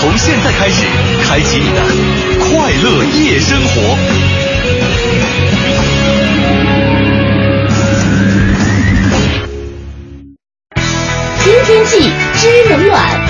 [0.00, 0.86] 从现在开始，
[1.28, 1.82] 开启你的
[2.38, 3.98] 快乐夜生活。
[11.44, 13.29] 天天气知冷暖。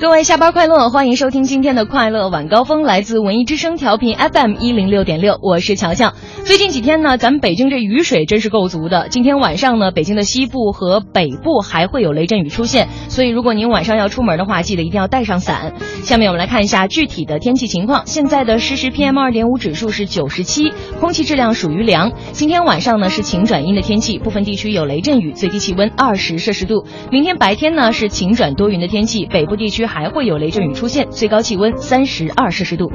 [0.00, 6.14] 各位下班快乐，欢迎收听今天的快乐晚高峰，来自文艺之声调频 FM 一零六点六，我是乔乔。
[6.46, 9.10] 最近几天呢，咱们北京这雨水真是够足的。
[9.10, 15.74] 今天晚上呢，北京的西部和北部还会有雷阵雨出现，所以如果您晚上要出门的话，记得一定要带上伞。
[16.02, 18.06] 下面我们来看一下具体的天气情况。
[18.06, 22.12] 现在的实时 PM 二点五指数是九十七，空气质量属于良。
[22.32, 26.86] 今天晚上呢是晴转阴的天气，部分地区有雷阵雨，最低气温二十摄氏度。
[27.12, 32.92] 明天白天呢是晴转多云的天气，北部地区还会有雷阵雨出现，最高气温三十二摄氏度。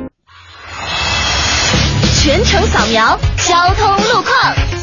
[2.16, 4.75] 全程扫描交通路况。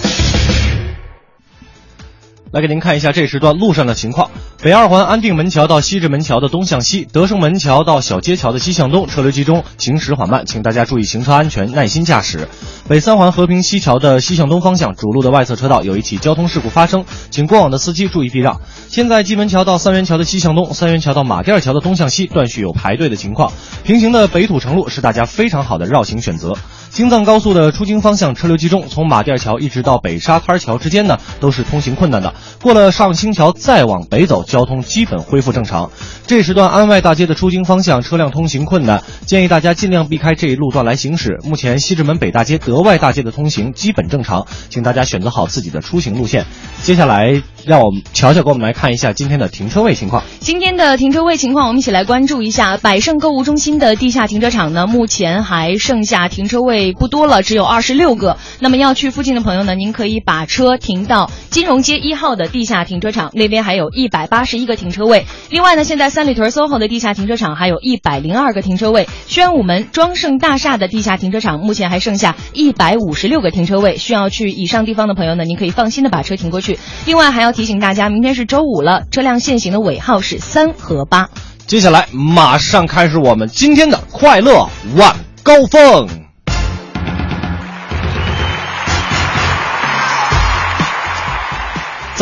[2.53, 4.31] 来给您看一下这时段路上的情况。
[4.63, 12.49] 北二环安定门桥到西直门桥的东向西，德胜门桥到小街桥的西向东，车流集中，行驶缓慢，请大家注意行车安全，耐心驾驶。
[12.87, 18.61] 北三环和平西桥的西向东方向，主路的外侧车道有一起交通事故发生，请过往的司机注意避让。
[18.89, 23.51] 现在蓟门桥到三元桥的西向东，三元桥到马甸桥的东向西断续有排队的情况。
[23.83, 26.53] 平行的北土城路是大家非常好的绕行选择。
[26.93, 32.35] 京藏高速的出京方向车流集中，从马甸桥一直到北沙滩桥之间呢，都是通行困难的。
[32.61, 35.91] 过了上清桥再往北走，交通基本恢复正常。
[36.27, 41.39] 这时段安外大街的出京方向车辆通行困难，建议大家尽量避开这一路段来行驶。
[41.45, 46.45] 目前西直门北大街、德外大街的通行基本正常，请大家选择好自己的出行路线。
[46.83, 50.25] 接下来，让我们乔乔给我们来看一下今天的停车位情况。
[50.41, 54.87] 今天的停车位情况，我们一起来关注一下百盛购物中心的地下停车场呢。
[54.87, 58.37] 目前还剩下停车位不多了，只有二十六个。
[58.59, 65.27] 那么要去附近的朋友呢，您可以把车停到金融街一号的地下停车场，那边还有一百八十一个停车位。
[65.51, 69.07] 另外呢，现在三里屯 SOHO 的地下停车场还有一百零二个停车位。
[69.29, 73.97] 宣武门庄盛大厦的地下停车场目前还剩下一百五十六个停车位。
[73.97, 76.79] 需要去以上地方的朋友呢，您可以放心的把车停过去。
[77.07, 81.29] 另外还要提醒大家，明天是周五了，车辆限行的尾号是三和八。
[81.67, 86.22] 接下来马上开始我们今天的快乐晚高峰。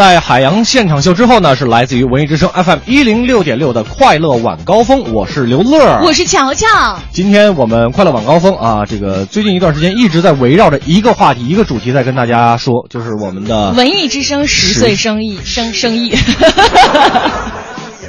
[0.01, 6.67] 在海洋现场秀之后呢，是来自于文艺之声 FM 一零六点六的快乐晚高峰，我是刘乐，我是乔乔。
[7.13, 16.17] 今天我们快乐晚高峰啊，这个最近一段时间一直在围绕着一个话题、一个主题在跟大家说，就是我们的文艺之声十岁生意生生意。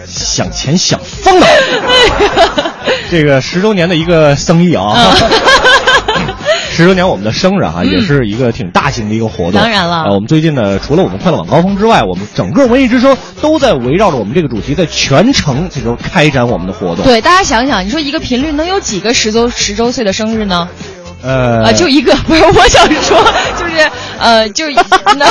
[0.08, 1.48] 想钱想疯了，
[3.12, 5.14] 这个十周年的一个生意啊。
[6.82, 9.54] 十周年我们的生日哈、也是一个挺大型的一个活动。
[9.54, 17.06] 当然了呃，我们最近呢，除了我们快乐晚高峰之外，我们整个文艺之声都在围绕着我们这个主题，在全程这个开展我们的活动。
[17.06, 20.68] 对，大家想想，你说一个频率能有几个十周十周岁的生日呢？
[21.24, 23.18] 呃啊，就一个，不是我想说，
[23.60, 23.90] 就是
[24.20, 24.66] 呃，就
[25.18, 25.26] 那。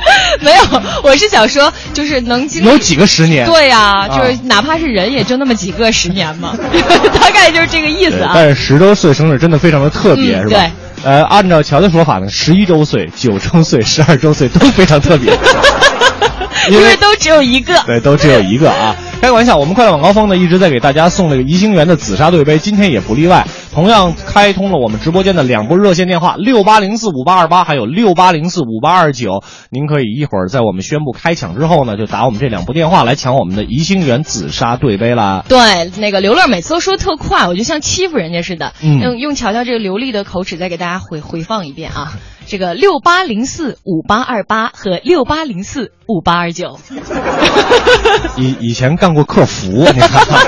[0.40, 3.46] 没有，我是想说，就是能经历有几个十年？
[3.46, 6.56] 对呀、啊就是哪怕是人，也就那么几个十年嘛，
[7.20, 8.32] 大概就是这个意思啊。
[8.34, 10.50] 但是十周岁生日真的非常的特别，是吧？
[10.50, 10.70] 嗯对。
[11.02, 15.32] 呃，按照乔的说法呢，十一周岁、九周岁、十二周岁都非常特别，
[16.70, 17.82] 因为都只有一个。
[17.86, 18.96] 对，都只有一个啊。
[19.20, 23.46] 开个玩笑，我们快乐晚高峰呢一直在给大家送这个怡兴园的紫砂对杯，今天也不例外。
[23.74, 29.44] 同样开通了我们直播间的两部热线电话六八零四五八二八，还有六八零四五八二九。
[29.70, 35.44] 您可以一会儿在我们宣布开抢之后呢，就打我们这两部电话来抢我们的怡兴园紫砂对杯啦。
[35.46, 38.72] 对，那个刘乐每次都说特快，我就像欺负人家似的。
[38.82, 42.14] 嗯用用乔乔这个流利的口齿再给大家回回放一遍啊。
[42.46, 46.78] 这个六八零四五八二八和六八零四五八二十九。
[48.36, 50.38] 以以前干过客服，你看看，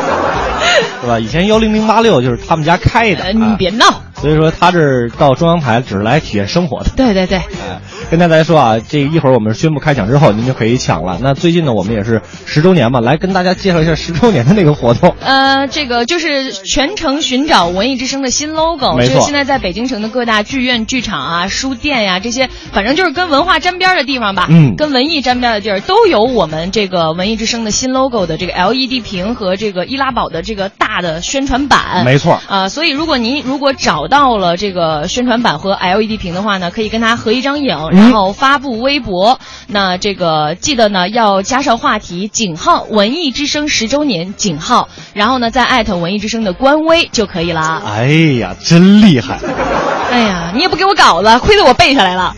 [1.02, 1.18] 对吧？
[1.18, 3.24] 以前幺零零八六就是他们家开的。
[3.24, 3.84] 呃，你啊别闹。
[4.22, 6.90] 所以说他这儿到中央台只是来体验生活的。
[6.96, 11.18] 对对对，哎，跟大家说啊，这一会儿我们宣布开抢之后，您就可以抢了。
[11.20, 15.12] 那最近呢，我们也是十周年嘛，来跟大家介绍一下十周年的那个活动。
[15.20, 32.04] 呃，这个就是全程寻找文艺之声的新 logo，没错这个现在在北京城的各大剧院、剧场啊、书店呀、这些，反正就是跟文化沾边儿的地方吧，嗯跟文艺沾边儿的地儿都有我们这个文艺之声的新 logo 的这个 LED 屏和这个易拉宝的这个大的宣传板。
[32.04, 39.40] 没错，啊、所以如果您如果找到了这个宣传板和 LED 屏的话呢，可以跟他合一张影，嗯然后发布微博。
[39.68, 47.82] 那这个记得呢要加上话题井号文艺之声十周年井号，然后呢再艾特文艺之声的官微就可以了。
[47.86, 48.04] 哎
[48.38, 49.38] 呀，真厉害！
[50.10, 52.36] 哎呀，你也不给我稿子，亏得我背下来了。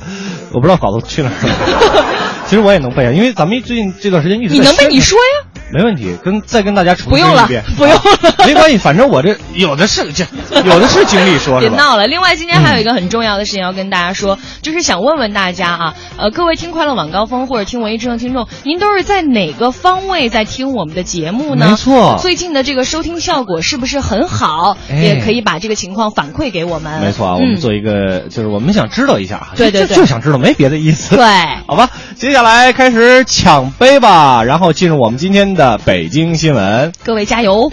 [0.53, 2.05] 我不知道稿子去哪儿了。
[2.47, 5.51] 其实我也能背啊，因为咱们最近这段时间一直你能背你说呀。
[5.75, 8.01] 没问题，跟再跟大家重不用了申一遍， 不用了
[8.47, 10.25] 没关系，反正我这有的是这
[10.65, 11.69] 有的是精力说，是吧？
[11.69, 12.07] 别闹了！
[12.07, 21.71] 另外，今天还有一个很重要的事情要跟大家说，就是想问问大家啊，呃，各位听快乐晚高峰或者听文艺之声听众，您都是在哪个方位在听我们的节目呢？
[21.71, 24.77] 没错最近的这个收听效果是不是很好？
[24.89, 27.01] 哎也可以把这个情况反馈给我们。
[27.03, 31.17] 没错啊，我们嗯做一个，就是我们想知道一下啊，对对对就想知道，没别的意思。
[31.17, 31.25] 对。
[31.67, 36.93] 好吧，接下来开始抢杯吧，然后进入我们今天的北京新闻。
[37.05, 37.73] 各位加油！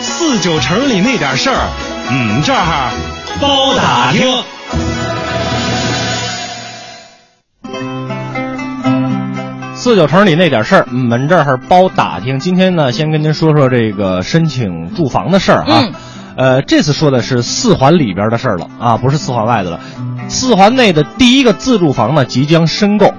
[0.00, 1.68] 四九城里那点事儿，
[2.10, 2.90] 嗯，这儿
[3.40, 4.22] 包打听。
[9.74, 12.38] 四九城里那点事儿，们这儿包打听。
[12.38, 15.84] 今天呢，先跟您说说这个申请住房的事儿啊。
[15.84, 15.94] 嗯
[16.36, 19.80] 呃，这次说的是四环里边的事儿了啊，不是四环外的了。
[20.28, 23.14] 四环内的第一个自住房呢，即将申购。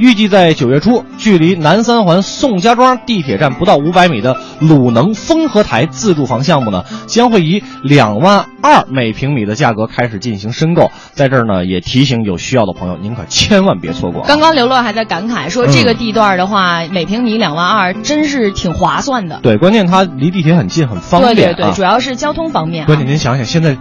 [0.00, 10.90] 预计在九月初，距离南三环宋家庄地铁站不到五百米的鲁能丰和台自住房项目呢，将会以两万二每平米的价格开始进行申购。
[11.12, 14.26] 在这儿呢，也提醒有需要的朋友，您可千万别错过啊。
[14.26, 19.40] 刚刚刘乐还在感慨说，嗯这个地段的话，每平米两万二，真是挺划算的。
[19.42, 21.34] 对，关键它离地铁很近，很方便、啊。
[21.34, 22.86] 对对对，主要是交通方面、啊。
[22.86, 23.76] 关键您想想，现在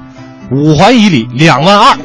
[0.51, 1.97] 五环以里两万二，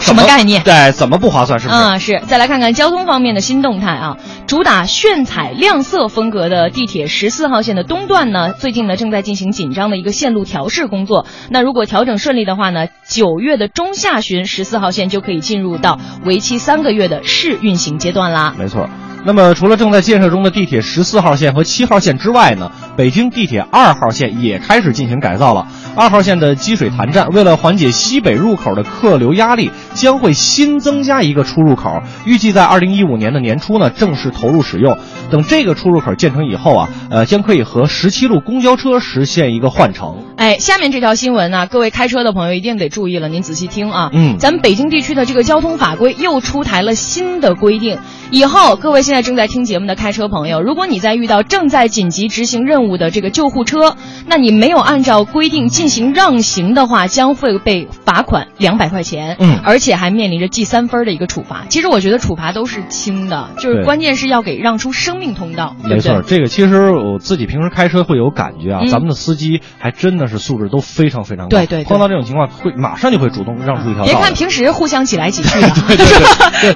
[0.00, 0.62] 什么概念？
[0.62, 1.58] 对，怎么不划算？
[1.58, 1.80] 是不是？
[1.80, 2.22] 嗯，是。
[2.26, 4.16] 再来看看交通方面的新动态啊，
[4.46, 11.26] 主打炫彩亮色风格的地铁十四号线的东段呢，最近呢正在进行紧张的一个线路调试工作。
[11.50, 18.54] 那如果调整顺利的话呢，九月的中下旬，十四号线就可以进入到为期三个月的试运行阶段啦。
[18.58, 18.88] 没错。
[19.28, 25.66] 那么，除了正在建设中的地铁十四号线和七号线之外呢，北京地铁二号线也开始进行改造了。
[25.94, 34.96] 二号线的积水潭站，为了缓解西北入口的客流压力，将会新增加一个出入口，预计在二零一五年的年初呢正式投入使用。
[35.30, 40.24] 等这个出入口建成以后啊，呃，将可以和十七路公交车实现一个换乘。
[40.38, 44.08] 哎，下面这条新闻呢，各位开车的朋友一定得注意了，您仔细听啊。
[44.14, 47.98] 嗯咱们北京地区的这个交通法规又出台了新的规定，
[48.30, 61.64] 以后各位现在正在听节目的开车朋友，如果你在遇到正在紧急执行任务的这个救护车，那你没有按照规定进行让行的话，将会被罚款两百块钱，嗯而且还面临着记三分的一个处罚。
[61.68, 71.56] 其实我觉得处罚都是轻的，就是关键是要给让出生命通道，对没错，这个其实我自己平时开车会有感觉啊，嗯咱们的司机还真的是素质都非常非常高。
[71.56, 74.04] 对对对碰到这种情况会马上就会主动让出一条道。
[74.04, 75.68] 别看平时互相挤来挤去的，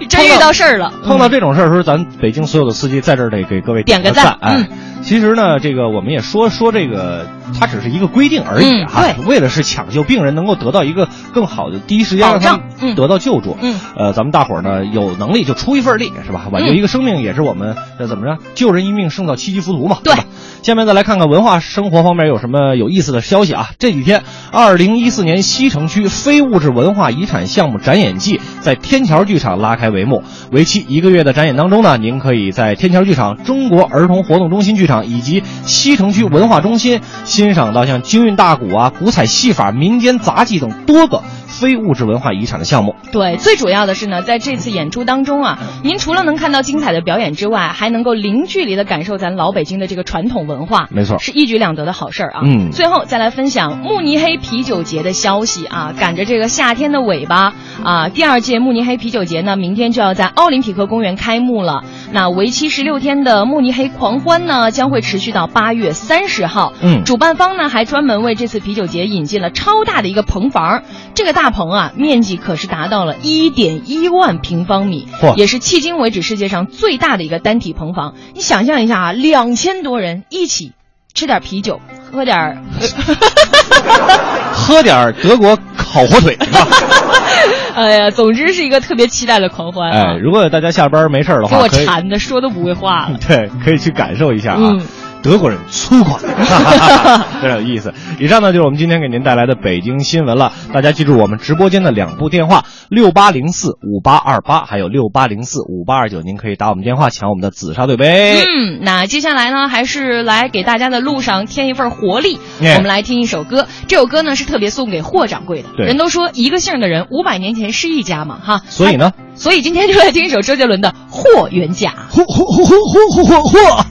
[0.08, 0.92] 真 遇到事儿了。
[1.04, 4.68] 碰到这种事儿的时候，咱北京所有的司机在这儿得给各位个点个赞哎，嗯
[5.02, 7.26] 其实呢，这个我们也说说这个，
[7.58, 12.60] 它只是一个规定而已嗯哈、对为了是抢救病人能够得到一个更好的第一时间让他
[12.94, 13.56] 得到救助。
[13.60, 16.46] 嗯呃，咱们大伙儿呢有能力就出一份力，是吧？
[16.52, 18.38] 挽救一个生命也是我们这怎么着？
[18.54, 20.24] 救人一命胜造七级浮屠嘛，对吧？
[20.62, 23.70] 下面再来看看文化生活方面有什么有意思的消息啊？
[23.80, 30.22] 这几天，二零一四年西城区非物质文化遗产项目展演季在天桥剧场拉开帷幕。
[30.52, 41.22] 为期一个月的展演当中呢，您可以在天桥剧场、中国儿童活动中心剧场以及西城区文化中心欣赏到像京韵大鼓啊、古彩戏法、民间杂技等多个
[41.62, 42.96] 非物质文化遗产的项目。
[43.12, 52.40] 对，最主要的是呢，在这次演出当中啊，您除了能看到精彩的表演之外，还能够零距离的感受咱老北京的这个传统文化，没错是一举两得的好事儿啊。
[52.44, 57.54] 嗯最后再来分享慕尼黑啤酒节的消息啊，赶着这个夏天的尾巴
[57.84, 61.84] 啊，第二届慕尼黑啤酒节呢，明天就要在奥林匹克公园开幕了。
[62.12, 66.72] 那为期十六天的慕尼黑狂欢呢，将会持续到八月三十号。
[66.82, 70.82] 嗯主办方呢还专门为这次啤酒节引进了超大的一个棚房，
[71.14, 75.06] 这个大棚啊面积可是达到了一点一万平方米
[75.36, 78.14] 也是迄今为止世界上最大的一个单体棚房。
[78.34, 80.72] 你想象一下啊两千多人一起
[81.14, 81.80] 吃点啤酒
[82.10, 82.58] 喝点儿
[84.52, 86.36] 喝点德国烤火腿
[87.74, 94.58] 哎呀总之是一个特别期待的狂欢哎如果大家下班没事的话给我馋的说都不会话 对可以去感受一下啊。
[94.60, 94.82] 嗯。
[95.22, 96.18] 德国人粗犷，
[97.40, 97.94] 非常有意思。
[98.18, 100.52] 以上呢就是我们今天给您带来的北京新闻了。
[100.72, 106.22] 大家记住我们直播间的两部电话：六八零四五八二八，还有六八零四五八二九。
[106.22, 108.42] 您可以打我们电话抢我们的紫砂对杯。
[108.42, 112.40] 嗯，那接下来呢，还是来给大家的路上添一份活力。
[112.58, 115.68] 我们来听一首歌，这首歌呢是特别送给霍掌柜的。
[115.84, 118.62] 人都说一个姓的人五百年前是一家嘛，哈。
[118.68, 119.12] 所以呢？
[119.36, 121.90] 所以今天就来听一首周杰伦的《霍元甲》。
[122.10, 123.86] 霍霍霍霍霍霍霍！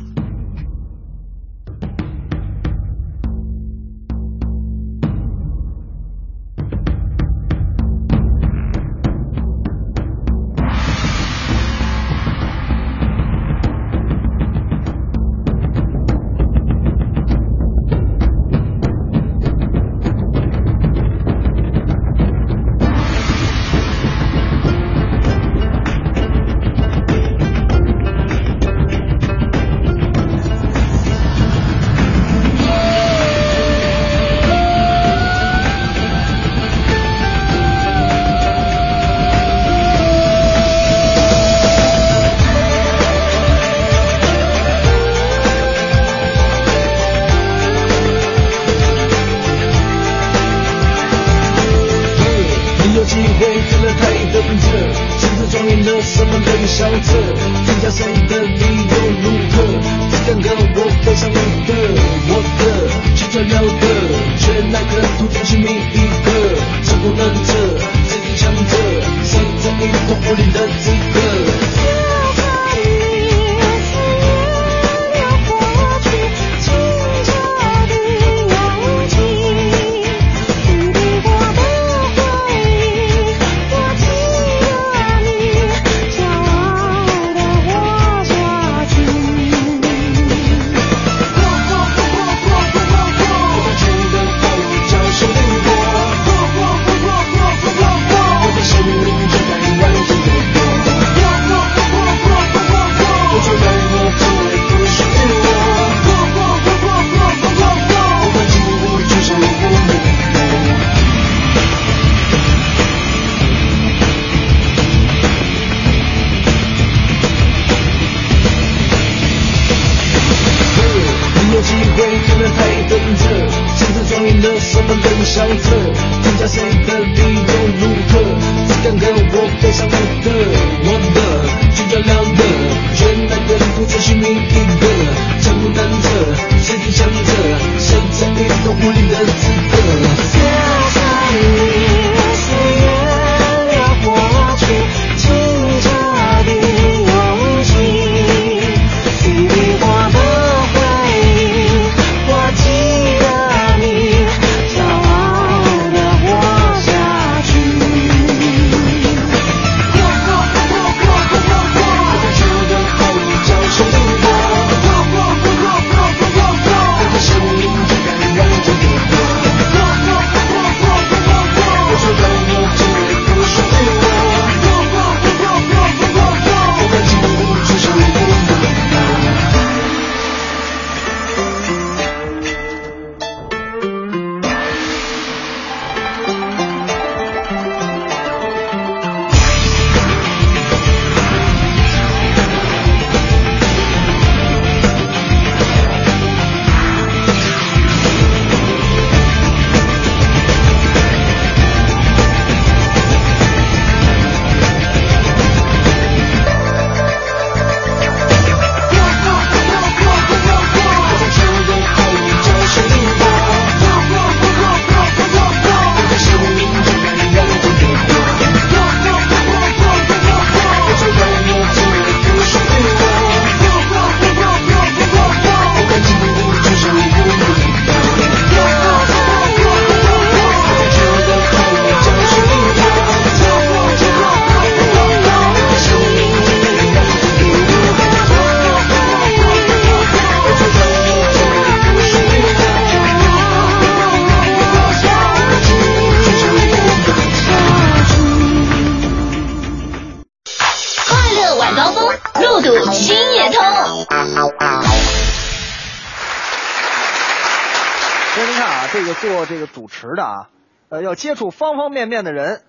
[261.11, 262.63] 我接触方方面面的人，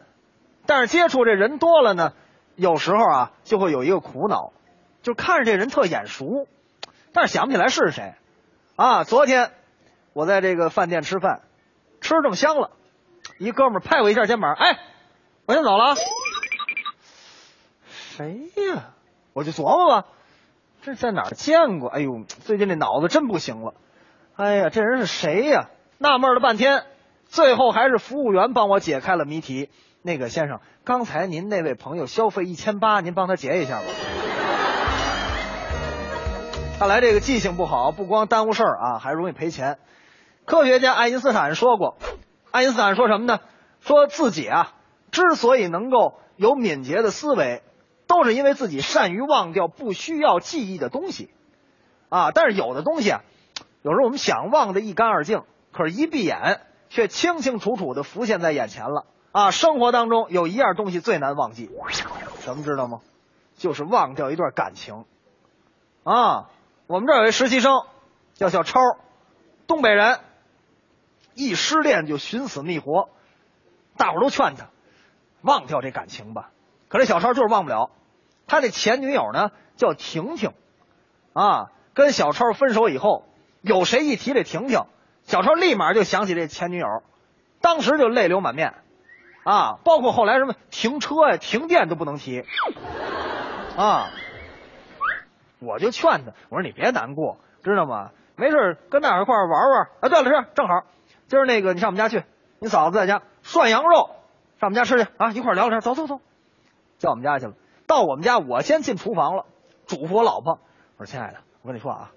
[0.67, 2.13] 但是接触这人多了呢，
[2.57, 4.53] 有时候啊就会有一个苦恼，
[5.01, 6.49] 就看着这人特眼熟，
[7.13, 8.15] 但是想不起来是谁。
[8.75, 9.53] 啊，昨天
[10.13, 11.43] 我在这个饭店吃饭，
[12.01, 12.73] 吃正香了，
[13.39, 14.77] 一哥们拍我一下肩膀，哎，
[15.47, 15.95] 我先走了。
[17.87, 18.91] 谁呀？
[19.35, 20.09] 我就琢磨吧，
[20.83, 21.89] 这在哪儿见过？
[21.89, 23.75] 哎呦，最近这脑子真不行了。
[24.35, 25.69] 哎呀，这人是谁呀？
[25.99, 26.85] 纳闷了半天，
[27.33, 29.71] 最后还是服务员帮我解开了谜题。
[30.03, 33.87] 那个先生，刚才您那位朋友消费一千八，您帮他结一下吧。
[36.79, 39.79] 看来这个记性不好，不光耽误事儿啊，还容易赔钱。
[40.45, 41.97] 科学家爱因斯坦说过，
[42.51, 43.41] 爱因斯坦说什么呢？
[43.81, 44.75] 说自己啊，
[45.11, 47.63] 之所以能够有敏捷的思维，
[48.07, 51.31] 都是因为自己善于忘掉不需要记忆的东西，
[52.11, 53.23] 啊，但是有的东西啊，
[53.81, 56.61] 有时候我们想忘得一干二净，可是一闭眼
[56.93, 61.71] 却清清楚楚的浮现在眼前了，啊，生活当中有一样东西最难忘记，
[62.41, 63.01] 什么知道吗？
[63.57, 65.07] 就是忘掉一段感情，
[66.05, 66.51] 啊，
[66.87, 67.73] 我们这有一实习生
[68.35, 68.79] 叫小超，
[69.67, 70.21] 东北人，
[71.33, 73.09] 一失恋就寻死觅活，
[73.97, 74.69] 大伙都劝他
[75.41, 76.51] 忘掉这感情吧。
[76.91, 77.89] 可这小超就是忘不了，
[78.47, 80.53] 他那前女友呢叫婷婷，
[81.33, 83.25] 啊，跟小超分手以后，
[83.63, 84.85] 有谁一提这婷婷，
[85.25, 87.03] 小超立马就想起这前女友，
[87.61, 88.75] 当时就泪流满面，
[89.45, 92.45] 啊，包括后来什么停车呀、停电都不能提，
[93.77, 94.11] 啊，
[95.61, 98.11] 我就劝他，我说你别难过，知道吗？
[98.35, 99.89] 没事跟大伙一块玩玩。
[100.01, 100.85] 啊，对了，是正好，
[101.29, 102.25] 今儿那个你上我们家去，
[102.59, 104.11] 你嫂子在家涮羊肉，
[104.59, 105.81] 上我们家吃去啊，一块聊聊天。
[105.81, 106.21] 走走走。
[106.99, 107.55] 叫我们家去了。
[107.87, 109.45] 到我们家，我先进厨房了，
[109.87, 110.61] 嘱咐我老婆
[110.97, 112.11] ：“我说亲爱的，我跟你说啊，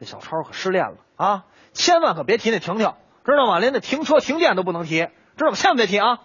[0.00, 3.58] 这小超可失恋了啊，千万可别提那婷婷，知道吗？
[3.58, 4.96] 连那停车停电都不能提，
[5.36, 5.54] 知道吗？
[5.54, 6.20] 千万别提啊！”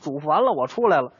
[0.00, 1.12] 嘱咐完了，我出来了，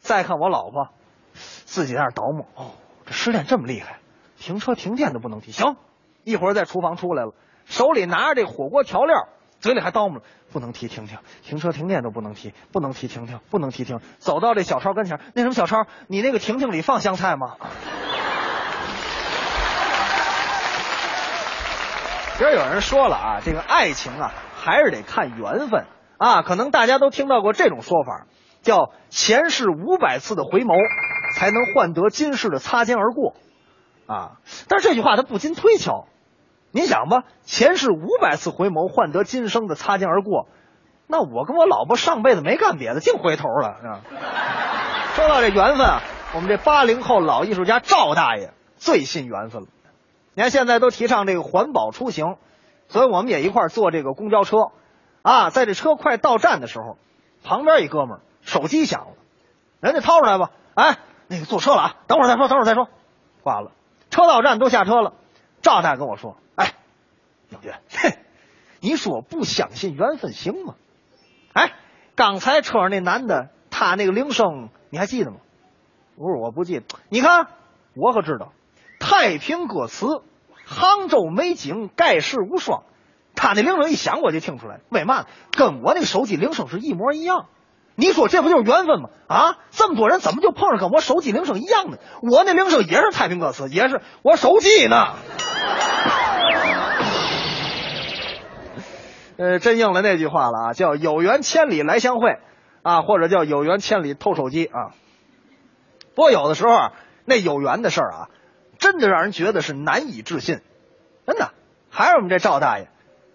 [0.00, 0.88] 再看我老婆，
[1.32, 2.72] 自己在那儿叨磨：“哦，
[3.06, 4.00] 这失恋这么厉害，
[4.38, 5.76] 停车停电都不能提。”行，
[6.24, 7.32] 一会儿在厨房出来了，
[7.64, 9.28] 手里拿着这火锅调料，
[9.60, 10.20] 嘴里还叨磨。
[10.52, 14.00] 不能提婷婷，停车停电都不能提，不能提婷婷，不能提婷。
[14.18, 17.54] 走到这小超跟前，那什么小超，你那个婷婷里放香菜吗？
[22.40, 25.84] 其实有人说了啊，这个爱情啊，还是得看缘分
[26.16, 26.40] 啊。
[26.40, 28.24] 可能大家都听到过这种说法，
[28.62, 30.74] 叫前世五百次的回眸，
[31.34, 33.34] 才能换得今世的擦肩而过
[34.06, 34.38] 啊。
[34.68, 36.06] 但是这句话它不禁推敲。
[36.70, 40.46] 您想吧，前世五百次回眸换得今生的擦肩而过，
[41.06, 43.68] 那我跟我老婆上辈子没干别的，净回头了。
[43.68, 44.00] 啊？
[45.14, 46.00] 说到这缘分啊，
[46.34, 49.68] 我们这八零后老艺术家赵大爷最信缘分了。
[50.34, 52.36] 你看现在都提倡这个环保出行，
[52.88, 54.56] 所以我们也一块坐这个公交车
[55.22, 56.96] 啊，在这车快到站的时候，
[57.42, 59.12] 旁边一哥们手机响了，
[59.80, 62.88] 人家掏出来吧，哎，那个坐车了啊，等会儿再说，等会儿再说，
[63.42, 63.72] 挂了。
[64.10, 65.14] 车到站都下车了，
[65.62, 66.36] 赵大爷跟我说。
[67.50, 68.16] 永军，嘿，
[68.78, 70.76] 你说不相信缘分行吗？
[71.52, 71.72] 哎，
[72.14, 75.38] 刚才车上那男的，他那个铃声你还记得吗？
[76.16, 76.84] 不是我不记得。
[77.08, 77.48] 你看，
[77.96, 78.52] 我可知道。
[79.00, 80.06] 太平歌词，
[80.64, 82.84] 杭州美景，盖世无双。
[83.34, 84.80] 他那铃声一响，我就听出来。
[84.90, 85.24] 为嘛？
[85.50, 87.46] 跟我那个手机铃声是一模一样。
[87.96, 89.08] 你说这不就是缘分吗？
[89.26, 91.98] 啊，这么多人怎么就碰上跟我手机铃声一样的？
[92.22, 95.14] 我那铃声也是太平歌词，也是我手机呢。
[99.38, 102.36] 呃，真应了那句话了啊，叫“有缘千里来相会”，
[102.84, 104.92] 啊，或者叫“有缘千里偷手机”啊。
[106.14, 106.90] 不过有的时候，
[107.24, 108.28] 那有缘的事儿啊，
[108.80, 110.60] 真的让人觉得是难以置信。
[111.26, 111.52] 真的，
[111.90, 112.88] 还是我们这赵大爷，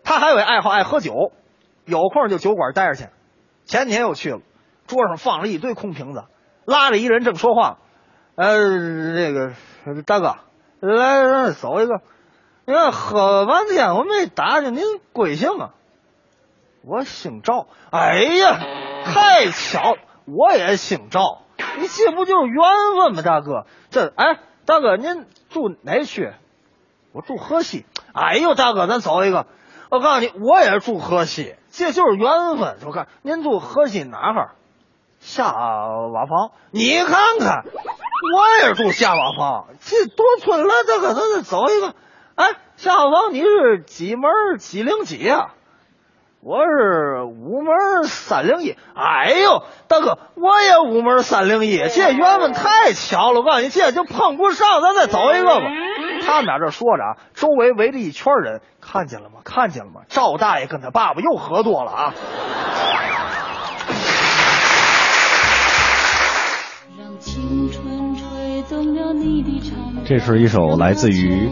[0.04, 1.32] 他还有爱好，爱喝酒，
[1.86, 3.08] 有空就酒馆待着去。
[3.64, 4.42] 前几天又去了，
[4.88, 6.26] 桌上放了一堆空瓶子，
[6.66, 7.78] 拉着一人正说话，
[8.36, 8.58] 呃，
[9.14, 9.54] 那个
[10.06, 10.36] 大哥，
[10.82, 12.02] 来走一个。
[12.66, 14.82] 你看喝半天，我没打听您
[15.14, 15.70] 贵姓啊？
[16.84, 18.60] 我姓赵，哎呀，
[19.06, 21.44] 太巧，我也姓赵，
[21.80, 22.64] 你这不就是缘
[22.98, 23.66] 分吗，大哥？
[23.90, 26.34] 这，哎，大哥，您住哪区？
[27.12, 27.86] 我住河西。
[28.14, 29.46] 哎呦，大哥，咱走一个。
[29.90, 32.78] 我告诉你，我也住河西，这就是缘分。
[32.86, 34.52] 我看您住河西哪哈？
[35.20, 36.52] 下瓦房。
[36.72, 41.94] 你看看，我也住下瓦房，这多村来，大哥，咱再走一个。
[42.36, 45.52] 哎，下瓦房，你是几门几零几呀？
[46.48, 48.76] 我是五门三零一。
[48.94, 55.64] 哎呦，大哥，我也五门三零一，这缘分太巧了，我告诉你，这就碰不上，咱再走一个吧。
[56.24, 59.40] 他们俩这说着啊，周围围着一圈人，看见了吗？
[59.44, 60.02] 看见了吗？
[60.08, 62.14] 赵大爷跟他爸爸又喝多了啊。
[70.06, 71.50] 这是一首来自于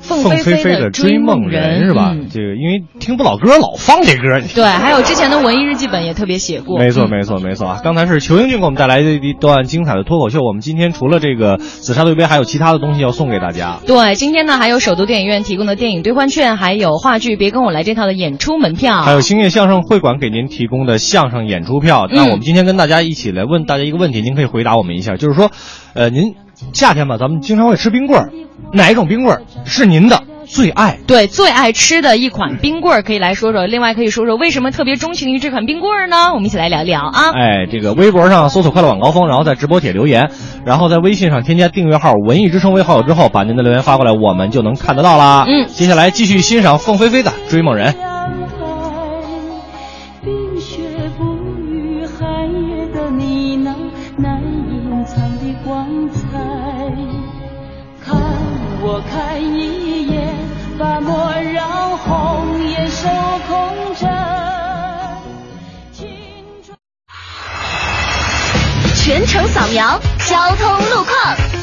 [0.00, 2.12] 凤凤飞飞的《追梦人》是吧？
[2.14, 4.40] 嗯这个因为听不老歌，老放这歌。
[4.54, 6.78] 对，还有之前的文艺日记本也特别写过。
[6.78, 7.80] 没错，嗯没错，没错啊！
[7.82, 10.40] 刚才是裘英俊给我们带来的一段精彩的脱口秀。
[10.42, 13.78] 我们今天除了这个紫砂对杯，还有其他的东西要送给大家。
[13.86, 22.06] 对，今天呢还有首都电影院提供的电影兑换券，还有话剧《别跟我来》这套的演出门票，还有星月相声会馆给您提供的相声演出票。
[22.10, 25.50] 嗯那我们今天跟大家一起来问大家一个问题，您可以回答我们一下，就是说，
[25.94, 26.34] 呃，您
[26.72, 28.30] 夏天吧，咱们经常会吃冰棍儿，
[28.72, 30.98] 哪一种冰棍儿是您的最爱？
[31.06, 33.66] 对最爱吃的一款冰棍儿，可以来说说。
[33.66, 36.32] 另外可以说说为什么特别钟情于这款冰棍儿呢？
[36.32, 37.30] 我们一起来聊一聊啊。
[37.32, 40.30] 哎，这个微博上搜索“快乐晚高峰”，然后在直播帖留言，
[40.64, 45.44] 然后在微信上添加订阅号“文艺之声”为好友之后，把您的留言发过来，我们就能看得到啦。
[45.46, 47.92] 嗯接下来继续欣赏凤飞飞的《追梦人》。
[68.94, 71.59] 全程扫描交通路况。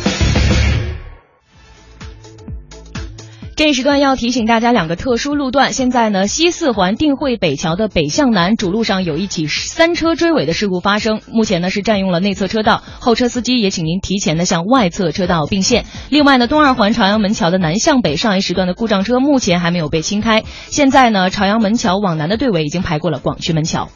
[3.58, 5.74] 这一时段要提醒大家两个特殊路段。
[5.74, 15.86] 现在呢，西四环定慧北桥的北向南主路上有一起三车追尾的事故发生，目前呢是占用了内侧车道，后车司机也请您提前的向外侧车道并线。
[16.10, 20.44] 另外呢，东二环朝阳门桥的南向北上一时段的故障车目前还没有被清开。
[20.68, 23.90] 现在呢，朝阳门桥往南的队尾已经排过了广渠门桥。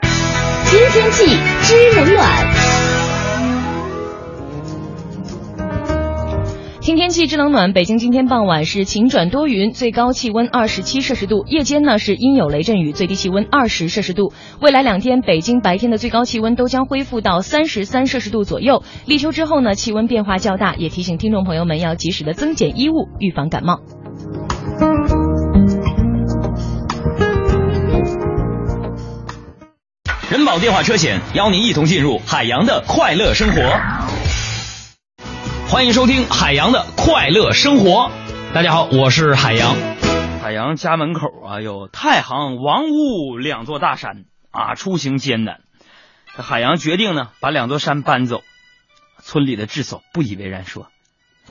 [0.00, 1.26] 听天气
[1.60, 2.81] 知冷暖。
[6.82, 14.32] 听天气知冷暖，北京今天傍晚是晴转多云，最高气温二十七摄氏度，夜间呢是阴有雷阵雨，最低气温二十摄氏度。
[14.60, 18.82] 未来两天，北京白天的最高气温都将恢复到三十三摄氏度左右。
[19.06, 23.78] 立秋之后呢，气温变化较大，也提醒听众朋友们要及时的增减衣物，预防感冒。
[30.32, 33.62] 人保电话车险邀您一同进入海洋的快乐生活。
[35.72, 38.10] 欢迎收听海洋的快乐生活。
[38.52, 39.74] 大家好，我是海洋。
[40.42, 45.62] 海洋家门口啊有太行、王屋两座大山啊，出行艰难。
[46.26, 48.42] 海洋决定呢把两座山搬走。
[49.22, 50.88] 村里的智叟不以为然，说：“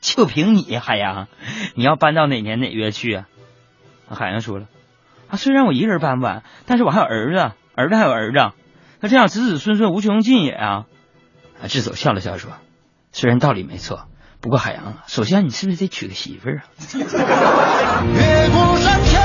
[0.02, 1.28] 就凭你海洋，
[1.74, 3.26] 你要搬到哪年哪月去啊？”
[4.08, 4.68] 海洋说了
[5.30, 8.52] ：“啊，虽然我一个人搬不完，但是我还有儿子，儿子还有儿子，
[9.00, 10.86] 那这样子子孙孙无穷尽也啊。”
[11.60, 12.52] 啊，智叟笑了笑说
[13.12, 14.08] ：“虽然道理没错，
[14.42, 16.66] 不过海洋啊，首先你是不是得娶个媳妇儿啊？”
[18.12, 19.20] 越过山丘，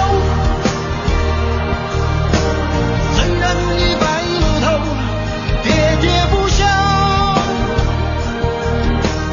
[3.15, 3.43] 怎忍
[3.81, 4.67] 一白了头，
[5.65, 5.67] 喋
[6.03, 6.63] 喋不休，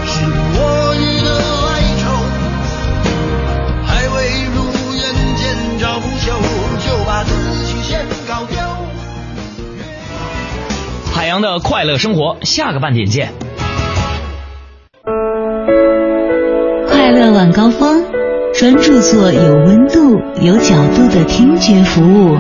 [0.08, 0.14] 是
[0.56, 0.58] 我
[0.96, 1.30] 予的
[1.68, 1.70] 哀
[2.00, 2.04] 愁，
[3.86, 4.16] 还未
[4.56, 4.56] 如
[4.96, 5.04] 愿
[5.36, 5.44] 见
[5.80, 6.26] 着不朽，
[6.80, 7.30] 就把自
[7.66, 8.56] 己先搞丢。
[11.14, 13.34] 海洋的快乐生活，下个半点见。
[17.24, 18.04] 快乐晚高峰，
[18.54, 22.36] 专注做有温度、有角度的听觉服务。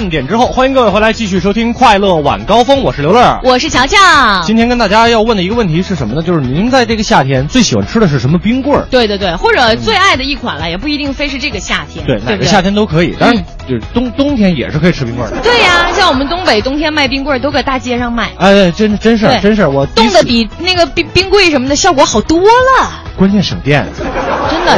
[0.00, 3.38] 半点之后，欢迎各位回来继续收听《快乐晚高峰》，我是刘乐。
[3.44, 3.98] 我是乔乔。
[4.42, 6.22] 今天跟大家要问的一个问题是什么呢？
[6.22, 8.86] 就是您在这个夏天最喜欢吃的是什么冰棍儿？
[8.90, 12.18] 对对对，或者最爱的一款了，也不一定非是这个夏天，对？
[12.20, 15.38] 哪个夏天都可以，当然就是冬冬天也是可以吃冰棍儿的。
[15.42, 23.86] 对呀、像我们东北冬天卖冰棍儿都搁大街上卖，哎，真真是对真是，我冻的比那个冰冰柜什么的效果好多了，关键省电。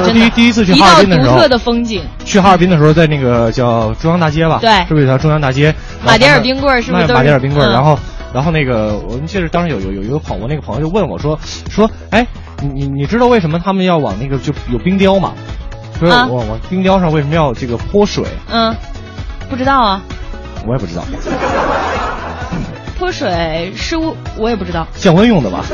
[0.00, 0.08] 真的真的。
[0.08, 5.74] 我第一第一次去哈尔滨的时候独特的风景，去哈尔滨的时候，在那个叫中央大街吧，对是不是有条中央大街？
[6.04, 7.98] 马迭尔冰棍是不是都是马迭尔冰棍然后，
[8.32, 11.38] 然后那个我们记得当时有有有一个朋友，我那个朋友就问我说
[11.70, 12.26] 说，哎，
[12.60, 15.32] 你你你知道为什么他们要往那个就有冰雕吗？
[16.00, 18.24] 说啊我我冰雕上为什么要这个泼水？
[18.50, 18.74] 嗯，
[19.48, 20.02] 不知道啊，
[20.66, 21.04] 我也不知道，
[23.02, 24.86] 泼水是我我也不知道。
[24.94, 25.64] 降温用的吧？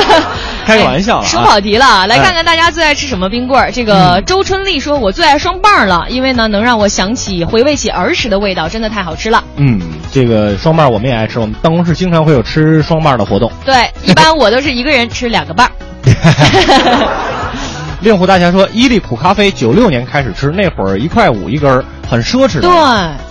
[0.64, 3.70] 开个玩笑了啊说跑题了，来哎看看大家最爱吃什么冰棍儿。
[3.70, 9.44] 这个周春丽说：“我最爱双棒儿了，因为呢能让我想起回味起儿时的味道，真的太好吃了。
[9.56, 9.78] 嗯，
[10.10, 15.72] 这个双棒我们也爱吃，我们办公室经常会有吃双棒的活动。”对，一般我都是一个人吃两个棒儿。
[18.00, 22.62] 令狐大侠说，伊利普咖啡九六年开始吃，那会儿一块五一根儿，很奢侈的。
[22.62, 22.70] 对，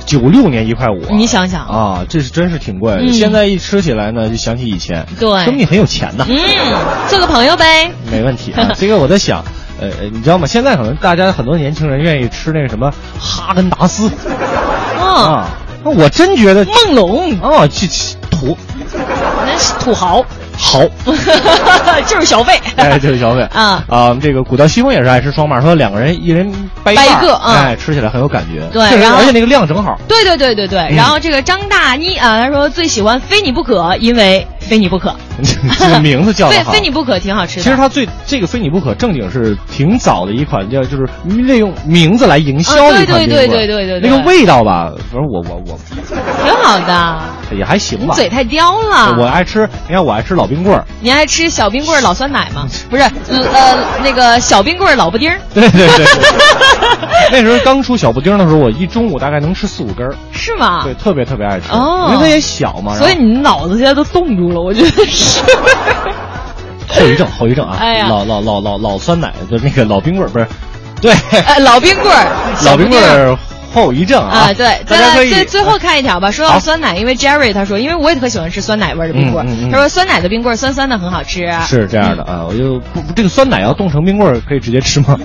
[0.05, 3.01] 九六年一块五、啊，你想想啊，这是真是挺贵的。
[3.01, 6.25] 嗯现在一吃起来呢，就想起以前，对说明你很有钱呐。
[6.29, 6.38] 嗯，
[7.10, 7.91] 做个朋友呗。
[8.12, 8.69] 没问题啊。
[8.77, 9.43] 这个我在想，
[9.82, 10.45] 呃，呃你知道吗？
[10.45, 14.12] 现在可能大家很多年轻人愿意吃那个什么哈根达斯
[14.99, 15.49] 嗯，啊，
[15.84, 17.88] 那我真觉得梦龙啊，去
[18.29, 18.55] 土
[18.93, 20.23] 那是土豪，
[20.62, 20.84] 豪，
[22.06, 22.60] 就是小费。
[22.76, 24.17] 哎，就是小费啊 啊！
[24.22, 26.52] 这个古道西风也是爱吃双马，说两个人一人
[26.84, 28.62] 掰掰一个啊哎，吃起来很有感觉。
[28.74, 29.98] 对然后而且那个量正好。
[30.08, 35.15] 对对对对对，嗯然后这个张大妮啊，她说最喜欢非你不可，因为 非你不可，
[35.80, 36.72] 这个名字叫对的好。
[36.72, 37.63] 非你不可挺好吃的。
[37.63, 45.80] 其实它最这个非你不可正经是挺早的一款叫就是利用名字来营销啊的一款对对冰棍儿对对对对那个味道吧，反正我我我
[46.43, 47.19] 挺好的，
[47.58, 48.13] 也还行吧。
[48.13, 49.15] 嘴太刁了。
[49.17, 52.67] 我爱吃，你看我爱吃老冰棍儿，你爱吃小冰棍儿老酸奶吗？
[52.89, 55.39] 不是，呃，那个小冰棍儿老布丁儿。
[55.54, 56.06] 对对对对。
[57.32, 60.82] 那时候刚出小布丁的时候，我一中午大概能吃四五根儿，是吗？
[60.84, 62.95] 对，特别特别爱吃，哦因为它也小嘛。
[62.95, 65.43] 所以你脑子现在都冻住了，我觉得是。
[66.88, 67.78] 后遗症，后遗症啊！
[67.80, 70.47] 哎呀老老老老老酸奶的那个老冰棍儿不是，
[70.99, 71.13] 对，
[71.45, 72.25] 哎，老冰棍儿，
[72.65, 73.38] 老冰棍
[73.71, 74.49] 后遗症啊！
[74.49, 76.32] 啊，对，大家可以最最后看一条吧。
[76.32, 81.47] 说到酸奶，因为 Jerry 他说，因为我也特喜欢吃酸奶味的冰棍嗯嗯嗯他说酸奶的冰棍酸酸的很好吃。
[81.67, 85.15] 是这样的啊，我就不不这个酸奶要冻成冰棍可以直接吃吗？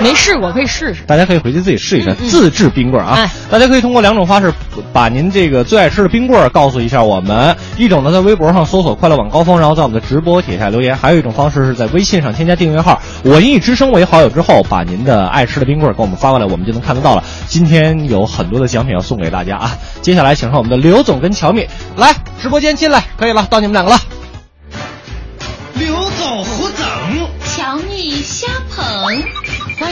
[0.00, 1.02] 没试过，可以试试。
[1.04, 3.14] 大家可以回去自己试一下，嗯嗯自制冰棍儿啊！
[3.16, 4.52] 哎大家可以通过两种方式
[4.92, 7.56] 把您这个最爱吃的冰棍儿告诉一下我们。
[7.76, 17.24] 一种呢，在微博上搜索“快乐晚高峰”，然后在我们的直播底下留言；还有一种方式是在微信上添加订阅号“文艺之声”为好友之后，把您的爱吃的冰棍儿给我们发过来，我们就能看得到了。
[17.46, 19.78] 今天有很多的奖品要送给大家啊！
[20.02, 23.98] 接下来请上我们的刘总跟乔蜜来直播间进来，可以了，到你们两个了。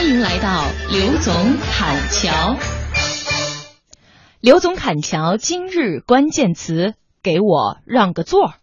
[0.07, 2.55] 欢迎来到刘总砍桥。
[4.39, 8.53] 刘总砍桥今日关键词：给我让个座。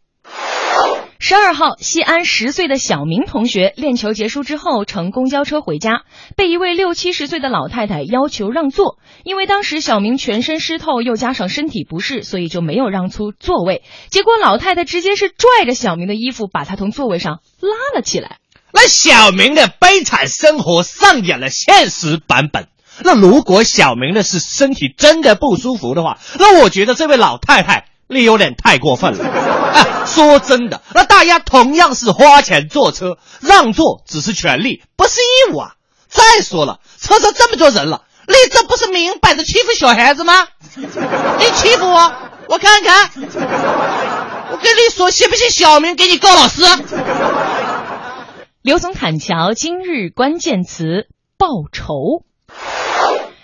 [1.19, 6.05] 十二号，西安十岁的小明同学练球结束之后乘公交车回家，
[6.35, 8.97] 被一位六七十岁的老太太要求让座。
[9.23, 13.83] 因为当时小明全身湿透，又加上身体不适，所以就没有让出座位。
[14.09, 18.39] 结果老太太直接是拽着小明的衣服，把他从座位上拉了起来。
[18.75, 22.67] 那小明的悲惨生活上演了现实版本。
[22.99, 29.25] 那如果小明的是身体真的不舒服的话，那我觉得这位老太太你有点太过分了。
[29.25, 35.75] 啊， 说真的，那大家同样是花钱坐车，让座只是权利，不是义务啊。
[36.09, 40.47] 再说了，车上这么多人了，你这不是明摆着欺负小孩子吗？
[40.77, 42.13] 你欺负我，
[42.49, 43.11] 我看看。
[44.51, 46.63] 我跟你说，信不信小明给你告老师？
[48.65, 52.25] 刘总侃桥今日关键词：报仇。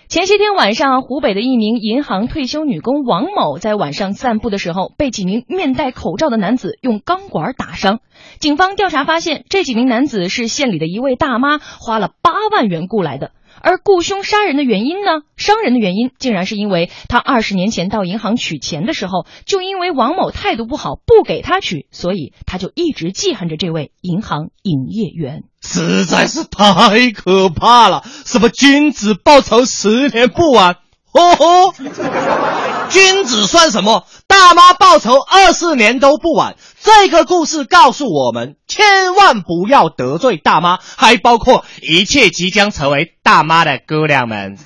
[0.09, 8.01] 前些天晚上，湖北的一名银行退休女工王某在晚上散步的时候，被几名面戴口罩的男子用钢管打伤。
[8.39, 13.33] 警方调查发现，这几名男子是县里的一位大妈花了八万元雇来的。
[13.61, 15.23] 而雇凶杀人的原因呢？
[15.37, 25.45] 伤人的原因竟然是因为他二十年前到银行取钱的时候，就因为王某态度不好，不给他取，所以他就一直记恨着这位银行营业员。
[25.61, 28.03] 实在是太可怕了！
[28.25, 30.77] 什么君子报仇十年不晚？
[31.13, 31.75] 哦吼，
[32.89, 34.05] 君子算什么？
[34.29, 36.55] 大妈报仇二四年都不晚。
[36.81, 44.57] 这个故事告诉我们，千万不要得罪大妈，还包括一切即将成为大妈的姑娘们。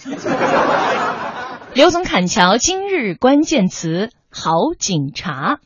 [1.72, 5.58] 刘总砍桥今日关键词：好警察。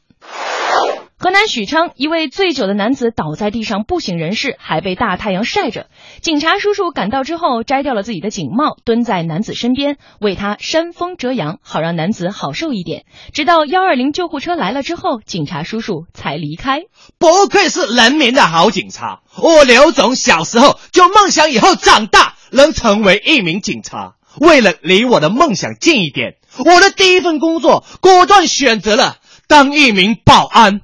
[1.20, 5.88] 河南许昌一位醉酒的男子倒在地上不省人事，还被大太阳晒着。
[6.20, 13.04] 警察叔叔赶到之后，摘掉了自己的警帽，蹲在男子身边，为他扇风遮阳，好让男子好受一点。
[13.32, 16.82] 直到幺二零救护车来了之后，警察叔叔才离开。
[17.18, 19.22] 不愧是人民的好警察。
[19.42, 24.14] 我刘总小时候就梦想以后长大能成为一名警察。
[24.40, 29.16] 为了离我的梦想近一点，我的第一份工作果断选择了
[29.48, 30.80] 当一名保安。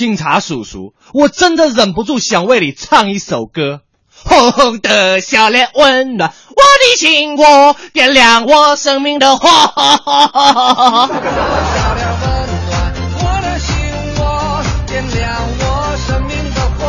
[0.00, 3.80] 警察叔叔，我真的忍不住想为你唱一首歌。
[4.24, 9.46] 红红的笑脸温暖我的心窝，点亮我生命的火。
[14.86, 16.86] 点亮我生命的火，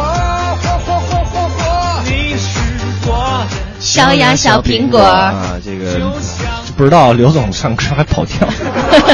[0.62, 2.02] 火火火火火！
[2.06, 2.60] 你是
[3.08, 6.00] 我的小呀小苹果啊，这个
[6.78, 8.47] 不知道刘总唱歌还跑调，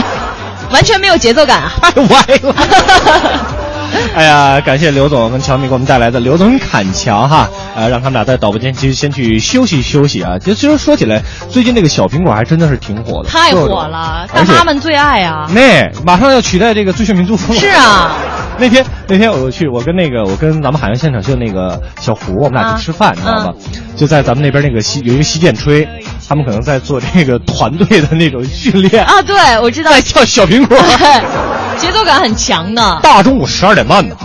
[0.70, 1.72] 完全没有节奏感啊！
[1.82, 3.64] 太 歪了。
[4.16, 10.38] 哎呀，感谢刘总跟乔米给我们带来的刘总砍桥哈，呃，让他们俩在导播间其实先去休息休息啊。
[10.40, 15.48] 其实说起来，最近这个小苹果还真的是挺火的，太火了，大而且妈们最爱啊！
[15.54, 17.62] 那马上要取代这个最炫民族风了。
[17.62, 18.16] 是啊，
[18.58, 23.54] 那天那天我去，我跟那个我跟咱们海洋现场秀那个小胡，我们俩去吃饭，你知道吗？
[23.96, 25.88] 就在咱们那边那个西有一个西涧吹，
[26.28, 30.78] 他们可能在做这个团队的那种训练啊，对，我知道，在跳小苹果，
[31.78, 33.00] 节奏感很强的。
[33.02, 34.16] 大中午十二点半呢，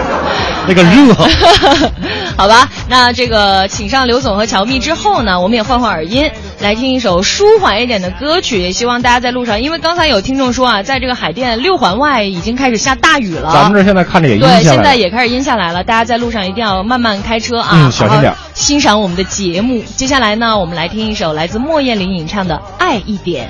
[0.66, 1.14] 那个热。
[2.36, 6.30] 好吧，那这个请上刘总和乔蜜之后呢，我们也换换耳音，
[6.60, 8.60] 来听一首舒缓一点的歌曲。
[8.60, 13.52] 也希望大家在路上，因为刚才有听众说啊，在这个海淀六环外已经开始下大雨了。
[13.54, 15.82] 咱们这现在看着也阴下来对，现在也开始阴下来了。
[15.82, 19.82] 大家在路上一定要慢慢开车啊，嗯，小心点，欣赏我们的节目。
[19.96, 23.48] 接下来呢，我们来听一首来自莫艳玲演唱的《爱一点》。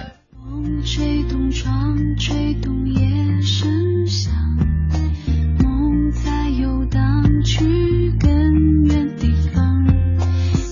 [0.49, 1.75] 风吹动窗，
[2.21, 3.03] 吹动夜
[3.47, 4.33] 声响，
[5.63, 8.29] 梦在游荡去更
[8.83, 9.87] 远地方。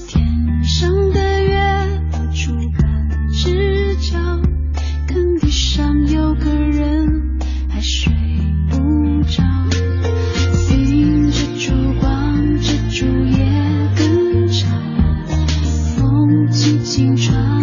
[0.09, 1.57] 天上的月
[2.11, 4.19] 露出半只脚，
[5.07, 8.13] 坑地上有个人还睡
[8.69, 9.45] 不着。
[10.69, 13.39] 盯着烛光，蜘蛛也
[13.97, 14.69] 更长，
[15.97, 17.54] 风轻轻穿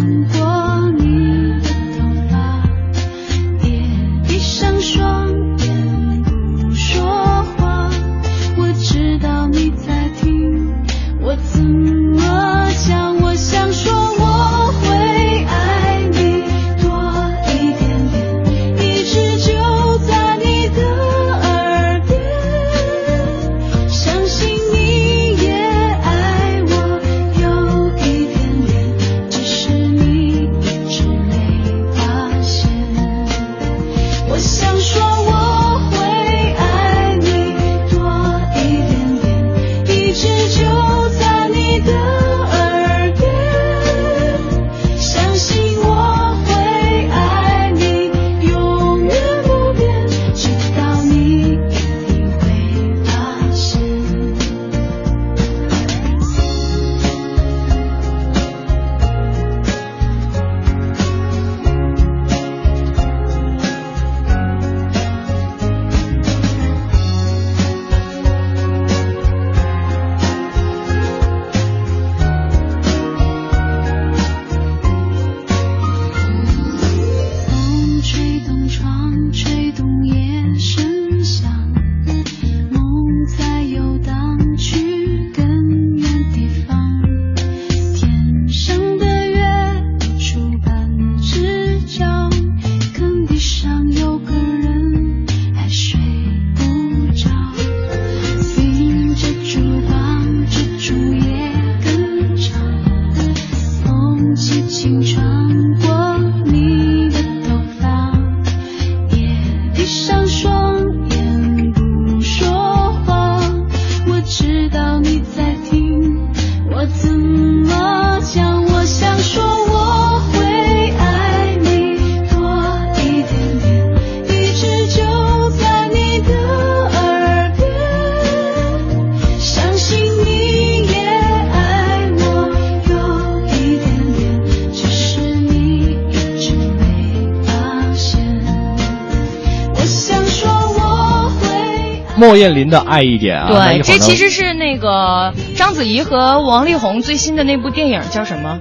[142.32, 148.58] 莫艳琳的《爱一点》啊，对，这其实是那个章子怡和王力宏最新的那部电影叫什么？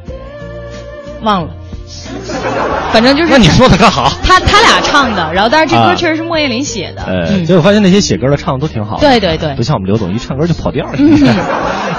[1.21, 1.51] 忘了，
[2.91, 4.11] 反正就是那你说他干哈？
[4.25, 7.03] 他他俩唱的，然后但是这歌啊确实是莫艳琳写的。
[7.03, 10.95] 呃，嗯结果发现那些写歌的唱的都挺好的，对对对不像我们刘总一唱歌就跑调了。
[10.97, 11.17] 嗯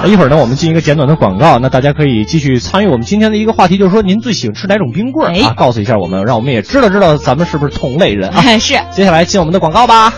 [0.02, 5.54] 那 一会儿呢，我们进一个简短的广告，那大家可以继续参与我们今天的一个话题，就是说您最喜欢吃哪种冰棍儿哎啊？
[5.56, 8.42] 告诉一下我们，让我们也知道知道咱们是不是同类人啊？
[8.60, 8.74] 是。
[8.90, 10.12] 接下来进我们的广告吧。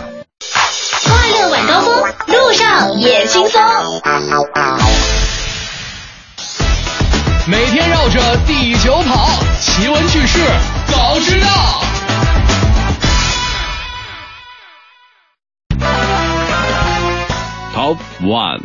[2.75, 3.55] 快乐晚高峰，路上也轻松。
[7.47, 9.29] 每天绕着地球跑，
[9.61, 10.39] 奇闻趣事
[10.87, 11.47] 早知道。
[17.73, 18.61] Top One，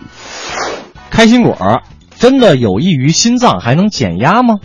[1.10, 1.56] 开心果
[2.18, 4.56] 真的有益于心脏，还能减压吗？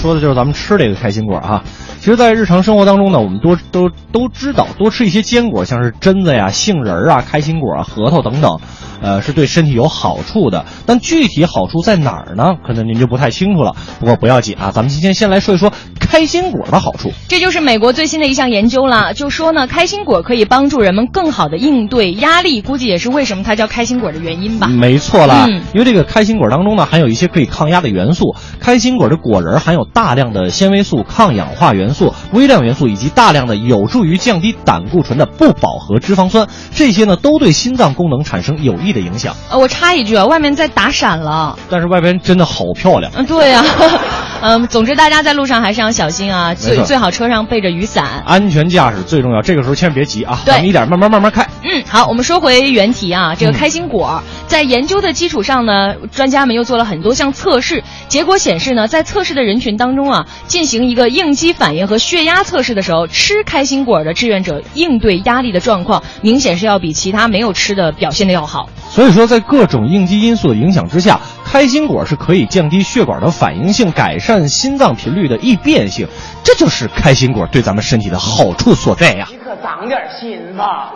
[0.00, 1.64] 说的就是咱们吃这个开心果儿哈。
[2.02, 8.58] 其实，在日常生活当中呢，我们多都都知道，多吃一些坚果，像是榛子呀、杏仁儿啊、开心果啊、核桃等等，
[9.00, 10.64] 呃，是对身体有好处的。
[10.84, 12.56] 但具体好处在哪儿呢？
[12.66, 13.76] 可能您就不太清楚了。
[14.00, 15.72] 不过不要紧啊，咱们今天先来说一说
[16.12, 17.10] 开开心果的好处。
[17.26, 24.68] 这就是美国最新的一项研究了，就说呢，开心果可以帮助人们更好的应对压力，估计也是为什么它叫开心果的原因吧。
[24.68, 39.34] 没错啦，嗯因为这个开心果当中呢含有一些可以抗压的元素，开心果的果仁含有大量的纤维素、抗氧化元素、微量元素以及大量的有助于降低胆固醇的不饱和脂肪酸，这些呢都对心脏功能产生有益的影响。
[39.50, 41.58] 呃，我插一句啊，外面在打闪了。
[41.68, 43.10] 但是外边真的好漂亮。
[43.16, 43.64] 嗯，对呀、
[44.40, 48.22] 嗯，总之大家在路上还是要小心啊，最最好车上备着雨伞。
[48.26, 51.46] 安全驾驶最重要，这个时候千万别急啊，对咱们一点慢慢慢慢开。
[51.64, 68.68] 嗯，好，我们说回原题啊，这个嗯开心果、在研究的基础上呢，专家们又做了很多项测试，结果显示呢，在测试的人群当中啊，进行一个应激反应和血压测试的时候，吃开心果的志愿者应对压力的状况，明显是要比其他没有吃的表现的要好。
[68.90, 71.18] 所以说，在各种应激因素的影响之下，
[71.52, 76.08] 开心果是可以降低血管的反应性，改善心脏频率的易变性，
[76.42, 79.28] 这就是开心果对咱们身体的好处所在呀。
[79.30, 80.92] 你可长点心吧。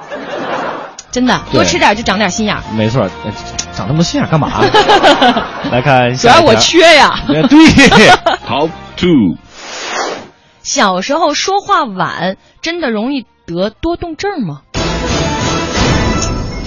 [1.11, 2.63] 真的，多吃点就长点心眼儿。
[2.75, 3.33] 没错，呃
[3.75, 4.49] 长那么多心眼干嘛？
[5.71, 7.21] 来看主要我缺呀。
[7.29, 7.59] 呃对
[8.49, 9.37] Top two，
[10.63, 14.63] 小时候说话晚，真的容易得多动症吗？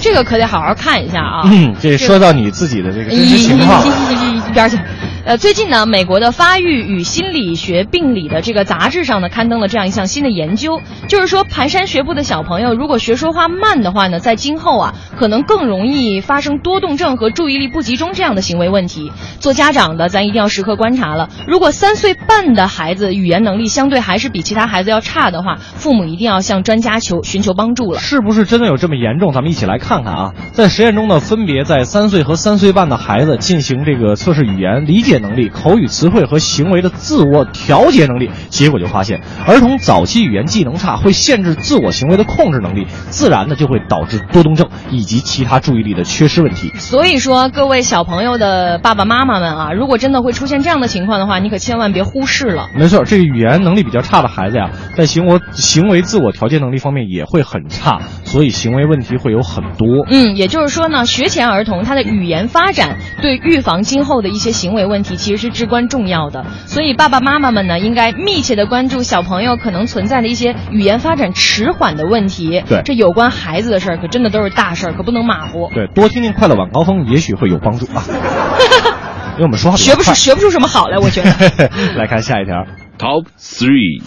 [0.00, 1.42] 这个可得好好看一下啊。
[1.44, 3.84] 嗯，这说到你自己的这个真实情况。
[3.86, 4.78] 一一边去。
[5.22, 19.12] 呃，最近呢，美国的发育与心理学病理的这个杂志上呢，刊登了这样一项新的研究，就是说，蹒跚学步的小朋友如果学说话慢的话呢，在今后啊，可能更容易发生多动症和注意力不集中这样的行为问题。
[19.40, 21.28] 做家长的，咱一定要时刻观察了。
[21.46, 28.00] 如果三岁半的孩子语言能力相对还是比其他孩子要差的话，父母一定要向专家求寻求帮助了。
[28.00, 29.32] 是不是真的有这么严重？
[29.32, 30.32] 咱们一起来看看啊！
[30.52, 46.70] 在实验中呢，分别在三岁和三岁半的孩子进行这个测试语言理解能力、口语词汇和行为的自我调节能力，结果就发现，儿童早期语言技能差会限制自我行为的控制能力，自然的就会导致多动症以及其他注意力的缺失问题。
[46.76, 52.68] 所以说，各位小朋友的爸爸妈妈们啊，如果真的会出现这样的情况的话，你可千万别忽视了。
[52.76, 59.86] 没错，这个语言能力比较差的孩子呀，在行为行为自我调节能力方面也会很差，所以行为问题会有很多。
[60.10, 66.44] 嗯，也就是说呢，学前儿童他的语言发展对预防今后的一些行为问题其实是至关重要的。
[66.66, 72.62] 所以爸爸妈妈们呢，应该密切的关注小朋友可能存在的一些语言发展迟缓的问题。
[72.68, 75.70] 对这有关孩子的事儿，可真的都是大事儿，可不能马虎。
[75.74, 78.04] 对，多听听快乐晚高峰，也许会有帮助啊。
[79.34, 81.30] 因为我们说话学不出学不出什么好来，我觉得。
[81.96, 82.66] 来看下一条
[82.98, 84.02] Top three，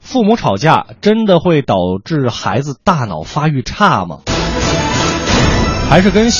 [0.00, 4.18] 父母吵架真的会导致孩子大脑发育差吗？
[5.90, 6.30] 还是跟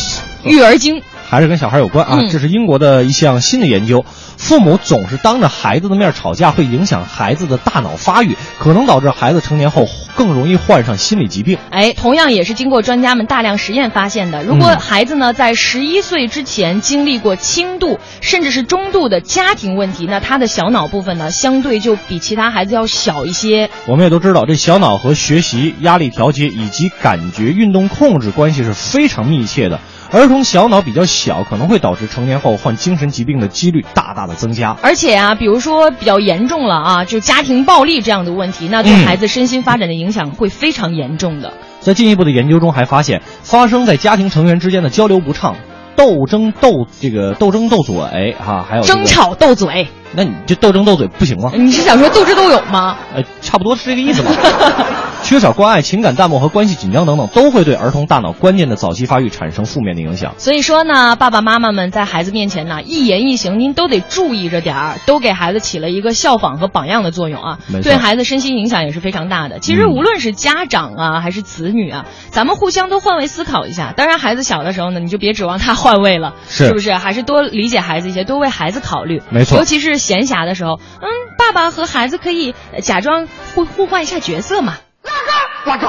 [0.44, 1.02] 育儿经
[1.34, 2.18] 还是跟小孩有关啊？
[2.20, 4.04] 嗯这是英国的一项新的研究。
[4.36, 11.58] 父母总是当着孩子的面吵架，会影响孩子的大脑发育，可能导致孩子成年后更容易患上心理疾病。
[11.70, 14.42] 哎，同样也是经过专家们大量实验发现的。
[14.44, 23.70] 如果嗯孩子呢在十一岁之前经历过轻度甚至是中度的家庭问题，那他的小脑部分呢相对就比其他孩子要小一些。
[23.86, 29.80] 我们也都知道，这小脑和学习、压力调节以及感觉、运动控制关系是非常密切的。
[30.14, 34.76] 儿童小脑比较小，可能会导致成年后患精神疾病的几率大大的增加。
[34.80, 41.52] 而且啊，比如说比较严重了啊，就家庭暴力这样的问题，那对嗯孩子身心发展的影响会非常严重的。
[41.80, 45.56] 在进一步的研究中，还发现发生在家庭成员之间的交流不畅、
[45.96, 47.96] 斗争斗这个斗争斗嘴
[48.38, 51.50] 啊，还有、这个争，吵斗嘴，那你这斗争斗嘴不行吗？
[51.56, 52.96] 你是想说斗智斗勇吗？
[53.16, 54.30] 呃，差不多是这个意思吧。
[55.24, 60.34] 缺少关爱、情感淡漠和关系紧张等等，都会对儿童大脑关键的早期发育产生负面的影响。
[60.36, 69.60] 所以说呢，爸爸妈妈们在孩子面前呢，一言一行您都得注意着点儿，都给孩子起了一个效仿和榜样的作用啊对孩子身心影响也是非常大的。
[69.60, 73.94] 其实嗯无论是家长啊，还是子女啊，咱们互相都换位思考一下。
[73.96, 76.92] 当然，孩子小的时候呢，你就别指望他换位了，是不是？
[76.92, 79.22] 还是多理解孩子一些，多为孩子考虑。
[79.30, 81.08] 没错尤其是闲暇的时候，嗯，
[81.38, 84.76] 爸爸和孩子可以呃假装互互换一下角色嘛。
[85.04, 85.32] 拉钩，
[85.70, 85.88] 拉钩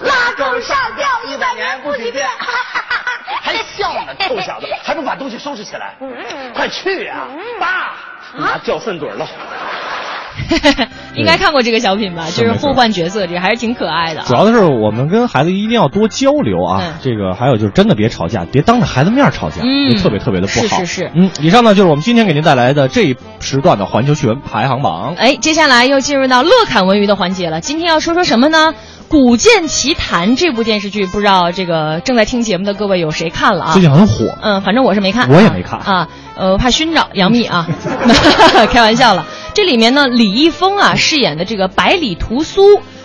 [0.00, 2.28] 拉钩上吊一百年不许变，
[3.42, 5.94] 还笑呢，臭小子，还不把东西收拾起来？
[6.54, 7.26] 快去呀、
[7.58, 7.94] 爸，
[8.34, 9.26] 拿掉粪嘴了。
[11.14, 12.26] 应该看过这个小品吧？
[12.30, 14.26] 就是互换角色，这个还是挺可爱的啊。
[14.26, 20.78] 主要的是我们跟孩子一定要多交流啊，嗯这个还有就是真的别吵架，别当着孩子面吵架，嗯这特别特别的不好。
[20.78, 25.14] 是是是嗯，以上呢就是我们今天给您带来的这一时段的环球趣闻排行榜。
[25.16, 27.60] 哎，接下来又进入到乐侃文娱的环节了。
[27.60, 28.74] 今天要说说什么呢？
[29.10, 33.72] 古剑奇谭》这部电视剧，不知道这个正在听节目的各位有谁看了啊？
[33.72, 34.38] 最近很火。
[34.40, 36.08] 嗯，反正我是没看，我也没看啊。
[36.36, 37.66] 呃，怕熏着杨幂啊，
[38.70, 39.26] 开玩笑了。
[39.52, 42.62] 这里面呢，李易峰啊饰演的这个百里屠苏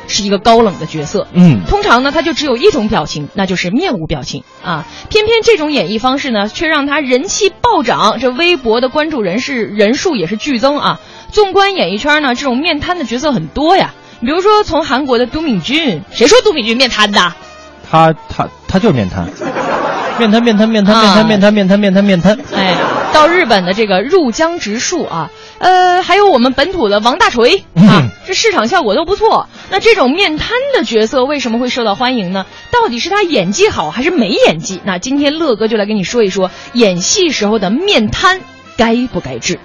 [0.08, 1.28] 是一个高冷的角色。
[1.34, 4.86] 嗯，通常呢，他就只有一种表情，那就是面无表情啊。
[5.10, 10.99] 偏偏这种演绎方式呢，却让他人气暴涨，这微博的关注人士人数也是剧增啊。
[11.32, 13.95] 纵观演艺圈呢，这种面瘫的角色很多呀。
[14.26, 17.34] 比如说，从韩国的都敏俊，谁说都敏俊面瘫的？
[17.89, 19.30] 他他他就是面瘫，
[20.17, 22.38] 面瘫面瘫面瘫面瘫面瘫面瘫面瘫面瘫。
[22.55, 22.76] 哎，
[23.13, 29.47] 到日本的这个入江直树啊，呃，还有我们本土的王大锤啊，这市场效果都不错。
[29.69, 32.47] 那这种面瘫的角色为什么会受到欢迎呢？
[32.71, 34.82] 到底是他演技好还是没演技？
[34.84, 38.41] 那今天乐哥就来跟你说一说，演戏时候的面瘫
[38.76, 39.59] 该不该治？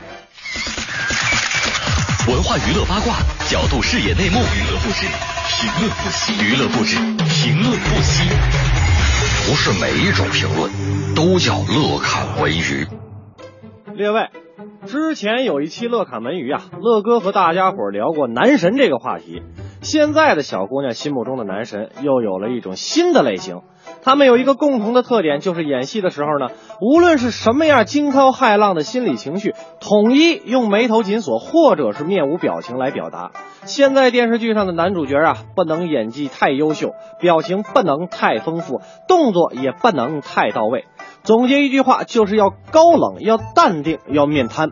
[2.30, 3.16] 文化娱乐八卦，
[3.48, 5.04] 角度视野内幕，娱乐不止，
[5.50, 8.22] 评论不息，娱乐不止，评论不息。
[9.48, 10.70] 不是每一种评论
[11.16, 12.86] 都叫乐侃文娱。
[13.96, 14.28] 列位，
[14.86, 19.42] 之前有一期乐侃文娱啊，乐哥和大家伙聊过男神这个话题。
[19.82, 23.62] 现在的小姑娘心目中的男神又有了一种新的类型，
[24.02, 33.32] 他们有一个共同的特点，就是演戏的时候呢，无论是什么样惊涛骇浪的心理情绪，统一用眉头紧锁或者是面无表情来表达。
[33.64, 40.86] 现在电视剧上的男主角啊，不能演技太优秀，表情不能太丰富，动作也不能太到位。
[41.22, 44.70] 总结一句话，就是要高冷，要淡定，要面瘫。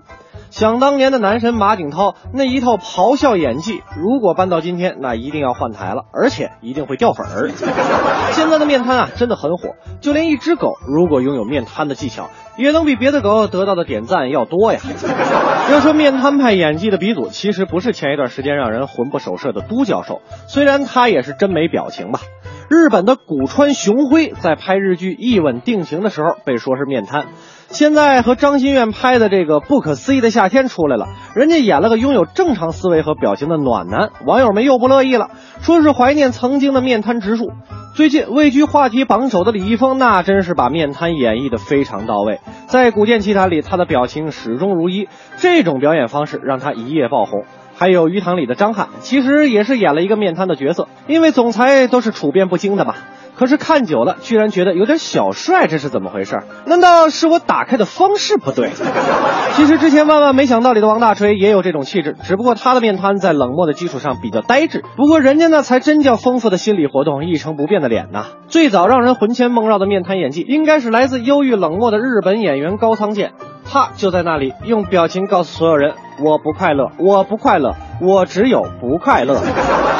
[0.51, 7.51] 想当年的男神马景涛那一套咆哮演技，如果搬到今天，那一定要换台了，而且一定会掉粉儿。
[8.33, 14.81] 现在的面瘫啊，真的很火，就连一只狗如果拥有面瘫的技巧，也能比别的狗得到的点赞要多呀。
[15.71, 22.21] 要说面瘫派演技的鼻祖，其实不是前一段时间让人魂不守舍的都教授，虽然他也是真没表情吧。
[22.69, 27.29] 日本的古川雄辉在拍日剧《一吻定情》的时候被说是面瘫，
[27.69, 35.31] 现在和张馨月拍的这个《不可思议的夏天》出来了，人家演了个拥有正常思维和表情的暖男，网友们又不乐意了，
[35.63, 37.53] 说是怀念曾经的面瘫直树。
[37.95, 45.09] 最近位居话题榜首的李易峰，那真是把面瘫演绎的非常到位，在《古剑奇谭》里，他的表情始终如一，
[45.39, 47.45] 这种表演方式让他一夜爆红。
[47.79, 52.97] 还有鱼塘里的张翰，其实也是演了一个面瘫的角色，因为总裁都是处变不惊的嘛。
[53.39, 56.41] 可是看久了，居然觉得有点小帅，这是怎么回事？
[56.67, 58.71] 难道是我打开的方式不对？
[59.55, 64.85] 其实之前万万没想到里的王大锤也有这种气质，只不过他的面瘫在冷漠的基础上比较呆滞。
[64.97, 68.27] 不过人家那才真叫丰富的心理活动，一成不变的脸呐。
[68.49, 73.33] 最早让人魂牵梦绕的面瘫演技，应该是来自忧郁冷漠的日本演员高仓健。
[73.71, 75.93] 他就在那里用表情告诉所有人
[76.25, 79.43] ：“我不快乐，我不快乐，我只有不快乐。”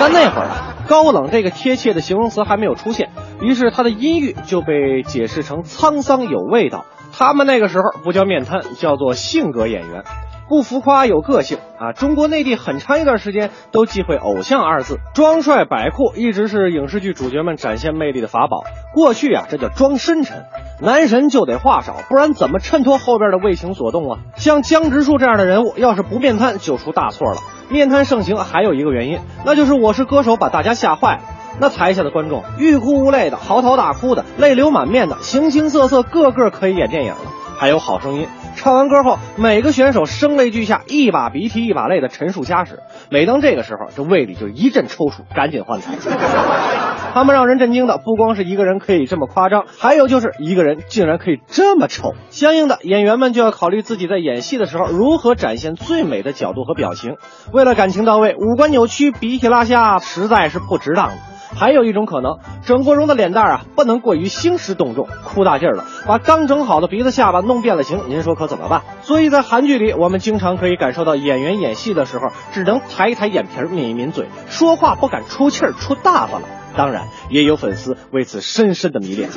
[0.01, 3.11] 但那会儿啊，高冷这个贴切的形容词还没有出现，
[3.43, 6.87] 于是他的音域就被解释成沧桑有味道。
[7.13, 10.05] 他们那个时候不叫面瘫，叫做性格演员。
[10.49, 11.93] 不浮夸有个性啊！
[11.93, 18.65] 中国内地很长一段时间都忌讳“偶像”二字，装帅摆酷一直是影视剧主角们展现魅力的法宝。
[18.95, 20.45] 过去啊，这叫装深沉，
[20.81, 24.19] 男神就得话少，不然怎么衬托后边的为情所动啊？
[24.37, 27.43] 像江直树这样的人物，要是不面瘫就出大错了。
[27.69, 31.23] 面瘫盛行还有一个原因，那就是《我是歌手》把大家吓坏了。
[31.61, 37.19] 那台下的观众欲哭无泪的、嚎啕大哭的、泪流满面的，形形色色，个个可以演电影了。
[37.59, 38.29] 还有好声音。
[38.59, 42.81] 唱完歌后，每个选手声泪俱下，一把鼻涕一把泪的陈述家史。
[43.09, 45.95] 每当这个时候，这胃里就一阵抽搐，赶紧换台。
[47.15, 52.15] 他们让人震惊的不光是一个人可以这么夸张，还有就是一个人竟然可以这么丑。
[52.31, 57.15] 相应的，演员们就要考虑自己在演戏的时候如何展现最美的角度和表情。
[57.53, 61.15] 为了感情到位，五官扭曲、鼻涕拉下，实在是不值当的。
[61.55, 68.83] 还有一种可能，整过容的脸蛋啊，不能过于兴师动众，哭大劲儿了，把刚整好的鼻子下巴弄变了形，您说可怎么办？
[69.03, 76.45] 所以在韩剧里，我们经常可以感受到演员演戏的时候，只能抬一抬眼皮，抿一抿嘴，说话不敢出气儿、出大发了。
[76.77, 79.29] 当然，也有粉丝为此深深的迷恋。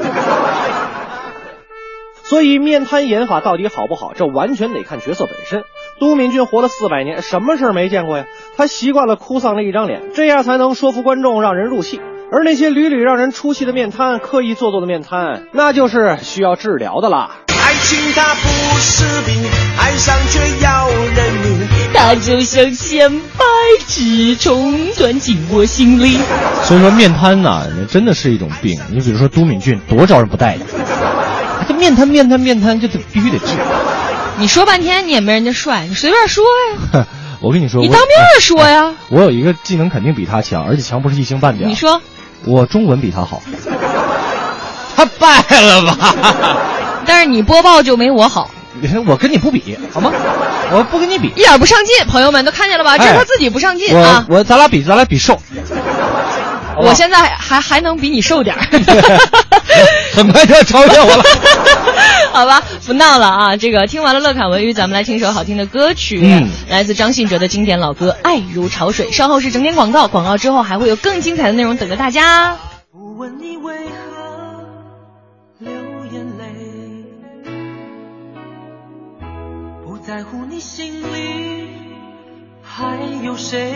[2.32, 5.66] 所以，面瘫演法到底好不好，这完全得看角色本身。
[6.00, 8.24] 都敏俊活了四百年，什么事儿没见过呀？
[8.56, 12.00] 他习惯了哭丧着一张脸，这样才能说服观众，让人入戏。
[12.32, 17.32] 而那些屡屡让人出戏的面瘫，刻意做作的面瘫，那就是需要治疗的啦。
[17.50, 18.48] 爱情它不
[18.80, 19.36] 是病，
[19.78, 21.68] 爱上却要人命。
[21.94, 23.44] 它就像千百
[23.88, 26.18] 只虫钻进我心里。
[26.64, 28.80] 所以说，面瘫呐，真的是一种病。
[28.90, 30.66] 你比如说都敏俊，多招人不待见。
[31.68, 33.46] 这面瘫、面瘫、面瘫，就得必须得治。
[34.38, 36.44] 你说半天你也没人家帅，你随便说
[36.94, 37.06] 呀。
[37.42, 38.94] 我跟你说，你当面说呀。
[39.10, 41.70] 我有一个技能肯定比他强，而且强不是一星半点。
[41.70, 42.02] 你说，
[42.46, 43.42] 我中文比他好。
[44.96, 46.16] 他败了吧？
[47.06, 48.52] 但是你播报就没我好，
[49.08, 50.12] 我跟你不比，好吗？
[50.72, 52.06] 我不跟你比，一点不上进。
[52.08, 52.98] 朋友们都看见了吧？
[52.98, 54.26] 这是他自己不上进啊！
[54.30, 55.42] 我我咱俩比，咱俩比瘦。
[56.78, 58.62] 我现在还还能比你瘦点儿，
[60.14, 61.24] 很快就要超越我了。
[62.34, 63.58] 好吧，不闹了啊！
[63.58, 69.10] 这个听完了乐侃文娱，咱们来听首好听的歌曲，嗯，来自张信哲的经典老歌《爱如潮水》。
[69.12, 72.58] 稍后是整点广告，广告之后还会有更精彩的内容等着大家。
[72.92, 74.64] 不问你为何
[75.60, 75.72] 流
[76.12, 76.46] 眼泪，
[79.86, 81.68] 不在乎你心里
[82.64, 83.74] 还有谁。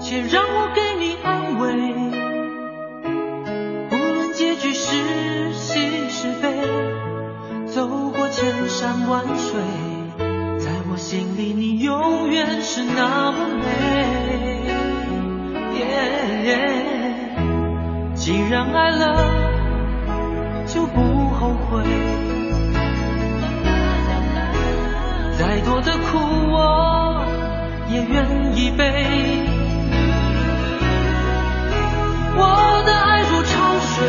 [0.00, 1.68] 且让我给你安慰，
[4.36, 6.52] 结局是喜是悲，
[7.66, 9.58] 走过千山万水，
[10.58, 13.64] 在我心里你永远是那么美。
[18.14, 19.24] 既然爱了，
[20.66, 21.82] 就不后悔，
[25.38, 26.18] 再多的苦
[26.52, 27.24] 我
[27.88, 28.84] 也愿意背。
[32.38, 34.08] 我的爱如潮水，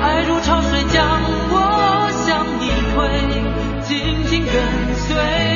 [0.00, 1.04] 爱如潮水将
[1.50, 2.96] 我向你推，
[3.82, 4.54] 紧紧跟
[4.94, 5.47] 随。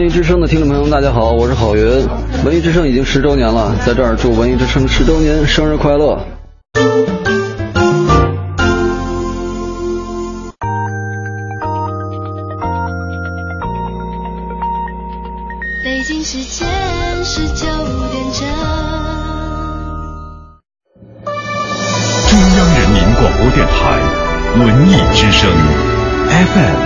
[0.00, 1.84] 文艺之声的听众朋友们，大家好，我是郝云。
[2.42, 6.18] 文艺之声已经十周年了，在这儿祝文艺之声十周年生日快乐！
[15.84, 16.66] 北京时间
[17.22, 18.48] 十九点整。
[22.30, 24.00] 中央人民广播电台
[24.64, 25.50] 文艺之声
[26.30, 26.80] FM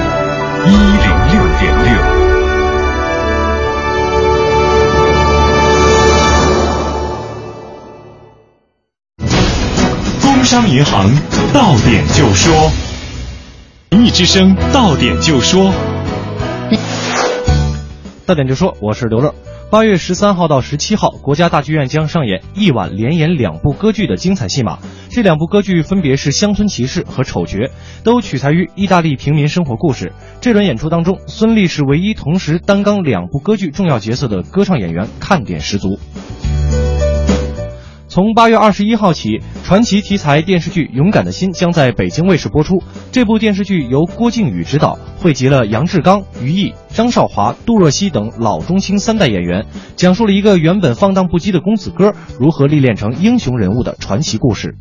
[0.67, 2.14] 一零六点六。
[10.45, 11.11] 工商银行
[11.55, 12.71] 到点就说，
[13.93, 15.73] 文艺之声到点就说。
[18.27, 19.35] 到点就说，我是刘乐。
[19.71, 24.81] 八月十三号到十七号，国家大剧院将上演一晚连演两部歌剧的精彩戏码。
[25.09, 27.61] 这两部歌剧分别是《乡村骑士》和《丑角》，
[28.03, 30.13] 都取材于意大利平民生活故事。
[30.43, 35.99] 这轮演出当中，孙俪是唯一同时担纲两部歌剧重要角色的歌唱演员，看点十足。
[38.15, 42.81] 从八月二十一号起，传奇题材电视剧《勇敢的心》将在北京卫视播出。
[43.11, 54.77] 这部电视剧由郭靖宇执导，汇集了杨志刚、于毅、张少华、杜若溪等老中青三代演员，讲述了一个原本放荡不羁的公子哥如何历练成英雄人物的传奇故事。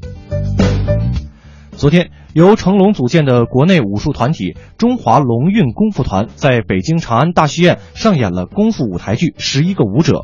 [1.75, 10.19] 昨天，由成龙组建的国内武术团体中华龙运功夫团在北京长安大戏院上演了功夫舞台剧《十一个舞者》。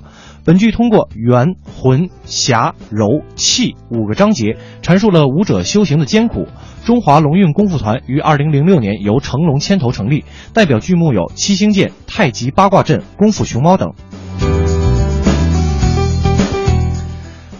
[0.49, 6.47] 本剧通过元、魂、侠、柔、气五个章节，阐述了武者修行的艰苦。
[6.83, 13.93] 中华龙运功夫团于二零零六年由成龙牵头成立，代表剧目有七星剑、太极八卦阵、功夫熊猫等。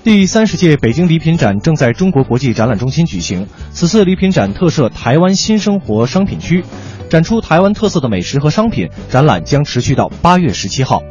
[0.04, 3.46] 第三十届北京礼品展正在中国国际展览中心举行。
[3.70, 6.64] 此次礼品展特设台湾新生活商品区，
[7.08, 8.90] 展出台湾特色的美食和商品。
[9.10, 11.04] 展览将持续到八月十七号。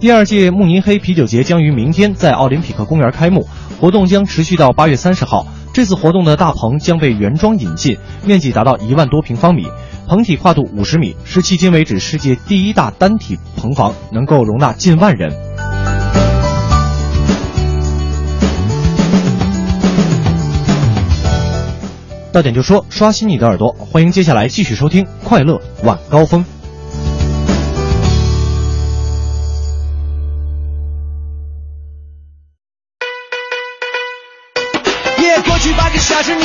[0.00, 3.48] 第二届慕尼黑啤酒节将于明天在奥林匹克公园开幕，
[3.80, 5.44] 活动将持续到八月三十号。
[5.74, 9.66] 这次活动的大棚将被原装引进，面积达到一万多平方米，
[10.06, 15.32] 棚体跨度五十米，是迄今为止世界第一大单体棚房，能够容纳近万人。
[22.30, 26.44] 到点就说，刷新你的耳朵，欢迎接下来继续收听《快乐晚高峰》。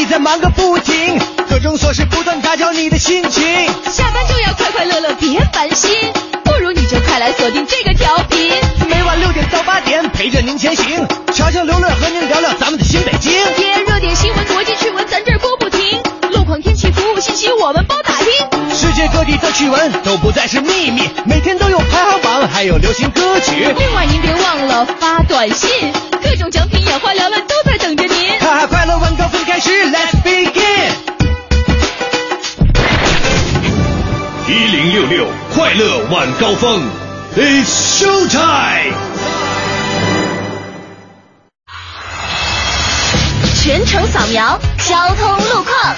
[0.05, 3.43] 在忙个不停，各种琐事不断打搅你的心情。
[3.91, 5.91] 下班就要快快乐乐，别烦心，
[6.43, 8.51] 不如你就快来锁定这个调频，
[8.89, 13.31] 每晚六点到八点陪着您前行，悄悄刘乐和您聊聊咱们的新北京。
[13.33, 16.01] 耶，热点新闻、国际趣闻，咱这儿播不停，
[16.31, 16.91] 路况、天气、
[17.23, 18.75] 信息我们包打听。
[18.75, 23.65] 世界各地的趣闻都不再是秘密，每天都有排行榜，还有流行歌曲。
[23.77, 28.37] 另外您别忘了发短信，各种奖品眼花缭乱都在等着您。
[28.41, 30.91] 哈哈，快乐晚高峰开始，Let's begin。
[34.49, 36.83] 一零六六快乐晚高峰
[37.37, 38.97] ，It's show time。
[43.63, 45.95] 全程扫描交通路况。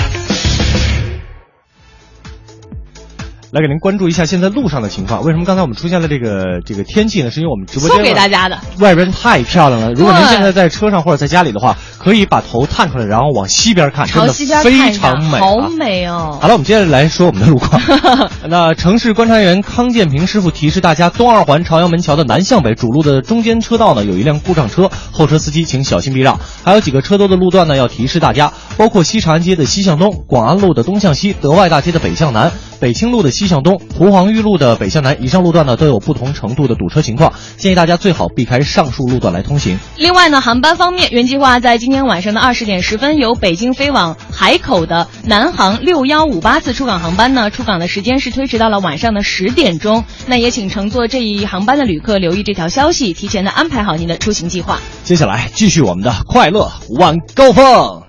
[3.56, 5.24] 来给您关注一下现在路上的情况。
[5.24, 7.32] 为什么刚才我们出现了这个这个天气呢？
[7.32, 9.94] 是因为我们直播间送给大家的外边太漂亮了。
[9.94, 16.38] 如果您现在在车上或者在家里的话，可以把头探出来，然后往西边看，真的非常美、啊，好美哦。
[16.42, 17.82] 好了，我们接着来说我们的路况。
[18.50, 26.42] 那城市观察员康建平师傅提示大家，东二环朝阳门桥的南向北主路的中间车道呢，有一辆故障车，后车司机请小心避让。
[26.66, 32.52] 还有几个车多的路段呢，要提示大家，包括西长安街的西向东、广安路的东向西、德外大街的北向南、
[32.82, 35.22] 北清路的西向东、湖黄玉路的北向南。
[35.22, 39.78] 以上路段呢都有不同程度的堵车情况，建议大家最好避开上述路段来通行。
[39.98, 50.04] 另外呢，航班方面，原计划在今天晚上的二十点十分由北京飞往海口的南航六幺五八次出港航班呢，出港的时间是推迟到了晚上的十点钟。
[50.28, 54.80] 那也请乘坐这一航班的旅客留意这条消息，提前的安排好您的出行计划。
[55.04, 58.05] 接下来继续我们的快乐晚高峰。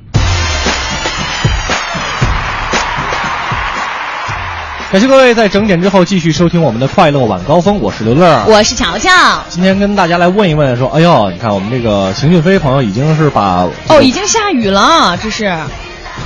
[4.92, 9.10] 感谢各位在整点之后继续收听我们的快乐晚高峰，我是刘乐，我是乔乔。
[9.48, 15.52] 今天跟大家来问一问，说，哎呦，你看我们这个邢俊飞朋友已经是把哦，已经下雨了，这是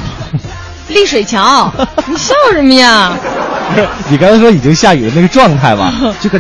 [0.89, 1.73] 丽水桥，
[2.07, 3.17] 你笑什么呀？
[3.75, 5.95] 不是你刚才说已经下雨的那个状态吧？
[6.21, 6.39] 这个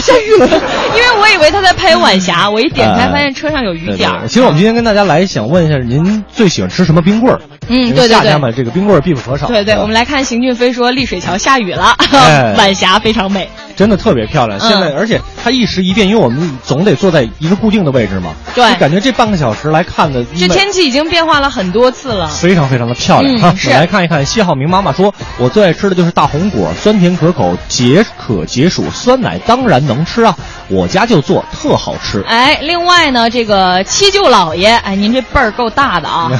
[0.00, 4.26] 下雨了，因为我以为他在拍晚霞，我一点开发现车上有雨点儿。
[4.26, 7.40] 其实我们今天跟大家来想问一下，您最喜欢吃什么冰棍儿？
[7.70, 8.40] 嗯，对对对夏天。
[8.40, 9.46] 嘛，这个冰棍儿必不可少。
[9.46, 13.48] 对对，我们来看邢俊飞说丽水桥下雨了，哎 晚霞非常美。
[13.76, 14.58] 真的特别漂亮。
[14.58, 22.28] 嗯现在，而且它一时一变，因为我们总得坐在一个固定的位置嘛，对就感觉这半个小时来看的，这天气已经变化了很多次了。
[22.28, 23.54] 非常非常的漂亮嗯哈。
[23.64, 30.36] 们来看一看，谢浩明妈妈说，我最爱吃的就是大红果，酸甜可口，解渴解暑，酸奶当然能吃啊，
[30.68, 32.22] 我家就做，特好吃。
[32.26, 36.30] 哎，另外呢，这个七舅姥爷，哎，您这辈儿够大的啊。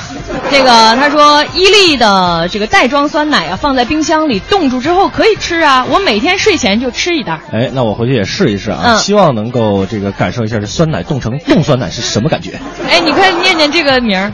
[0.50, 1.19] 这个他说，
[1.54, 5.86] 伊利的这个袋装酸奶啊，放在冰箱里冻住之后可以吃啊。
[5.90, 7.40] 我每天睡前就吃一袋。
[7.52, 12.58] 哎，那我回去也试一试啊，嗯希望能够这个感受一下这酸奶冻成冻酸奶是什么感觉。
[12.88, 14.32] 哎，你快念念这个名儿。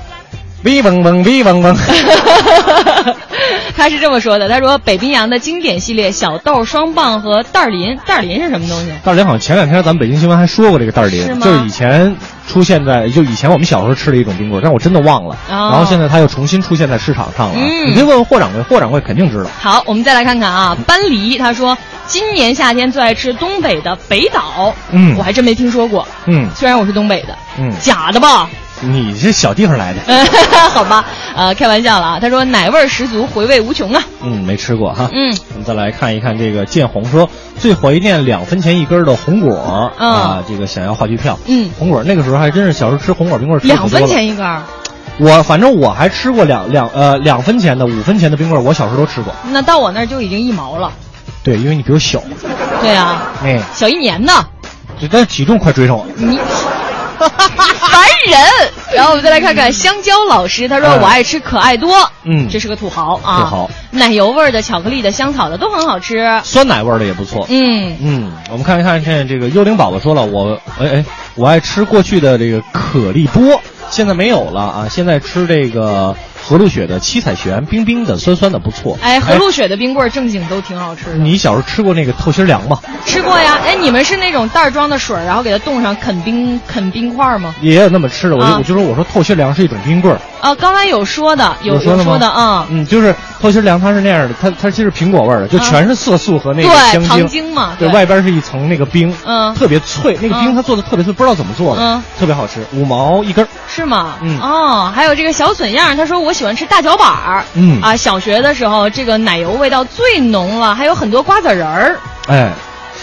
[0.64, 1.76] 哔嗡嗡，哔嗡嗡。
[3.76, 8.90] 他是这么说的，他说北冰洋的经典系列小豆双棒和袋儿林，袋儿林是什么东西？
[9.04, 12.16] 袋儿林好像前两天咱们北京新闻还说过这个袋儿林，是就是以前
[12.48, 15.36] 出现在就以前我们小时候吃的一种冰棍，但我真的忘了。
[15.50, 17.54] 哦然后现在它又重新出现在市场上了。
[17.56, 19.50] 嗯你可以问问霍掌柜，霍掌柜肯定知道。
[19.60, 21.76] 好，我们再来看看啊，班黎他说
[22.06, 28.48] 今年夏天最爱吃东北的北岛，嗯我还真没听说过，嗯虽然我是东北的，嗯，假的吧？
[28.80, 30.00] 你这小地方来的，
[30.70, 31.04] 好吧，
[31.34, 32.18] 呃，开玩笑了啊。
[32.20, 34.02] 他说奶味儿十足，回味无穷啊。
[34.22, 35.08] 嗯，没吃过哈。
[35.12, 39.56] 嗯，我们再来看一看这个建红说最怀念两分钱一根的红果
[39.98, 41.38] 啊，这个想要话剧票。
[41.46, 44.62] 嗯，红果那个时候还真是小时候吃红果冰棍两分钱一根儿，
[45.18, 49.32] 我反正我还吃过两两呃两分钱的、五分钱的冰棍儿，我小时候都吃过。
[49.50, 50.92] 那到我那儿就已经一毛了。
[51.42, 52.20] 对，因为你比我小，
[52.82, 54.32] 对啊，哎，小一年呢，
[55.00, 56.10] 这但是体重快追上我了。
[56.16, 56.38] 你
[57.18, 58.38] 烦人。
[58.94, 61.92] 然后我们再来看看香蕉老师，他说嗯我爱吃可爱多，
[62.24, 66.24] 嗯这是个土豪啊，土豪奶油味的、巧克力的、香草的都很好吃。
[66.44, 67.46] 酸奶味的也不错。
[67.48, 71.04] 嗯嗯，我们看一看，看这个幽灵宝宝说了，我哎哎，
[71.34, 73.60] 我爱吃过去的这个可丽波，
[73.90, 76.14] 现在没有了啊，现在吃这个
[76.48, 78.96] 和路雪的七彩旋，冰冰的、酸酸的，不错。
[79.02, 81.16] 哎，和路雪的冰棍儿正经都挺好吃的。
[81.16, 82.78] 你小时候吃过那个透心凉吗？
[83.04, 83.58] 吃过呀。
[83.64, 87.52] 哎，你们是那种袋儿装的水儿，然后给它冻上啃冰啃冰块儿吗？
[87.60, 90.20] 也有那么吃的，我就、啊我就说我说透心凉是一种冰棍儿。
[90.40, 92.16] 啊，刚才有说的，有说的吗？
[92.16, 92.64] 的啊。
[92.70, 103.48] 嗯，就是透心凉，它是那样的，它它其实苹果味儿的，就全是色素和那个对香精，糖精嘛对，外边是一层那个冰，嗯特别脆，那个冰嗯它做的特别脆，不知道怎么做的，嗯特别好吃，五毛一根儿。
[103.68, 104.14] 是吗？
[104.22, 107.44] 嗯哦，还有这个小笋样儿，他说我喜欢吃大脚板儿。
[107.54, 112.50] 嗯啊，小学的时候这个奶油味道最浓了，还有很多瓜子仁儿，哎，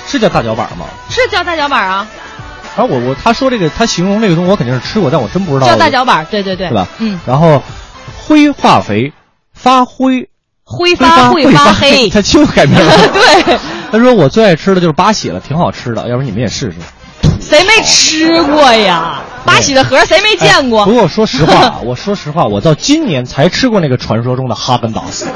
[0.07, 0.85] 是叫大脚板吗？
[1.09, 2.07] 是叫大脚板儿啊，
[2.75, 5.67] 啊，我我他说这个，他形容这个东西，我肯定是吃过，但我真不知道。
[5.67, 6.87] 叫大脚板儿，对对对，是吧？
[6.97, 7.61] 嗯，然后
[8.25, 9.13] 灰化肥
[9.63, 10.27] 发灰，
[10.65, 13.07] 挥发发会发黑， 他就改名了。
[13.13, 13.57] 对，
[13.93, 16.77] 他说我最爱吃的就是八喜了，挺好吃的，要不然你们也试试。
[17.39, 19.21] 谁没吃过呀？
[19.45, 20.81] 八喜的盒谁没见过？
[20.81, 25.27] 哎不过说实话啊， 我说实话，我到今年才吃过那个传说中的哈根达斯，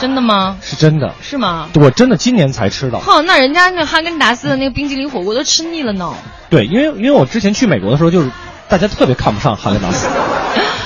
[0.00, 0.56] 真的吗？
[0.62, 1.68] 是真的，是吗？
[1.74, 3.00] 我真的今年才吃到。
[3.00, 6.14] 哼，那人家那哈根达斯的那个冰激凌火锅都吃腻了呢。
[6.48, 8.30] 对，因为因为我之前去美国的时候，就是
[8.68, 10.06] 大家特别看不上哈根达斯，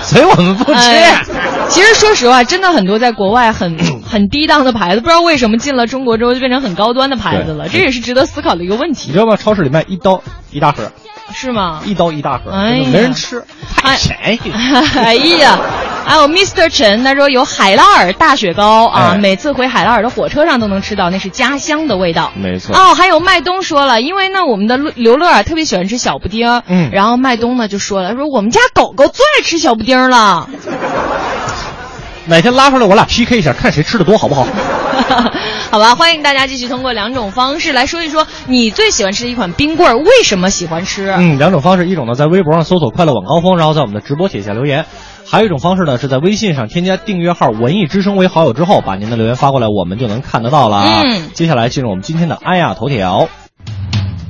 [0.08, 0.72] 所以我们不吃。
[0.72, 1.22] 哎
[1.68, 9.36] 其实说实话，真的很多在国外很很低档的牌子，不知道为什么进了中国之后就变成很高端的牌子了，这也是值得思考的一个问题，你知道吗？
[9.36, 10.92] 超市里卖一刀一大盒，
[11.32, 11.80] 是吗？
[11.84, 13.44] 一刀一大盒，哎没人吃，
[13.76, 14.52] 太便宜。
[14.96, 15.58] 哎呀，
[16.06, 16.68] 还有 Mr.
[16.68, 22.32] 陈，他说有海拉尔大雪糕啊，哎每次回海拉尔的火车上都能吃到，那是家乡的味道。
[22.34, 22.76] 没错。
[22.76, 30.48] 哦，还有麦冬说了，因为呢，我们的刘乐啊特别喜欢吃小布丁，嗯然后麦冬呢就说了，说我们家狗狗最爱吃小布丁了。
[32.28, 34.44] 哪天拉出来，我俩 PK 一下，看谁吃的多，好不好？
[35.70, 41.10] 好吧，欢迎大家继续通过两种方式来说一说你最喜欢吃的一款冰棍儿，为什么喜欢吃？
[41.10, 44.84] 嗯，两种方式，一种呢在微博上搜索“快乐晚高峰”，然后在我们的直播帖下留言；
[45.28, 50.82] 还有一种方式呢是在微信上添加订阅号“文艺之声”为好友之后，把您的留言发过来，我们就能看得到了。
[51.04, 53.28] 嗯接下来进入我们今天的哎呀头条。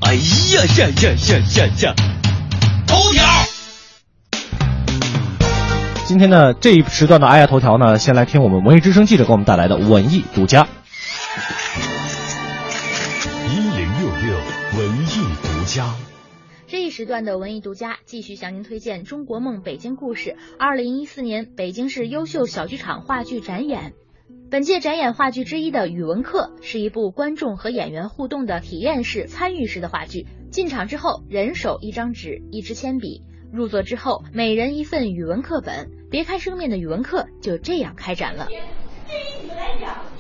[0.00, 0.20] 哎呀
[0.78, 1.94] 呀呀呀呀呀！
[2.86, 3.22] 头条。
[6.06, 10.66] 今天呢这一时段的哎呀头条呢，先来听我们文艺之声记者给我们带来的文艺独家。
[13.48, 14.36] 一零六六
[14.78, 15.06] 文艺
[15.42, 15.94] 独家。
[16.66, 23.92] 这一时段的文艺独家继续向您推荐《中国梦北京故事》二零一四年北京市优秀小剧场话剧展演。
[24.50, 30.26] 本届展演话剧之一的《语文课》是一部观众和演员互动的体验式、参与式的话剧。
[30.50, 33.22] 进场之后，人手一张纸、一支铅笔；
[33.52, 35.90] 入座之后，每人一份语文课本。
[36.10, 38.46] 别开生面的语文课就这样开展了。
[38.46, 40.15] 对于你们来讲。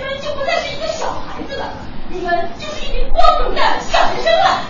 [0.00, 1.68] 你们就不再是一个小孩子了，
[2.08, 4.62] 你们就是一名光荣的小学生了。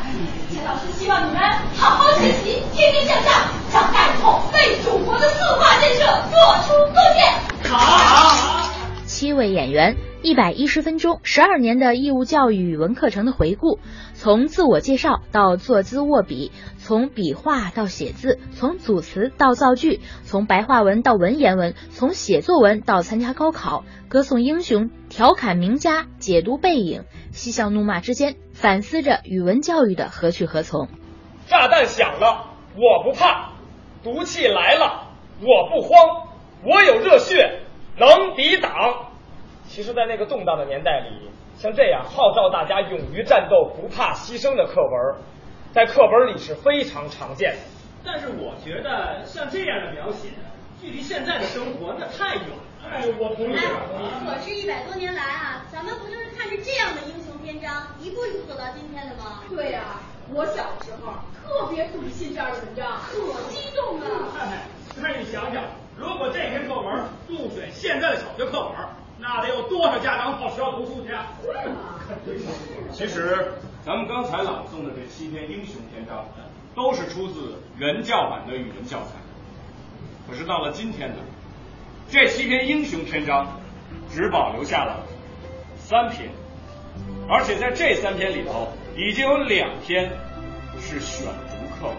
[0.52, 1.40] 钱老师希望你们
[1.76, 7.72] 好好学习，天天向上，长大以后为祖国的四化建设做出贡献。
[7.72, 8.66] 好。
[9.06, 13.78] 七位演员，一百一十分钟，十二年的义务教育语文课程的回顾，
[14.12, 30.88] 从自我介绍到坐姿握笔，从笔画到写字，从组词到造句，从白话文到文言文，从写作文到参加高考，歌颂英雄，调侃名家，解读背影，嬉笑怒骂之间，反思着语文教育的何去何从。
[31.46, 33.52] 炸弹响了，我不怕；
[34.04, 35.08] 毒气来了，
[35.40, 36.28] 我不慌。
[36.62, 37.62] 我有热血，
[37.98, 39.09] 能抵挡。
[39.70, 45.22] 其实，在那个动荡的年代里，像这样号召大家勇于战斗、不怕牺牲的课文，
[45.72, 47.58] 在课本里是非常常见的。
[48.04, 50.30] 但是我觉得像这样的描写，
[50.82, 52.56] 距离现在的生活那太远了。
[52.84, 53.56] 哎，我同意。
[54.26, 59.44] 可是，一百多年来啊，咱们不就是看着这样的英雄篇章，一步一步走到今天的吗？
[59.48, 60.00] 对呀、
[60.34, 61.14] 我小时候
[61.46, 64.34] 特别笃信这样的文章，可激动啊！
[64.40, 64.66] 哎，
[65.00, 65.62] 那你想想，
[65.96, 68.74] 如果这篇课文入选现在的小学课文，
[69.20, 71.26] 那得有多少家长跑学校读书去啊？
[72.90, 73.52] 其实，
[73.84, 76.24] 咱们刚才朗诵的这七篇英雄篇章，
[76.74, 79.12] 都是出自原教版的语文教材。
[80.28, 81.16] 可是到了今天呢，
[82.08, 83.60] 这七篇英雄篇章
[84.10, 85.04] 只保留下了
[85.76, 86.30] 三篇，
[87.28, 90.10] 而且在这三篇里头，已经有两篇
[90.80, 91.96] 是选读课文。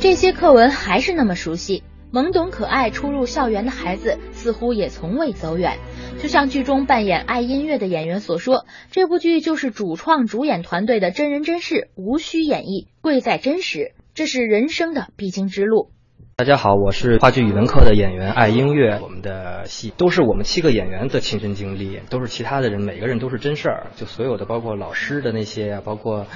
[0.00, 1.82] 这些课文还是那么熟悉，
[2.12, 5.78] 懵懂可爱初入校园的孩子似乎也从未走远。
[6.18, 15.90] 就像剧中扮演爱音乐的演员所说，这部剧就是主创主演团队的真人真事，无需演绎，贵在真实，这是人生的必经之路。
[16.36, 18.98] 大家好，我是话剧语文课的演员爱音乐。
[19.00, 23.86] 我们的戏都是我们七个演员的亲身经历，都是其他的人，每个人都是真事儿。
[23.96, 26.26] 就所有的，包括老师的那些啊，包括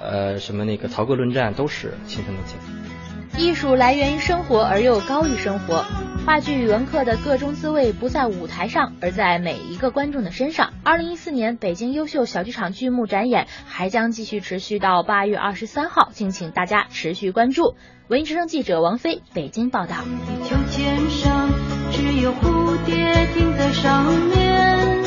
[0.00, 2.95] 呃什么那个曹歌论战，都是亲身的经历。
[3.38, 5.84] 艺术来源于生活，而又高于生活。
[6.24, 10.72] 话剧语文课的各中滋味不在舞台上，而在每一个观众的身上。
[10.82, 17.76] 二零一四年北京优秀小剧场剧目展演还将继续持续到八月二十三号，敬请大家持续关注。
[18.08, 19.96] 文艺之声记者王菲北京报道。
[20.44, 21.50] 秋千上
[21.92, 22.94] 只有蝴蝶
[23.34, 25.04] 停在上面。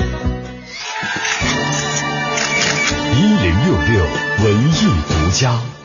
[3.18, 4.06] 一零六六
[4.46, 5.79] 文艺独家。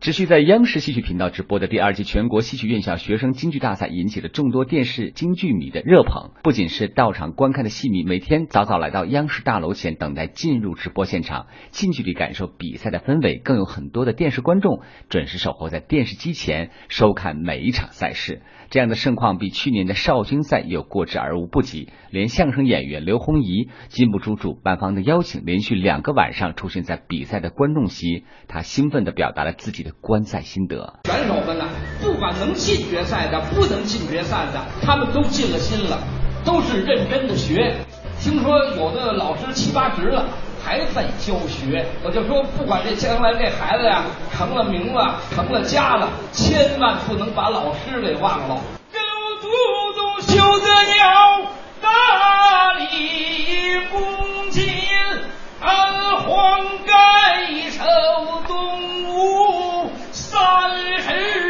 [0.00, 6.30] 持续在央视戏曲频道直播的第二届全国戏曲院校学生京剧大赛，引起了众多电视京剧迷的热捧。
[6.42, 13.36] 不仅是到场观看的戏迷，每天早早来到央视大楼前等待进入直播现场，近距离感受比赛的氛围。
[13.44, 14.80] 更有很多的电视观众
[15.10, 18.40] 准时守候在电视机前收看每一场赛事。
[18.70, 21.88] 这样的盛况比去年的少军赛有过之而无不及。
[22.10, 31.00] 连相声演员刘洪怡禁不住主办方的邀请，连续两个晚上出现在比赛的观众席，他兴奋地表达了自己的观赛心得。
[31.04, 31.64] 选手们呢，
[32.00, 35.98] 不管能进决赛的，不能进决赛的，他们都尽了心了，
[36.44, 37.74] 都是认真的学。
[38.20, 40.28] 听说有的老师七八十了
[40.64, 48.60] 还在教学，我就说，不管这将来这孩子呀成了名了，成了家了，千万不能把老师给忘了。
[49.40, 49.48] 嘟
[49.94, 51.50] 嘟修得了
[51.80, 51.88] 大
[52.74, 54.68] 理公瑾，
[55.60, 56.90] 安黄盖
[57.70, 57.82] 首
[58.46, 60.38] 东吴三
[60.98, 61.49] 十。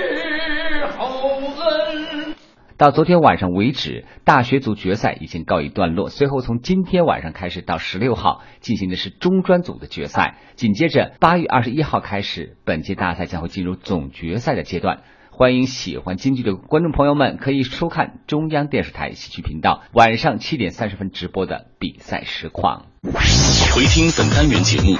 [2.80, 6.08] 到昨天晚上为止，大学组决赛已经告一段落。
[6.08, 15.00] 随后从今天晚上开始到十六号进行的是中专组的决赛，紧接着八月二十一号开始，本届大赛将会进入总决赛的阶段。
[15.30, 22.86] 欢迎喜欢京剧的观众朋友们可以收看中央电视台戏曲频道晚上七点三十分直播的比赛实况。
[23.74, 24.96] 回听本单元节目，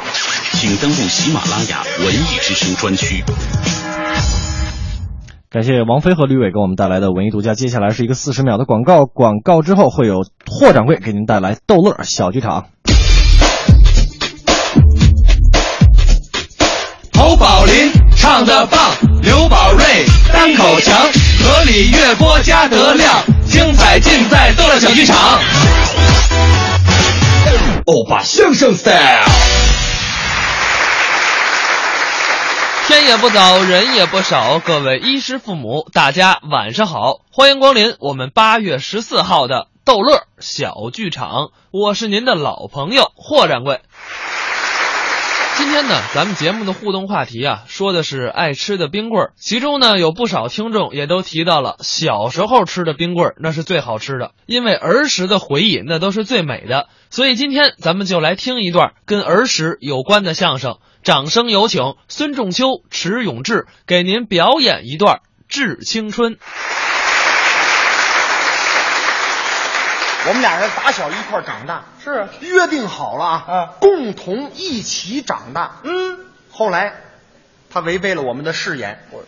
[0.52, 3.24] 请登录喜马拉雅文艺之声专区。
[5.52, 7.54] 感谢王菲和吕伟给我们带来的文艺独家。
[7.54, 12.66] 接下来是一个四十秒的广告，广告之后会有霍掌柜给您带来逗乐小剧场。
[17.18, 18.78] 侯宝林唱得棒，
[19.22, 19.84] 刘宝瑞
[20.32, 20.96] 单口强，
[21.42, 23.12] 河里月波加德亮，
[23.44, 25.16] 精彩尽在逗乐小剧场。
[27.86, 29.79] 欧巴相声 style。
[32.90, 43.80] 天也不早，人也不少，各位衣食父母，大家晚上好，欢迎光临我们八月十四号的逗乐小剧场，我是您的老朋友霍掌柜。
[45.60, 49.32] 今天呢，咱们节目的互动话题啊，说的是爱吃的冰棍儿。
[49.36, 56.88] 其中呢，有不少听众也都提到了小时候吃的冰棍儿，那是最好吃的，因为儿时的回忆那都是最美的。
[57.10, 60.78] 所以今天咱们就来听一段跟儿时有关的相声。
[61.02, 66.36] 掌声有请孙仲秋、迟永志给您表演一段《致青春》。
[70.28, 75.76] 我们俩人打小一块长大，是约定好了啊，共同一起长大。
[75.82, 76.18] 嗯，
[76.52, 76.94] 后来
[77.70, 79.24] 他违背了我们的誓言，我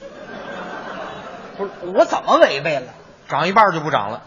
[1.57, 2.93] 不是我怎么违背了？
[3.27, 4.23] 长一半就不长了。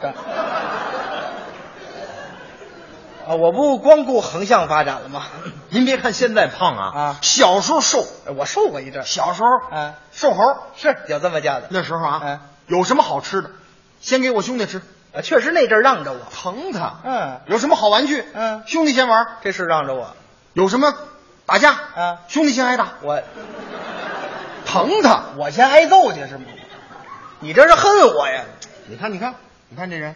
[3.28, 5.24] 啊，我不光顾横向发展了吗？
[5.70, 9.04] 您别看现在胖啊，啊，小时候瘦，我瘦过一阵。
[9.06, 10.42] 小时候，啊，瘦猴
[10.76, 11.68] 是有这么叫的。
[11.70, 13.52] 那时候啊，有什么好吃的，
[14.02, 14.82] 先给我兄弟吃。
[15.16, 17.00] 啊，确实那阵让着我，疼他。
[17.04, 20.16] 嗯，有什么好玩具，嗯，兄弟先玩，这是让着我。
[20.54, 20.94] 有什么
[21.46, 23.22] 打架，啊，兄弟先挨打，我
[24.66, 26.46] 疼他，我先挨揍去是吗？
[27.40, 28.44] 你这是恨我呀？
[28.88, 29.36] 你看，你看，
[29.70, 30.16] 你看这人，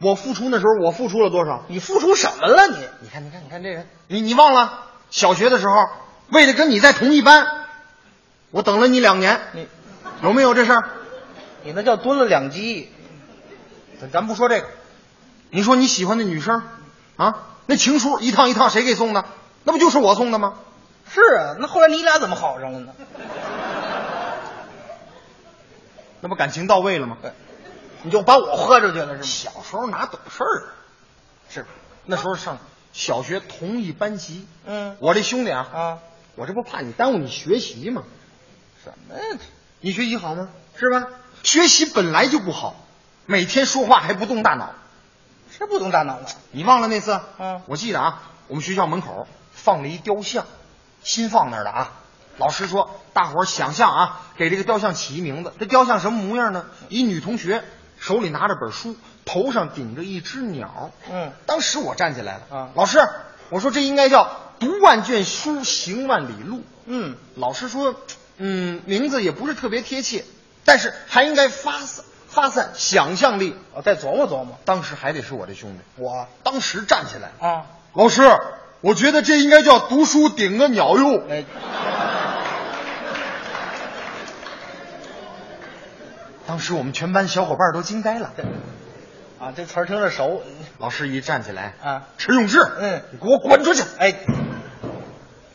[0.00, 1.64] 我付出那时候我付出了多少？
[1.68, 2.76] 你付出什么了你？
[3.00, 4.80] 你看，你看，你看这人，你你忘了
[5.10, 5.74] 小学的时候，
[6.30, 7.46] 为了跟你在同一班，
[8.50, 9.68] 我等了你两年，你
[10.22, 10.84] 有没有这事儿？
[11.64, 12.92] 你那叫蹲了两鸡。
[14.00, 14.66] 咱咱不说这个，
[15.50, 16.62] 你说你喜欢的女生，
[17.16, 19.24] 啊，那情书一趟一趟谁给送的？
[19.64, 20.54] 那不就是我送的吗？
[21.10, 22.94] 是啊，那后来你俩怎么好上了呢？
[26.20, 27.16] 那不感情到位了吗？
[28.02, 29.22] 你就把我豁出去了是吗？
[29.22, 30.66] 小时候哪懂事儿啊？
[31.48, 31.66] 是，
[32.06, 32.58] 那时候上
[32.92, 35.98] 小学同一班级，嗯，我这兄弟啊，啊，
[36.34, 38.02] 我这不怕你耽误你学习吗？
[38.82, 39.38] 什么呀？
[39.80, 40.48] 你学习好吗？
[40.76, 41.06] 是吧？
[41.42, 42.74] 学习本来就不好，
[43.26, 44.70] 每天说话还不动大脑，
[45.56, 46.26] 是不动大脑了。
[46.50, 47.20] 你忘了那次？
[47.38, 50.44] 嗯，我记得啊，我们学校门口放了一雕像，
[51.02, 51.92] 新放那儿的啊。
[52.38, 55.52] 老师说，大伙儿想象啊，给这个雕像起一名字。
[55.60, 56.66] 这雕像什么模样呢？
[56.88, 57.62] 一女同学
[57.98, 60.90] 手里拿着本书，头上顶着一只鸟。
[61.10, 62.98] 嗯，当时我站起来了啊，老师，
[63.50, 66.64] 我说这应该叫读万卷书，行万里路。
[66.86, 67.94] 嗯，老师说，
[68.38, 70.24] 嗯，名字也不是特别贴切，
[70.64, 73.56] 但是还应该发散发散想象力。
[73.74, 74.58] 我再琢磨琢磨。
[74.64, 78.22] 当时还得是我这兄弟，我当时站起来啊，老师，
[78.80, 81.28] 我觉得这应该叫读书顶个鸟用。
[81.30, 81.44] 哎，
[86.46, 88.32] 当时我们全班小伙伴都惊呆了。
[89.38, 90.42] 啊，这词儿听着熟。
[90.78, 93.82] 老师一站起来啊，迟永志，嗯，你给我滚出去！
[93.98, 94.14] 哎，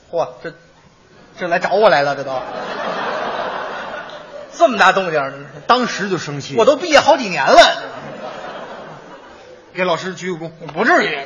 [0.10, 0.54] 嚯，这
[1.38, 2.32] 这来找我来了，这都
[4.58, 6.56] 这么大动静，当时就生气。
[6.58, 7.84] 我都毕业好几年了，
[9.74, 10.52] 给老师鞠个躬。
[10.74, 11.18] 不至于，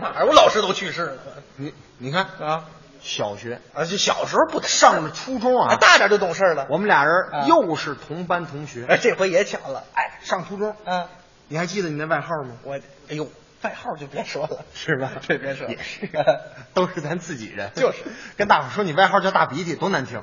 [0.00, 1.16] 哪儿我老师都去世了？
[1.56, 2.64] 你你看啊，
[3.00, 6.66] 小学啊，就小时候不上了初中啊，大点就懂事了。
[6.70, 9.84] 我们俩人又是同班同学，哎，这回也巧了。
[9.94, 11.06] 哎，上初中，嗯，
[11.48, 12.56] 你还记得你那外号吗？
[12.62, 12.74] 我，
[13.08, 13.28] 哎呦，
[13.62, 15.12] 外号就别说了，是吧？
[15.26, 16.08] 这 别说，也是，
[16.74, 17.70] 都是咱自己人。
[17.74, 17.98] 就是
[18.36, 20.20] 跟大伙说你外号叫大鼻涕，多难听，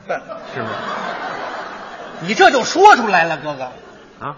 [0.54, 0.74] 是不是？
[2.26, 3.72] 你这就说出来了，哥哥，
[4.26, 4.38] 啊，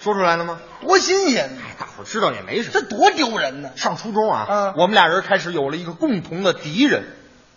[0.00, 0.58] 说出来了吗？
[0.80, 1.50] 多新鲜！
[1.58, 3.70] 哎，大伙知道也没什么，这多丢人呢。
[3.76, 7.04] 上初中啊，嗯，我们俩人开始有了一个共同的敌人，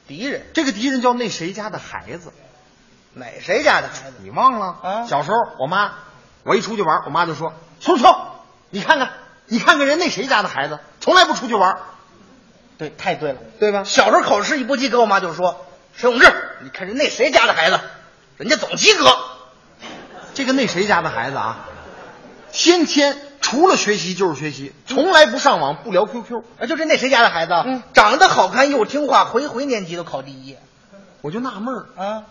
[0.08, 2.32] 敌人，这个敌人叫那谁家的孩子，
[3.14, 4.18] 哪谁家的孩子？
[4.22, 4.76] 你忘了？
[4.82, 5.94] 啊，小时候我妈，
[6.44, 8.06] 我一出去玩，我妈就说：“秋秋，
[8.70, 9.12] 你看看，
[9.48, 11.78] 你看看人那谁家的孩子，从来不出去玩。”
[12.78, 13.84] 对，太对了，对吧？
[13.84, 15.66] 小时候考试一不及格，我妈就说
[15.96, 17.80] ：“沈永志，你看人那谁家的孩子，
[18.38, 19.06] 人家总及格。”
[20.40, 21.68] 这个那谁家的孩子啊，
[22.54, 26.44] 天天除了学习就是学习，从来不上网，不聊 QQ。
[26.58, 30.56] 啊，就这那谁家的孩子，嗯，长得好看又听话，回回年级都考第一。
[31.20, 32.24] 我就纳闷儿啊，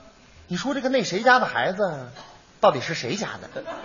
[0.46, 2.08] 你说这个那谁家的孩子，
[2.60, 3.62] 到底是谁家的？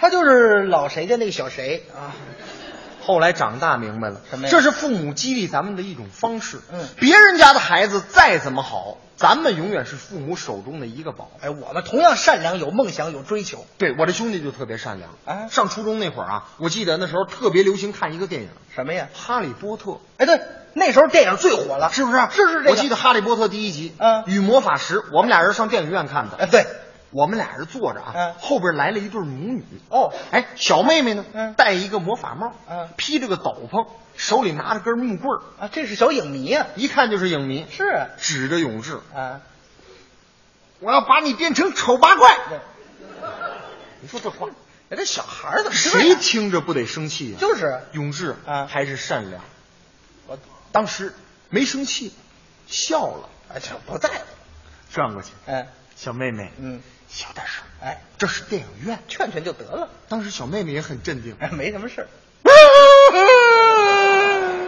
[0.00, 2.16] 他就是老谁家那个小谁啊。
[3.04, 4.50] 后来长大明白了，什么呀？
[4.50, 6.60] 这是父母激励咱们的一种方式。
[6.72, 11.30] 嗯，别人家的孩子再怎么好，咱们永远是父母手中的一个宝。
[11.40, 13.66] 哎，我们同样善良，有梦想，有追求。
[13.78, 15.10] 对，我这兄弟就特别善良。
[15.24, 19.08] 哎，上初中那会儿啊，我记得那时候特别流行看一个电影，什么呀？
[19.18, 19.90] 《哈利波特》。
[20.18, 20.40] 哎，对，
[20.74, 22.20] 那时候电影最火了，是不是？
[22.30, 22.70] 是是这个。
[22.70, 26.36] 我记得《哈利波特》第一集，嗯，与魔法石，我们俩人上电影院看的。
[26.36, 26.66] 哎，对。
[27.12, 29.64] 我们俩人坐着啊，嗯，后边来了一对母女。
[29.90, 33.86] 哦，哎，小妹妹呢，嗯，戴一个魔法帽，嗯，披着个斗篷，
[34.16, 37.66] 手里拿着根木棍儿啊，这是小影迷啊，一看就是影迷。
[37.70, 39.42] 是啊，指着永志啊，
[40.80, 42.38] 我要把你变成丑八怪。
[44.00, 44.48] 你说这话，
[44.88, 47.38] 哎，这小孩怎么谁听着不得生气呀？
[47.38, 49.44] 就是永志啊，还是善良。
[50.26, 50.38] 我
[50.72, 51.12] 当时
[51.50, 52.14] 没生气，
[52.66, 54.24] 笑了，哎，这不在乎，
[54.90, 56.80] 转过去，哎，小妹妹，嗯。
[57.14, 59.90] 小点声，哎，这是电影院，劝劝就得了。
[60.08, 62.08] 当时小妹妹也很镇定，哎，没什么事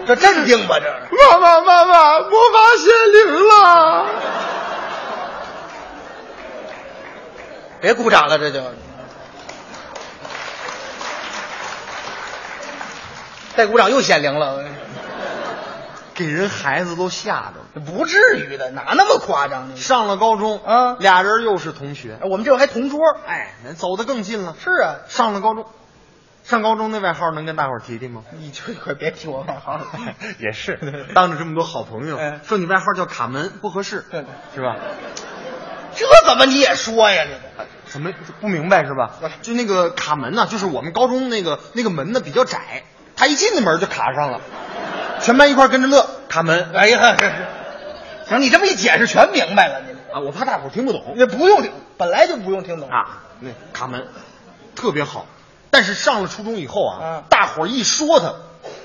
[0.07, 0.87] 这镇定吧，这
[1.17, 4.07] 妈妈妈妈，魔法显灵了！
[7.81, 8.63] 别鼓掌了，这就。
[13.57, 14.63] 再鼓掌又显灵了，
[16.15, 17.85] 给人孩子都吓着了。
[17.85, 19.77] 不至于的，哪那么夸张呢？
[19.77, 24.55] 上了高中啊，俩人又是同学，我们这还同桌，哎，走得更近了。
[24.59, 25.67] 是啊，上了高中，
[26.45, 28.23] 上高中那外号能跟大伙儿提提吗？
[28.39, 29.87] 你就快别提我外号了。
[30.39, 30.79] 也是，
[31.15, 34.05] 当着这么多好朋友，说你外号叫卡门不合适，
[34.55, 34.77] 是吧？
[35.97, 37.25] 这怎么你也说呀？
[37.25, 39.13] 这个怎么不明白是吧？
[39.43, 42.83] 就那个卡门呢，就是我们高中那个那个门呢比较窄，
[43.15, 44.41] 他一进那门就卡上了，
[45.25, 46.07] 全班一块跟着乐。
[46.29, 47.17] 卡门，哎呀，
[48.29, 49.81] 行，你这么一解释，全明白了。
[49.89, 53.23] 你啊，我怕大伙听不懂，那不用听，本来就不用听懂啊。
[53.41, 54.07] 那卡门
[54.77, 55.25] 特别好，
[55.71, 58.35] 但是上了初中以后啊，啊大伙一说他，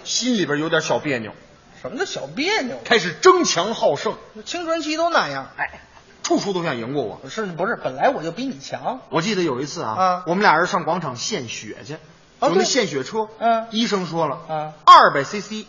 [0.05, 1.33] 心里边有点小别扭。
[1.81, 2.77] 什么叫小别扭？
[2.85, 4.13] 开始争强好胜，
[4.45, 5.49] 青春期都那样。
[5.57, 5.81] 哎，
[6.23, 7.19] 处处都想赢过我。
[7.29, 7.75] 是不是？
[7.75, 9.01] 本来我就比你强。
[9.09, 11.95] 我记得有一次啊，啊我们俩人上广场献血去，
[12.39, 15.65] 哦有那献血车，嗯，医生说了，啊，二百 CC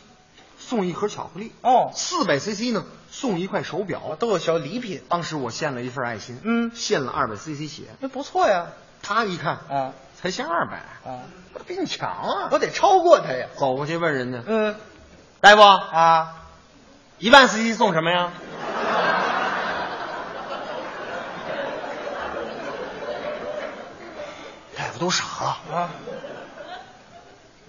[0.70, 5.02] 送一盒巧克力，哦，四百 CC 呢送一块手表，都有小礼品。
[5.08, 8.66] 当时我献了一份爱心，嗯，献了二百 CC 血，那不错呀。
[9.02, 10.76] 他一看啊，才献二百。
[11.10, 11.22] 啊，
[11.54, 13.48] 我比你强啊，我得超过他呀。
[13.58, 14.76] 走过去问人家，嗯，
[15.40, 16.36] 大夫啊，
[17.18, 18.30] 一万 CC 送什么呀？
[24.78, 25.58] 大夫都傻了。
[25.76, 25.90] 啊！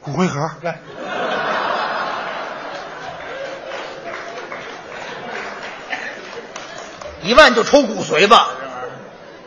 [0.02, 0.80] 骨灰盒，来，
[7.24, 8.50] 一万就抽骨髓吧，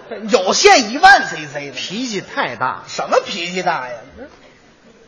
[0.09, 3.95] 这玩意儿有限一万 CC 的，脾气太大，什么脾气大呀？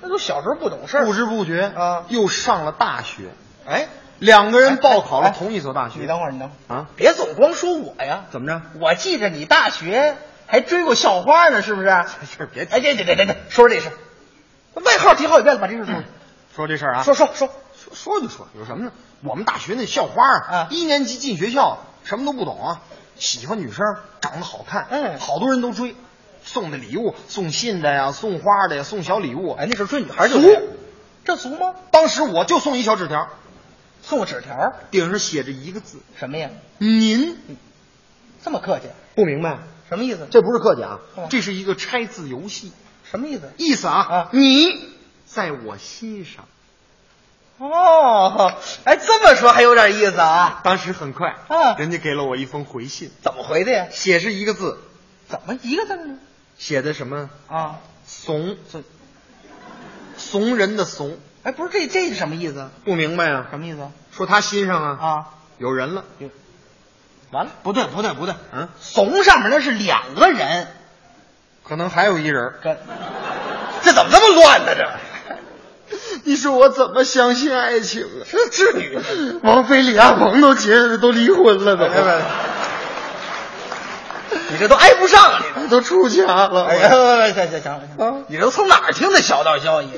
[0.01, 3.31] 那都小时候不懂事不知不觉啊，又上了大学。
[3.67, 3.89] 哎，
[4.19, 6.01] 两个人报考了同一所大学。
[6.01, 6.87] 你等会儿，你等会儿啊！
[6.97, 8.63] 别总光说我呀，怎么着？
[8.81, 10.17] 我记着你大学
[10.47, 11.89] 还追过校花呢，是不是？
[12.37, 13.91] 是别哎，别别别别别，说说这事。
[14.75, 15.95] 外号提好几遍了，把这事说。
[16.55, 18.93] 说这事儿啊，说说说说说就说，有什么呢？
[19.23, 22.83] 我们大学那校花啊，一年级进学校什么都不懂啊，
[23.17, 23.85] 喜欢女生，
[24.21, 25.97] 长得好看，嗯，好多人都追，
[26.45, 29.51] 送的礼物，送信的呀，送花的呀，送小礼物。
[29.53, 30.49] 哎，那时候追女孩就俗，
[31.25, 31.75] 这俗吗？
[31.91, 33.29] 当时我就送一小纸条，
[34.03, 36.49] 送个纸条，顶上写着一个字，什么呀？
[36.79, 37.37] 您，
[38.45, 38.85] 这么客气？
[39.17, 39.59] 不明白
[39.89, 40.29] 什么意思？
[40.31, 42.73] 这不是客气啊，这是一个拆字游戏。
[43.11, 43.53] 什么意思？
[43.57, 44.69] 意思啊，你
[45.25, 46.45] 在我心上。
[47.59, 48.53] 哦，
[48.85, 50.61] 哎，这么说还有点意思啊！
[50.63, 53.87] 当时很快，啊，人家给了我一封回信，怎么回的呀？
[53.91, 54.79] 写是一个字，
[55.27, 56.19] 怎么一个字呢？
[56.59, 57.77] 写的什么啊？
[58.07, 58.57] 怂，
[60.19, 61.17] 怂人的怂。
[61.45, 62.69] 哎，不是这这是什么意思？
[62.85, 63.47] 不明白啊？
[63.51, 63.89] 什么意思？
[64.13, 65.27] 说他心上啊啊
[65.57, 66.05] 有人了。
[67.31, 70.69] 完了，不对不对不对，嗯，怂上面那是两个人，
[71.65, 72.53] 可能还有一人。
[72.63, 72.77] 这
[73.83, 74.75] 这怎么这么乱呢？
[74.77, 74.91] 这。
[76.25, 78.27] 你说我怎么相信爱情啊？
[78.31, 79.03] 这至于吗？
[79.43, 81.87] 王菲、李亚鹏都结都离婚了，都。
[84.49, 86.67] 你这都挨不上，你都出家了。
[86.67, 86.89] 哎呀，
[87.33, 89.89] 行行行行，你这从哪儿听的小道消息？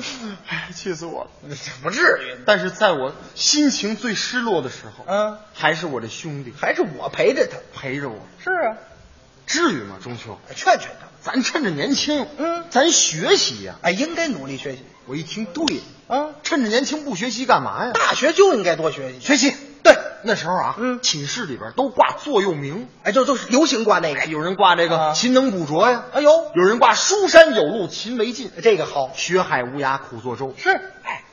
[0.47, 1.55] 哎，气死我了！
[1.83, 2.35] 不至于。
[2.45, 8.17] 但是在我心情最失落的时候，嗯，还是我的兄弟，还是我陪着他，陪着我。
[8.43, 8.77] 是啊，
[9.45, 9.97] 至于吗？
[10.01, 13.75] 中秋，劝劝他，咱趁着年轻，嗯，咱学习呀。
[13.81, 14.83] 哎，应该努力学习。
[15.05, 17.91] 我一听，对啊，趁着年轻不学习干嘛呀？
[17.93, 19.55] 大学就应该多学习，学习。
[19.81, 30.53] 对，那时候啊，嗯，寝室里边都挂座右铭，哎，就都是流行挂那个，有人挂这个“勤能补拙”呀，哎呦，有人挂“书山有路勤为径”，这个好，“学海无涯苦作舟”。
[30.61, 30.69] 是，
[31.03, 31.23] 哎，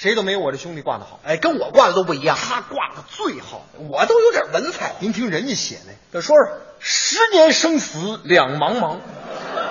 [0.00, 4.94] 谁都没有我这兄弟挂的好，哎，跟我挂的都不一样，他挂的最好，我都有点文采。
[5.00, 8.96] 您听人家写的，这说说，十年生死两茫茫，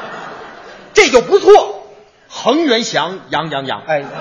[0.93, 1.83] 这就不错，
[2.29, 4.03] 恒源祥，杨洋洋，哎。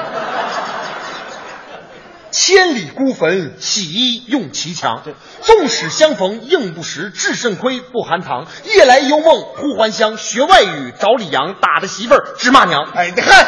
[2.30, 5.02] 千里孤坟，洗衣用其强。
[5.42, 8.46] 纵使相逢应不识，至肾亏不含糖。
[8.64, 12.84] 夜来幽梦忽还乡，学外语找李阳，打的媳妇儿直骂娘。
[12.94, 13.46] 哎，你看。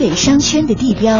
[0.00, 1.14] 北商圈的地标。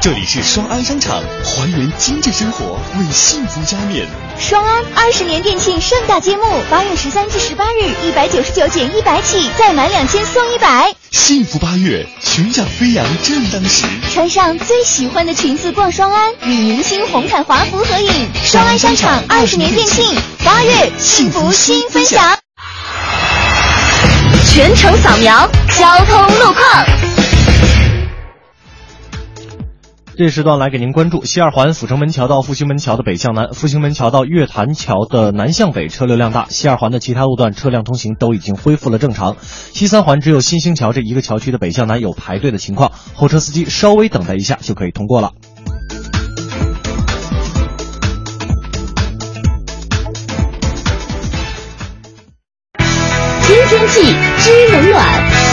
[0.00, 4.06] 这里是双安商场，还原精致生活，为幸福加冕。
[4.38, 10.94] 双安二十年店庆盛大揭幕，八月十三至十八日，一百九十九减一百起，再满两千送一百。
[11.10, 13.84] 幸福八月，全场飞扬正当时。
[14.10, 18.10] 穿上最喜欢的裙子逛双安，与明星红毯华服合影。
[18.42, 22.38] 双安商场二十年店庆，八月幸福新分享。
[24.46, 25.46] 全程扫描
[25.78, 27.05] 交通路况。
[30.18, 36.46] 这时段来给您关注西二环阜成门桥到复兴门桥的北向南，复兴门桥到月坛桥的南向北车流量大。
[36.48, 39.36] 西二环的其他路段车辆通行都已经恢复了正常。
[39.40, 45.32] 西三环只有新兴桥这一个桥区的北向南有排队的情况，候车司机稍微等待一下就可以通过了。
[52.78, 55.45] 天气知冷暖。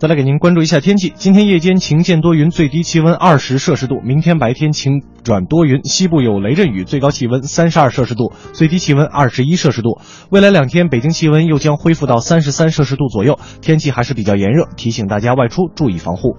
[0.00, 10.00] 再来给您关注一下天气，今天夜间晴间多云，最低气温二十摄氏度；明天白天晴转多云，西部有雷阵雨，最高气温三十二摄氏度，最低气温二十一摄氏度。
[10.30, 16.34] 未来两天北京气温又将恢复到三十三摄氏度左右，天气还是比较炎热，提醒大家外出注意防护。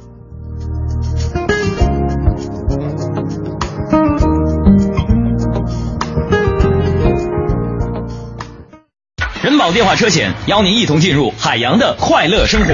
[9.44, 12.74] 人保电话车险邀您一同进入海洋的快乐生活。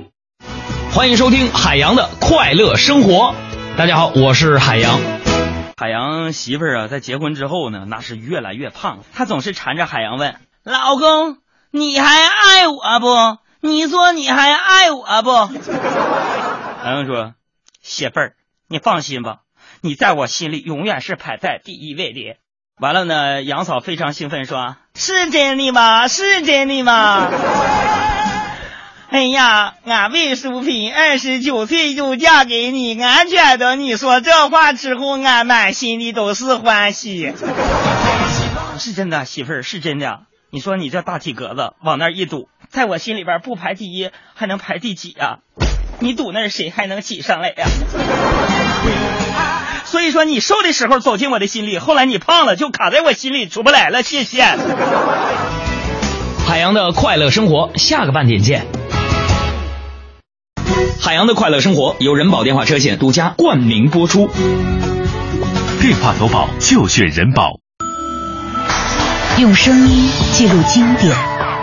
[0.93, 3.33] 欢迎收听海洋的快乐生活。
[3.77, 4.99] 大家好，我是海洋。
[5.77, 8.99] 海洋媳妇儿啊，在结婚之后呢，那是越来越胖。
[9.13, 11.37] 她总是缠着海洋问：“老公，
[11.71, 13.37] 你还爱我不？
[13.61, 15.31] 你说你还爱我不？”
[16.83, 17.35] 海洋说
[17.81, 18.33] ：“媳妇儿，
[18.67, 19.37] 你放心吧，
[19.79, 22.35] 你在我心里永远是排在第一位的。”
[22.81, 26.09] 完了呢，杨嫂非常兴奋说：“是真的吗？
[26.09, 27.31] 是真的吗？”
[29.11, 37.33] 哎呀，俺魏淑萍二十九岁就嫁给你，俺觉得你说这话之后，俺满心里都是欢喜。
[38.79, 40.21] 是真的，媳妇儿是真的。
[40.49, 45.39] 你说你这大体格子往那一堵，在我心里边不排第一，还能排第几呀？
[45.99, 47.65] 你堵那儿谁还能挤上来呀？
[49.83, 54.03] 所以说你瘦的时候走进我的心里，后来你胖了就卡在我心里出不来了。
[54.03, 54.41] 谢谢。
[56.47, 58.65] 海洋的快乐生活，下个半点见。
[60.99, 64.29] 海洋的快乐生活由人保电话车险独家冠名播出。
[65.81, 67.59] 电话投保就选人保。
[69.39, 71.15] 用声音记录经典，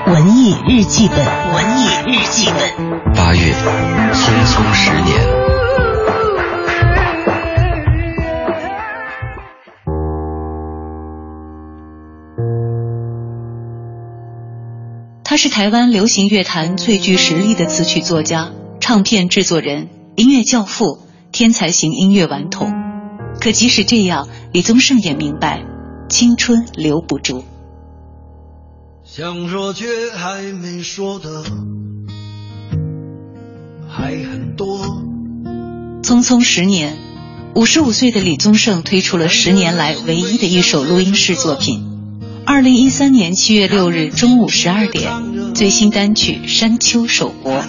[0.06, 3.14] 文艺日记本，文艺日记本。
[3.14, 3.52] 八月，
[4.12, 5.16] 匆匆十年。
[15.22, 18.48] 他是台湾流行乐坛最具实力的词曲作家。
[18.88, 22.72] 唱片制作人、音乐教父、天才型音乐顽童，
[23.38, 25.62] 可即使这样，李宗盛也明白，
[26.08, 27.44] 青春留不住。
[29.04, 29.86] 想说却
[30.16, 31.44] 还没说的
[33.86, 34.78] 还很多。
[36.02, 36.96] 匆匆十年，
[37.54, 41.87] 五十五岁的李宗盛推出了十年来唯一的一首录音室作品。
[42.48, 45.12] 二零一三年七月六日中午十二点，
[45.54, 47.62] 最新单曲《山丘》首播。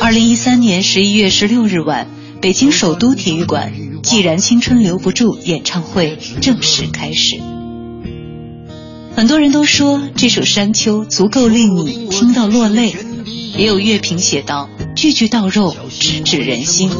[0.00, 2.06] 二零一三年十一月十六日晚，
[2.40, 7.38] 北京首都体育馆《既然青春留不住》演唱会正式开始。
[9.14, 12.96] 很多人都说这首《山丘》足够令你听到落泪，
[13.58, 16.90] 也有乐评写道：“句句到肉，直指人心。”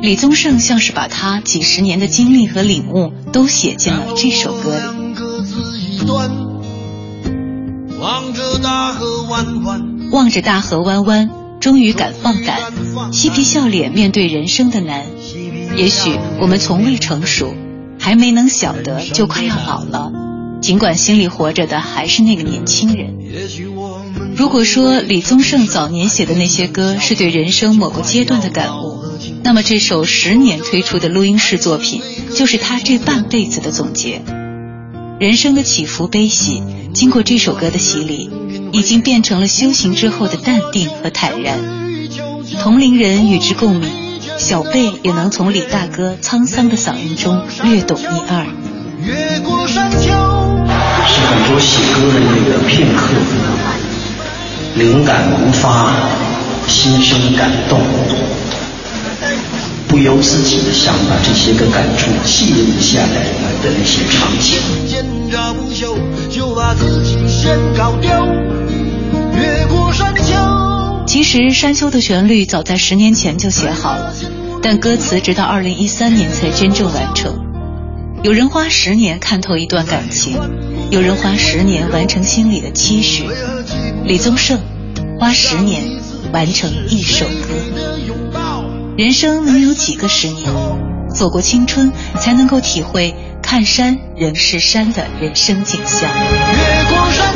[0.00, 6.37] 李宗盛像是把他几十年的经历和领悟都写进了这首歌里。
[8.00, 11.30] 望着大河弯弯，望着大河弯弯，
[11.60, 12.60] 终于敢放胆，
[13.12, 15.04] 嬉皮笑脸面对人生的难。
[15.76, 17.54] 也许我们从未成熟，
[17.98, 20.12] 还没能晓得就快要老了。
[20.60, 23.16] 尽管心里活着的还是那个年轻人。
[24.36, 29.02] 如果说李宗盛早年写的那些歌是对人生某个阶段的感悟，
[29.42, 32.00] 那么这首十年推出的录音室作品，
[32.36, 34.22] 就是他这半辈子的总结。
[35.18, 36.62] 人生的起伏悲喜，
[36.94, 38.30] 经过这首歌的洗礼，
[38.70, 41.58] 已经变成了修行之后的淡定和坦然。
[42.62, 43.90] 同龄人与之共鸣，
[44.38, 48.46] 小贝也能从李大哥沧桑的嗓音中略懂一二。
[49.04, 53.14] 越过山丘，是很多写歌的一个片刻，
[54.76, 55.92] 灵感萌发，
[56.68, 57.80] 心生感动，
[59.98, 63.24] 不由自己的想把这些个感触记录下来
[63.64, 64.56] 的那些场景。
[64.86, 65.96] 见着不朽，
[66.30, 68.24] 就把自己先搞掉。
[69.34, 74.14] 越过山丘，其实《山丘》的旋律早在十年前就写好了，
[74.62, 77.36] 但歌词直到二零一三年才真正完成。
[78.22, 80.38] 有人花十年看透一段感情，
[80.92, 83.24] 有人花十年完成心里的期许。
[84.04, 84.60] 李宗盛
[85.18, 85.82] 花十年
[86.32, 88.57] 完成一首歌。
[88.98, 90.50] 人生能有几个十年？
[91.08, 96.10] 走过青春，才能够体会看山仍是山的人生景象。
[96.10, 97.32] 越过山，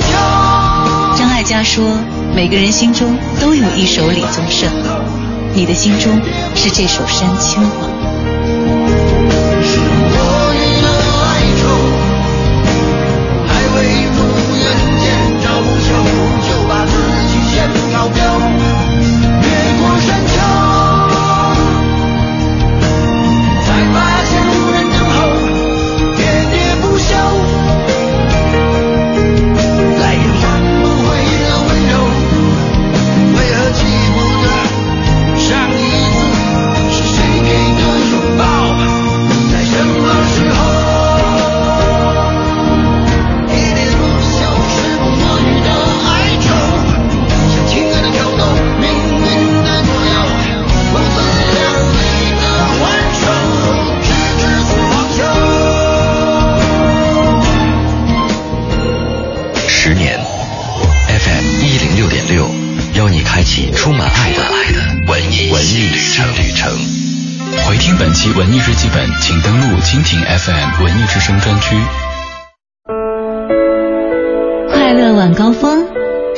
[1.17, 2.01] 张艾嘉说
[2.35, 4.69] ：“每个人心中都有一首李宗盛，
[5.55, 6.21] 你的心中
[6.57, 7.89] 是这首山丘吗？”
[69.93, 71.77] 蜻蜓 FM 文艺之声专区。
[74.71, 75.87] 快乐晚高峰，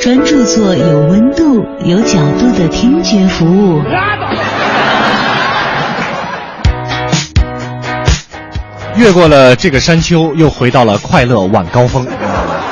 [0.03, 3.81] 专注做有温度、有角度的听觉服务。
[8.97, 12.05] 越过了这个山丘，又回到了快乐晚高峰。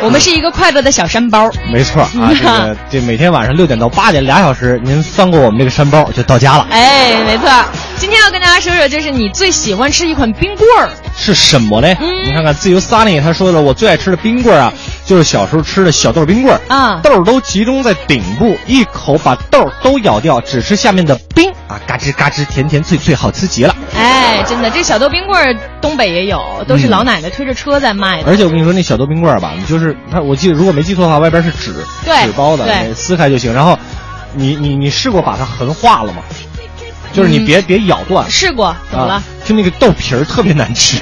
[0.03, 1.51] 我们是一个快乐的小山包。
[1.73, 6.67] 没错啊，这个 这每天晚上六点到八点俩小时，您翻过我们这个山包就到家了。
[6.71, 7.49] 哎，没错。
[7.97, 11.97] 今天要跟大家说说，就是你最喜欢吃一款冰棍儿是什么嘞？
[12.01, 14.73] 嗯你看看自由 Sunny 他说的，我最爱吃的冰棍儿啊，
[15.13, 23.77] 就是小时候吃的小豆冰棍儿啊，豆儿都集中在顶部，一口把豆儿都咬掉，只吃下面的冰啊，嘎吱嘎吱，甜甜脆脆，好吃极了。
[23.95, 28.31] 哎，真的，这小豆冰棍儿东北也有，都是嗯老奶奶推着车在卖的。
[28.31, 31.75] 而且我跟你说，那小豆冰棍儿吧，你就是它，我记得如果没记错的话，外边是纸
[32.07, 33.53] 对纸包的，对撕开就行。
[33.53, 33.79] 然后
[34.33, 36.23] 你你你试过把它横化了吗？
[37.13, 38.31] 就是你别、别咬断。
[38.31, 39.23] 试过，怎么了啊？
[39.45, 40.97] 就那个豆皮儿特别难吃。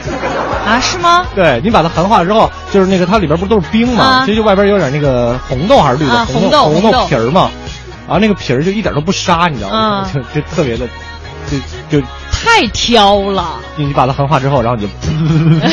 [0.66, 0.80] 啊？
[0.80, 1.26] 是吗？
[1.34, 4.04] 对你把它含化之后，就是那个它里边不都是冰吗？
[4.04, 6.14] 啊其实就外边有点那个红豆还是绿豆？
[6.14, 7.50] 啊红红豆红红豆皮儿嘛。
[8.06, 9.78] 然后那个皮儿就一点都不沙，你知道吗？
[9.78, 10.86] 啊就 就特别的，
[11.48, 11.56] 就
[12.00, 13.60] 就太挑了。
[13.76, 14.88] 你把它横化之后，然后你就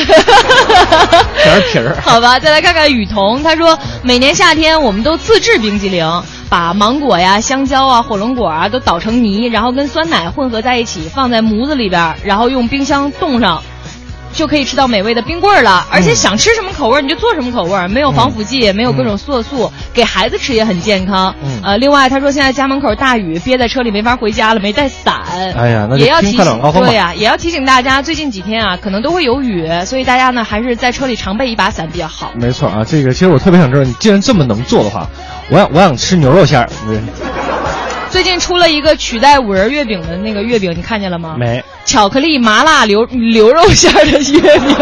[1.42, 1.96] 全是皮儿。
[2.02, 13.62] 好吧，再来看看雨桐，他说每年夏天我们都自制冰激凌，把芒果呀、香蕉啊、火龙果啊都捣成泥，然后跟酸奶混合在一起，放在模子里边，然后用冰箱冻上。
[14.32, 21.34] 就可以吃到美味的冰棍儿了，而且想吃什么口味儿你就做什么口味儿，没有防腐剂，也没有各种色素，给孩子吃也很健康。
[21.42, 25.22] 嗯呃，另外他说现在家门口大雨，憋在车里没法回家了，没带伞。
[25.56, 26.38] 哎呀那也要提醒
[26.74, 32.30] 对呀、也要提醒大家，最近几天啊，可能都会有雨，所以大家呢还是在车里常备一把伞比较好。
[32.34, 35.08] 没错啊，这个其实我特别想知道，你既然这么能做的话，
[35.50, 36.68] 我想我想吃牛肉馅儿。
[36.86, 36.98] 对
[38.10, 41.36] 最近出了一个取代五仁月饼的那个月饼，你看见了吗？
[41.38, 44.76] 没巧克力麻辣牛牛肉馅儿的月饼，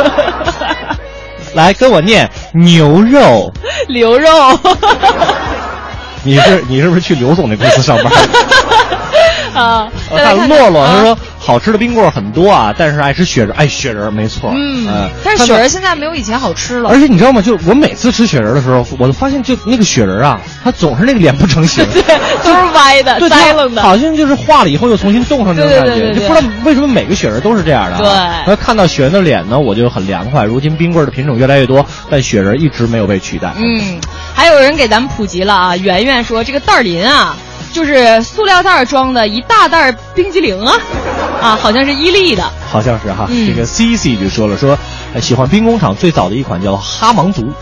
[1.55, 3.53] 来跟我念牛肉。
[3.89, 4.29] 牛肉。
[6.23, 8.13] 你是你是不是去刘总那公司上班？
[9.55, 14.53] 啊，看看洛洛啊他说好吃的冰棍儿很多啊，但是爱吃雪人，爱雪人没错。
[14.53, 16.91] 嗯呃，但是雪人现在没有以前好吃了。
[16.91, 17.41] 而且你知道吗？
[17.41, 22.03] 就我每次吃雪人的时候，我都发现就那个雪人啊，它总是那个脸不成形， 对
[22.43, 23.81] 都是歪的、 对栽楞的。
[23.81, 27.99] 好像就是化了以后又重新冻上那种感觉，就不知道为什么每个雪人都是这样的、啊。
[27.99, 30.43] 对然后看到雪人的脸呢，我就很凉快。
[30.45, 33.53] 如今冰棍儿的品种越来越多，但雪人一直没有被取代。
[33.57, 34.01] 嗯，
[34.35, 37.37] 还有人给咱们普及了啊，圆圆说这个袋儿林啊，
[37.73, 40.75] 就是塑料袋儿装的一大袋儿冰激凌啊，
[41.41, 42.43] 啊，好像是伊利的。
[42.69, 44.77] 好像是哈，嗯这个 C C 就说了说，
[45.15, 47.53] 呃喜欢兵工厂最早的一款叫哈芒族，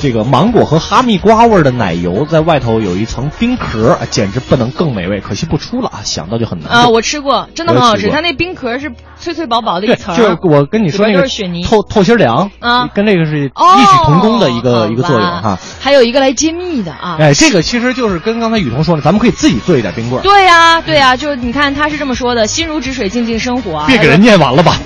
[0.00, 5.20] 这个芒果和哈密瓜味儿的奶油，在外头有一层冰壳，啊简直不能更美味。
[5.20, 8.08] 可惜不出了啊，想到就很难啊，我吃过，真的很好吃。
[8.08, 11.28] 它那冰壳是脆脆薄薄的一，层儿，就是我跟你说那个
[11.66, 15.58] 透透心凉啊跟那个是异哦曲同工的一个、一个作用哈。
[15.80, 17.16] 还有一个来揭秘的啊。
[17.18, 20.22] 哎，这个其实就是跟刚才雨桐说的，咱们可以自己做一点冰棍。
[20.22, 23.86] 对呀、对呀、就是你看他是这么说的：心如止水，静静生活啊。
[23.88, 24.76] 别给人念完了吧，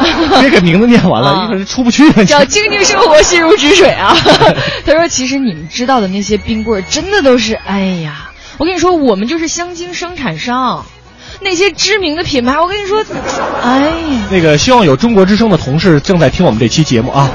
[0.40, 2.24] 别给名字念完了，啊一会儿出不去了。
[2.24, 4.16] 叫静静生活，心如止水啊。
[4.86, 10.84] 他说：“其实你们知道的那些冰棍儿，真的都是，哎呀，我跟你说，我们就是香精生产商，
[11.40, 13.04] 那些知名的品牌，我跟你说，
[13.62, 17.30] 哎呀，那个，希望有中国之声的同事正在听我们这期节目啊，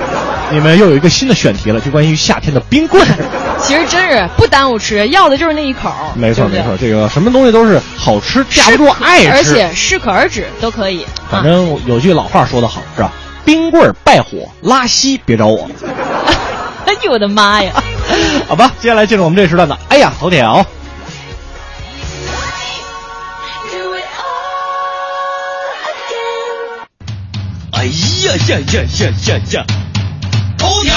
[0.51, 3.54] 你们又有一个新的选题了，就关于夏天的冰棍儿。
[3.65, 5.91] 其实真是不耽误吃，要的就是那一口。
[6.15, 9.31] 没错对对没错，这个什么东西都是好吃，架不住爱吃。
[9.31, 11.05] 而且适可而止都可以。
[11.29, 13.11] 反正有句老话说得好，是吧？
[13.43, 15.69] 冰棍儿败火，拉稀别找我。
[16.85, 17.73] 哎呦我的妈呀！
[18.47, 20.65] 好吧，接下来进入我们这时段的哎呀头条。
[27.71, 27.91] 哎呀
[28.47, 29.65] 呀呀呀呀呀！
[30.57, 30.93] 头条。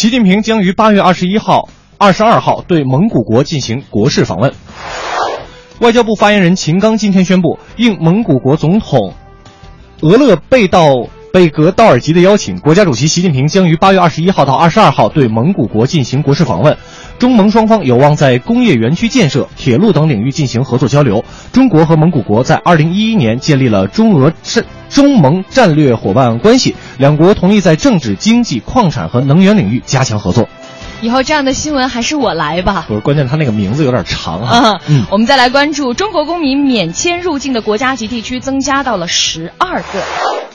[0.00, 1.68] 习近平将于八月二十一号、
[1.98, 4.50] 二十二号对蒙古国进行国事访问。
[5.80, 9.12] 外交部发言人秦刚今天宣布，应蒙古国总统
[10.00, 10.88] 俄勒贝道
[11.34, 16.78] 贝格道尔吉的邀请，国家主席习近平将于八月二十一号到二十二号对蒙古国进行国事访问。
[17.20, 21.22] 中蒙双方有望在工业园区建设、铁路等领域进行合作交流。
[21.52, 30.48] 中国和蒙古国在二零一一年建立了中俄战中蒙战略伙伴关系，两国同意在政治、经济、矿产和能源领域加强合作。
[31.02, 32.86] 以后这样的新闻还是我来吧。
[32.88, 34.70] 不是，关键他那个名字有点长啊。
[34.70, 34.80] 啊，
[35.12, 40.49] 我们再来关注中国公民免签入境的国家级地区增加到了十二个。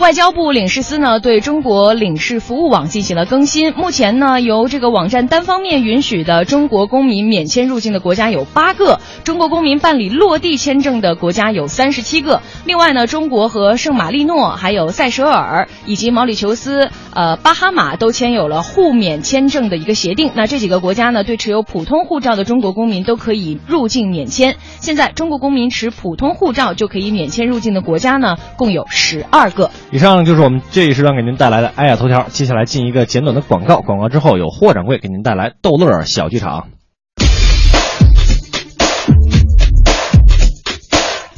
[0.00, 12.42] 外交部领事司呢对中国领事服务网进行了更新，目前呢由这个网站单方面允许的中国公民免签入境的国家有八个，中国公民办理落地签证的国家有三十七个。
[12.66, 20.32] 另外呢，中国和圣马力诺、还有塞舌尔以及毛里求斯、呃巴哈马都签有了互免签证的一个协定。
[20.34, 24.56] 那这几个国家呢，对持有普通护照的中国公民都可以入境免签。
[24.80, 29.70] 现在中国公民持普通护照就可以免签入境的国家呢，共有十二个。
[29.94, 32.26] 以上就是我们这一时段给您带来的哎呀头条。
[32.28, 36.66] 接下来进一个简短的广告，广告之后有霍掌柜给您带来逗乐小剧场。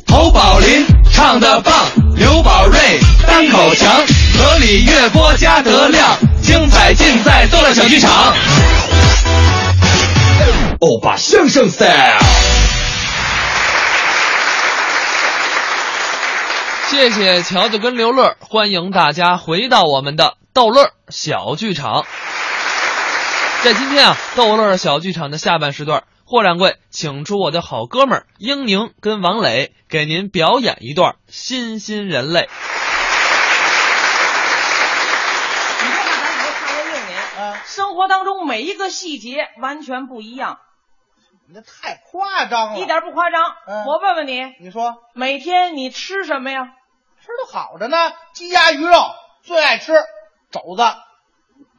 [0.09, 1.75] 侯宝林唱的棒，
[2.17, 2.79] 刘宝瑞
[3.27, 3.93] 单口强，
[4.39, 8.11] 河里月波加德亮，精彩尽在逗乐小剧场。
[10.81, 12.76] 欧巴相声 style。
[16.89, 22.07] 谢谢乔乔跟刘乐，欢迎大家回到我们的逗乐小剧场。
[23.65, 32.43] 在今天啊，逗乐小剧场的下半时段，霍掌柜请出我的好哥们儿英宁跟王磊，给您表演一段《新新人类》。
[35.83, 40.61] 你看，咱已经唱了六年，嗯生活当中每一个细节完全不一样，
[41.49, 43.43] 你这太夸张了，一点不夸张。
[43.67, 46.73] 嗯我问问你，你说每天你吃什么呀？
[47.21, 47.97] 吃的好着呢，
[48.33, 48.93] 鸡鸭鱼肉
[49.43, 49.95] 最爱吃，
[50.51, 50.83] 肘子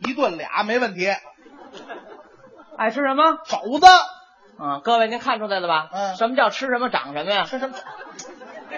[0.07, 1.13] 一顿俩没问题。
[2.77, 3.39] 爱吃什么？
[3.45, 3.87] 肘子。
[4.57, 5.89] 啊，各位您看出来了吧？
[5.91, 7.43] 嗯，什么叫吃什么长什么呀？
[7.43, 7.75] 吃什么？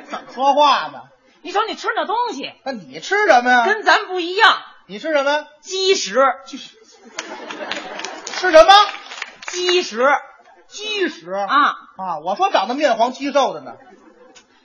[0.10, 1.04] 怎么说话呢？
[1.42, 3.66] 你瞅你吃那东西，那你吃什么呀？
[3.66, 4.58] 跟咱不一样。
[4.88, 5.46] 你吃什么？
[5.62, 6.20] 鸡食。
[8.26, 8.74] 吃什么？
[9.48, 10.04] 鸡屎。
[10.70, 11.48] 鸡食啊
[11.98, 12.20] 啊！
[12.24, 13.74] 我说长得面黄肌瘦的呢。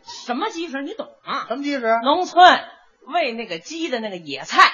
[0.04, 0.82] 什么鸡食？
[0.82, 1.46] 你懂啊？
[1.48, 1.98] 什么鸡食？
[2.04, 2.46] 农村
[3.06, 4.70] 喂那个鸡的那个野菜，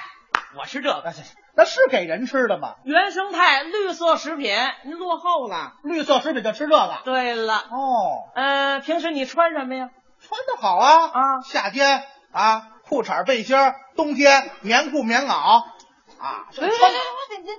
[0.59, 1.15] 我吃这个。
[1.55, 2.74] 那是给人吃的吗？
[2.85, 4.55] 原生态绿色食品，
[4.85, 5.74] 您落后了。
[5.85, 6.98] 绿色食品就吃这个。
[7.05, 7.55] 对了。
[7.70, 8.31] 哦。
[8.35, 9.90] 呃，平时你穿什么呀？
[10.20, 11.40] 穿的好啊啊！
[11.43, 13.57] 夏天啊，裤衩背心；
[13.97, 15.62] 冬天棉裤棉袄
[16.19, 16.47] 啊。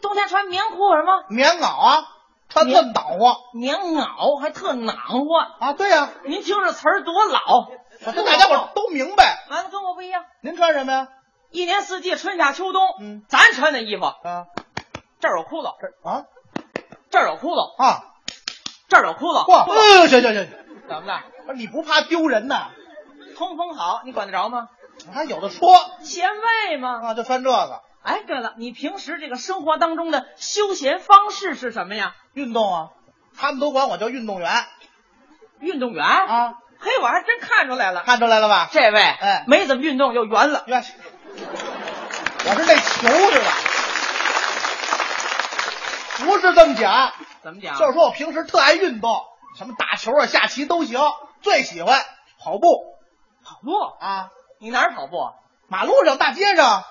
[0.01, 1.23] 冬天穿棉裤什么？
[1.29, 2.07] 棉袄啊，
[2.53, 3.37] 它特暖和。
[3.53, 5.19] 棉袄还特暖和
[5.59, 5.73] 啊！
[5.73, 7.69] 对呀、啊，您听这词儿多老，
[8.13, 9.45] 这大家伙都明白。
[9.49, 10.25] 完了，跟我不一样。
[10.41, 11.07] 您穿什么呀？
[11.51, 14.45] 一年四季，春夏秋冬，嗯，咱穿的衣服啊，
[15.19, 16.25] 这儿有裤子，这啊，
[17.09, 18.03] 这儿有裤子啊，
[18.87, 19.43] 这儿有窟窿。
[19.45, 20.47] 嚯，哎，行行行，
[20.87, 21.19] 怎么的？
[21.45, 22.69] 不是你不怕丢人呐？
[23.35, 24.69] 通风好，你管得着吗？
[25.13, 26.29] 还有的说，前
[26.69, 27.01] 卫吗？
[27.03, 27.81] 啊，就穿这个。
[28.03, 32.15] 哎，对了，你平时这个生活当中的休闲方式是什么呀？
[32.33, 32.89] 运动啊，
[33.37, 34.65] 他们都管我叫运动员。
[35.59, 38.69] 运动员啊，嘿，我还真看出来了，看出来了吧？
[38.71, 40.63] 这位哎，没怎么运动就圆了。
[40.65, 40.83] 圆，
[42.45, 43.51] 我是那球是吧？
[46.25, 47.13] 不是这么讲，
[47.43, 47.77] 怎么讲？
[47.77, 49.23] 就是说我平时特爱运动，
[49.57, 50.99] 什么打球啊、下棋都行，
[51.41, 52.03] 最喜欢
[52.39, 52.95] 跑步。
[53.43, 54.29] 跑步啊？
[54.59, 55.29] 你哪儿跑步？
[55.67, 56.83] 马路上、大街上，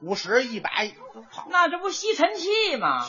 [0.00, 0.70] 五十、一百
[1.30, 1.46] 跑。
[1.50, 3.04] 那这不吸尘器吗？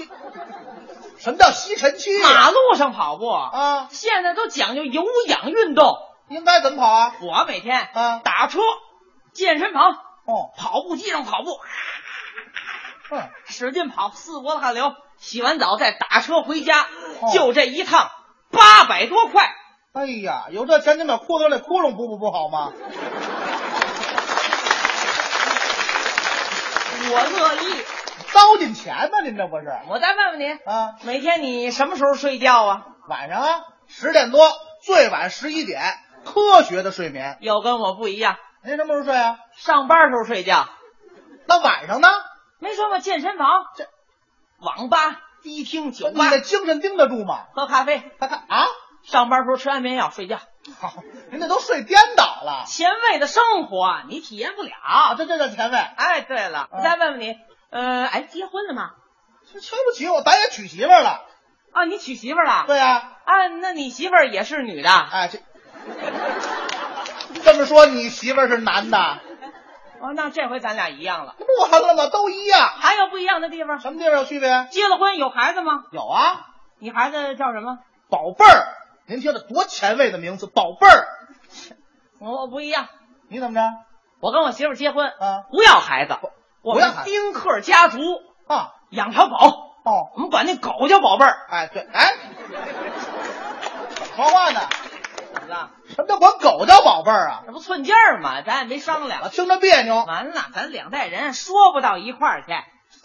[1.17, 2.21] 什么叫吸尘器？
[2.23, 5.97] 马路上跑步啊，现在都讲究有氧运动，
[6.29, 7.15] 应该怎么跑啊？
[7.21, 8.59] 我每天啊打车、
[9.33, 11.59] 健身房、哦，跑步机上跑步，
[13.11, 14.93] 嗯，使劲跑，四脖子汗流。
[15.17, 16.83] 洗完澡再打车回家，
[17.19, 18.09] 哦就这一趟
[18.51, 19.53] 八百多块。
[19.91, 22.71] 哎呀，有这钱，你把裤兜里窟窿补补不好吗？
[27.11, 27.83] 我乐意，
[28.31, 29.65] 糟践钱呢，您这不是？
[29.87, 32.85] 我再问问您啊，每天你什么时候睡觉啊？
[33.07, 34.47] 晚上啊，十点多，
[34.83, 35.81] 最晚十一点，
[36.23, 37.37] 科学的睡眠。
[37.41, 39.39] 又跟我不一样，您什么时候睡啊？
[39.55, 40.69] 上班时候睡觉。
[41.47, 42.07] 那晚上呢？
[42.59, 42.99] 没说吗？
[42.99, 43.87] 健身房、这
[44.59, 47.47] 网吧、迪厅、酒吧你吧，精神盯得住吗？
[47.55, 48.03] 喝咖啡。
[48.19, 48.67] 啊，
[49.03, 50.39] 上班时候吃安眠药睡觉。
[50.79, 50.93] 好，
[51.31, 52.65] 您这都睡颠倒了。
[52.67, 55.77] 前卫的生活你体验不了，啊，这这叫前卫。
[55.77, 57.35] 哎，对了，我再问问你，
[57.69, 58.91] 呃，哎，结婚了吗？
[59.51, 61.25] 这瞧不起我，咱也娶媳妇儿了。
[61.71, 62.65] 啊，你娶媳妇儿了？
[62.67, 64.89] 对呀、啊，那你媳妇儿也是女的？
[64.89, 65.39] 哎，这
[67.43, 68.97] 这么说，你媳妇儿是男的？
[70.01, 71.35] 哦，那这回咱俩一样了。
[71.37, 72.07] 不完了吗？
[72.11, 72.67] 都一样。
[72.79, 73.79] 还有不一样的地方？
[73.79, 74.67] 什么地方有区别？
[74.71, 75.83] 结了婚有孩子吗？
[75.91, 76.47] 有啊，
[76.79, 77.79] 你孩子叫什么？
[78.09, 78.67] 宝贝儿。
[79.09, 81.07] 您听着多前卫的名字，宝贝儿。
[82.19, 82.87] 我不一样，
[83.27, 83.75] 你怎么着？
[84.19, 86.15] 我跟我媳妇儿结婚，啊，不要孩子，
[86.61, 87.97] 我们丁克家族
[88.47, 89.35] 啊，养条狗。
[89.35, 91.47] 哦，我们管那狗叫宝贝儿。
[91.49, 92.13] 哎，对，哎，
[94.15, 94.59] 说话呢？
[95.33, 95.71] 怎么了？
[95.87, 97.43] 什么叫管狗叫宝贝儿啊？
[97.47, 98.43] 这不寸劲儿吗？
[98.43, 99.27] 咱也没商量。
[99.31, 100.05] 听着别扭。
[100.05, 102.53] 完了，咱两代人说不到一块儿去。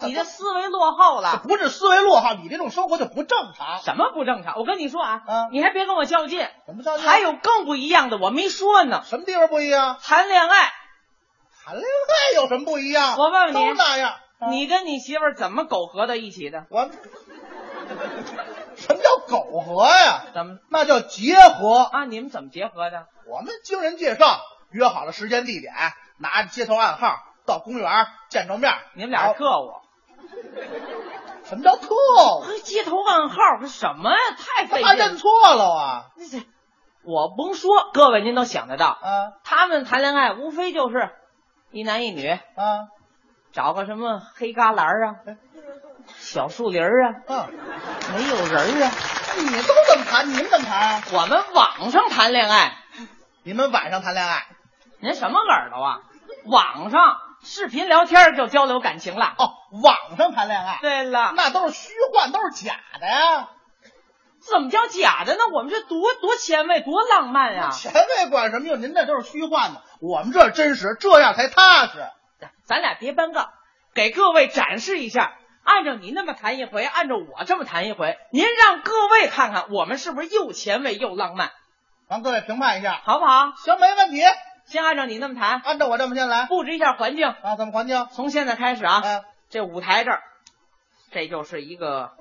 [0.01, 3.81] 你的思维落后了，不是思维落后，你这种生活就不正常。
[3.81, 4.57] 什么不正常？
[4.57, 6.47] 我跟你说啊，嗯你还别跟我较劲。
[6.67, 7.07] 怎么较劲？
[7.07, 9.03] 还有更不一样的，我没说呢。
[9.05, 9.97] 什么地方不一样？
[10.01, 10.73] 谈恋爱，
[11.63, 13.15] 谈恋爱有什么不一样？
[13.17, 14.11] 我问问你，都那样。
[14.11, 16.65] 啊你跟你媳妇儿怎么苟合在一起的？
[16.69, 16.89] 我
[18.75, 20.25] 什么叫苟合呀？
[20.33, 20.57] 怎么？
[20.69, 22.03] 那叫结合啊！
[22.05, 23.07] 你们怎么结合的？
[23.27, 24.41] 我们经人介绍，
[24.71, 25.73] 约好了时间地点，
[26.17, 27.15] 拿着街头暗号
[27.45, 28.73] 到公园见着面。
[28.93, 29.71] 你们俩是特务？
[31.45, 32.43] 什么叫特务？
[32.63, 34.17] 街头暗号是什么呀？
[34.37, 36.05] 太费劲他认错了啊！
[36.31, 36.39] 这
[37.03, 39.33] 我甭说，各位您都想得到啊。
[39.43, 41.11] 他们谈恋爱无非就是
[41.71, 42.89] 一男一女啊，
[43.51, 45.15] 找个什么黑旮旯啊，
[46.07, 47.47] 小树林啊，嗯，
[48.15, 48.91] 没有人啊。
[49.37, 50.29] 你都怎么谈？
[50.29, 51.03] 你们怎么谈？
[51.13, 52.77] 我们网上谈恋爱，
[53.43, 54.47] 你们晚上谈恋爱？
[54.99, 55.99] 您什么耳朵啊？
[56.45, 59.35] 网上视频聊天就交流感情了？
[59.37, 59.53] 哦，
[59.83, 60.79] 网上谈恋爱？
[60.81, 63.49] 对了，那都是虚幻，都是假的呀。
[64.41, 65.39] 怎么叫假的呢？
[65.53, 67.69] 我们这多多前卫，多浪漫呀！
[67.71, 68.81] 前卫管什么用？
[68.81, 72.05] 您那都是虚幻的，我们这真实，这样才踏实。
[72.65, 73.49] 咱俩别搬杠，
[73.93, 75.35] 给各位展示一下。
[75.63, 81.51] 按照你那么谈一回，按照我这么谈一回，您让各位看看我们是不是又前卫又浪漫，
[82.07, 83.53] 让各位评判一下，好不好？
[83.57, 84.21] 行，没问题。
[84.65, 87.55] 先按照你那么谈，按照我这么先来，布置一下环境啊。
[87.55, 88.07] 怎么环境？
[88.11, 90.21] 从现在开始啊，嗯、这舞台这儿，
[91.11, 92.11] 这就是一个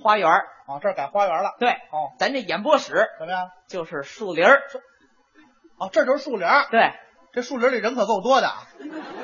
[0.00, 1.56] 花园啊，这儿改花园了。
[1.58, 3.50] 对，哦，咱这演播室怎么样？
[3.68, 4.62] 就是树林儿。
[5.78, 6.66] 哦，这就是树林儿。
[6.70, 6.92] 对，
[7.32, 8.46] 这树林里人可够多的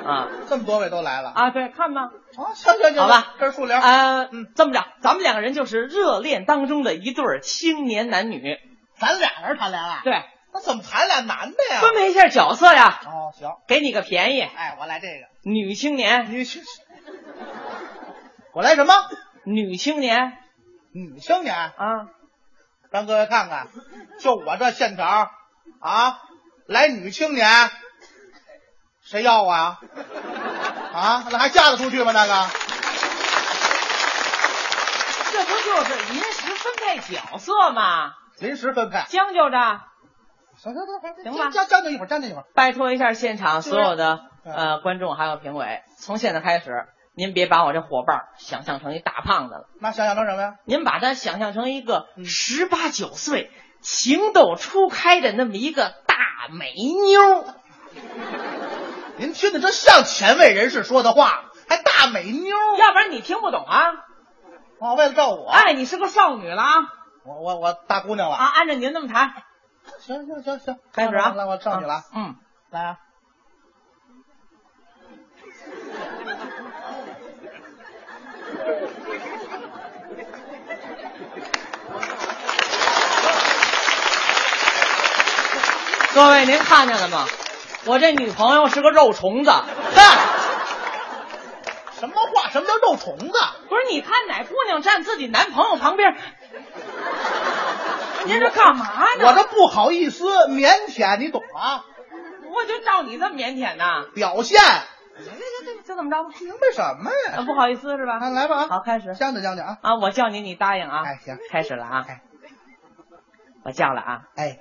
[0.05, 1.49] 啊，这么多位都来了啊。
[1.51, 2.11] 对，看吧。
[2.35, 3.75] 啊，行行行，好吧，这是树林。
[3.77, 8.59] 呃，嗯，这么着，咱们两个人就是热恋当中的一对青年男女。
[8.97, 10.01] 咱俩人谈恋爱？
[10.03, 10.23] 对。
[10.53, 11.81] 那怎么谈俩男的呀？
[11.81, 13.01] 分配一下角色呀。
[13.05, 14.41] 哦，行，给你个便宜。
[14.41, 16.31] 哎，我来这个女青年。
[16.31, 16.61] 女青，
[18.53, 18.93] 我来什么？
[19.45, 20.37] 女青年。
[20.93, 21.73] 女青年啊，
[22.91, 23.67] 让各位看看，
[24.19, 25.31] 就我这线条
[25.79, 26.19] 啊，
[26.67, 27.71] 来女青年，
[29.03, 29.79] 谁要我啊？
[30.93, 32.11] 啊，那还嫁得出去吗？
[32.13, 32.47] 那个？
[35.31, 38.13] 这不就是临时分配角色吗？
[38.37, 39.81] 临时分配，将就着。
[40.71, 42.45] 行行行，行吧，将将就一会儿，将就一会儿。
[42.55, 49.67] 拜托一下现场所有的呃观众还有评委，从现在开始，您别把我这伙伴想象成一大胖子了。
[49.81, 50.55] 那想象成什么呀？
[50.63, 57.45] 您把他想象成一个十八九岁、情窦初开的那么一个大美妞。
[59.19, 62.55] 您听的，这像前卫人士说的话，还大美妞？
[62.79, 63.91] 要不然你听不懂啊？
[64.79, 65.49] 哦，为了照我？
[65.49, 66.71] 哎，你是个少女了啊！
[67.25, 68.45] 我我我大姑娘了啊！
[68.45, 69.33] 按照您那么谈，
[69.99, 72.03] 行行行行，开始啊来，我上你了啊。
[72.13, 72.35] 嗯，
[72.69, 72.97] 来啊。
[86.13, 87.25] 各位您看见了吗？
[87.85, 89.51] 我这女朋友是个肉虫子。
[91.99, 92.49] 什么话？
[92.49, 93.39] 什么叫肉虫子？
[93.69, 96.15] 不是，你看哪姑娘站自己男朋友旁边？
[98.25, 98.85] 您这干嘛
[99.17, 99.27] 呢？
[99.27, 101.83] 我这不好意思，腼腆，你懂吗？
[102.55, 104.05] 我就照你这么腼腆呐？
[104.13, 104.61] 表现。
[105.15, 106.29] 这这这怎么着吧？
[106.39, 107.39] 明白什么呀？
[107.39, 108.17] 啊，不好意思是吧？
[108.19, 108.67] 啊，来吧啊！
[108.67, 109.13] 好，开始。
[109.15, 109.77] 将就将就啊！
[109.81, 111.03] 啊，我叫你，你答应啊！
[111.05, 112.05] 哎，行，开始了啊！
[112.07, 112.21] 哎，
[113.63, 114.21] 我叫了啊！
[114.35, 114.57] 哎，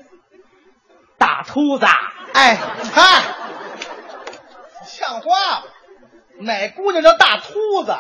[1.19, 1.87] 大秃子！
[2.35, 2.59] 哎，
[2.95, 3.23] 嗨，
[4.85, 5.63] 像话吗？
[6.41, 7.95] 哪姑娘叫大秃子？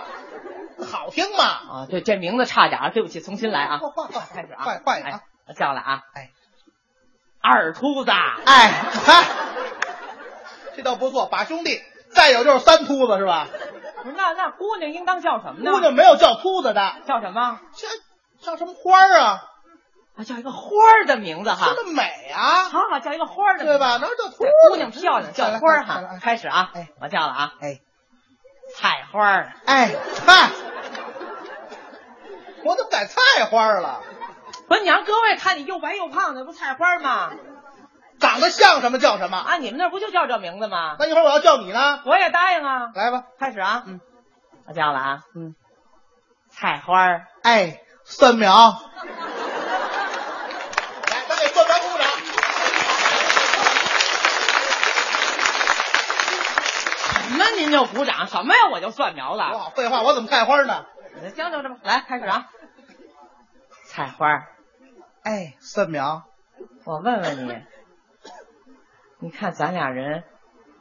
[0.85, 1.45] 好听吗？
[1.45, 3.79] 啊，对，这名字差点儿，对不起，重新来啊！
[3.79, 4.65] 换换换，开始啊！
[4.65, 5.23] 换换一个啊！
[5.47, 6.02] 我叫了啊！
[6.14, 6.31] 哎，
[7.40, 8.10] 二秃子！
[8.10, 8.73] 哎，
[9.05, 9.24] 看，
[10.77, 11.82] 这倒不错，把兄弟。
[12.10, 13.48] 再有就是三秃子是吧？
[14.02, 15.73] 不是，那那姑娘应当叫什么呢？
[15.73, 17.59] 姑娘没有叫秃子的，叫什么？
[17.73, 17.89] 叫
[18.52, 19.43] 叫什么花儿啊？
[20.16, 20.69] 啊，叫一个花
[21.01, 22.02] 儿的名字哈，说的美
[22.35, 22.69] 啊！
[22.69, 23.97] 好好叫一个花儿的，对吧？
[23.97, 24.51] 哪叫秃子？
[24.69, 26.19] 姑娘漂亮，叫花儿哈。
[26.20, 26.70] 开始啊！
[26.74, 27.55] 哎，我叫了啊！
[27.60, 27.81] 哎，
[28.77, 29.52] 菜花儿。
[29.64, 30.51] 哎，菜，
[32.64, 34.02] 我怎么改菜花了？
[34.73, 37.31] 不是，你让各位看你又白又胖的，不菜花吗？
[38.19, 39.59] 长得像什么叫什么啊？
[39.59, 40.97] 你们那不就叫这名字吗？
[40.99, 42.90] 那一会儿我要叫你呢，我也答应啊。
[42.94, 43.82] 来吧，开始啊！
[43.86, 44.01] 嗯，
[44.66, 45.24] 我叫了啊。
[45.36, 45.55] 嗯，
[46.49, 47.27] 菜花儿。
[47.43, 48.81] 哎，蒜苗。
[51.11, 52.07] 来，咱给蒜苗鼓掌。
[57.28, 58.27] 什么您就鼓掌？
[58.27, 58.61] 什么呀？
[58.73, 59.53] 我就蒜苗了。
[59.53, 60.86] 哇，废话，我怎么菜花呢？
[61.36, 62.47] 将就着吧，来开始啊！
[63.90, 64.47] 菜花儿。
[65.23, 66.24] 哎，蒜苗。
[66.85, 67.62] 我问问你。
[69.19, 70.24] 你看咱俩人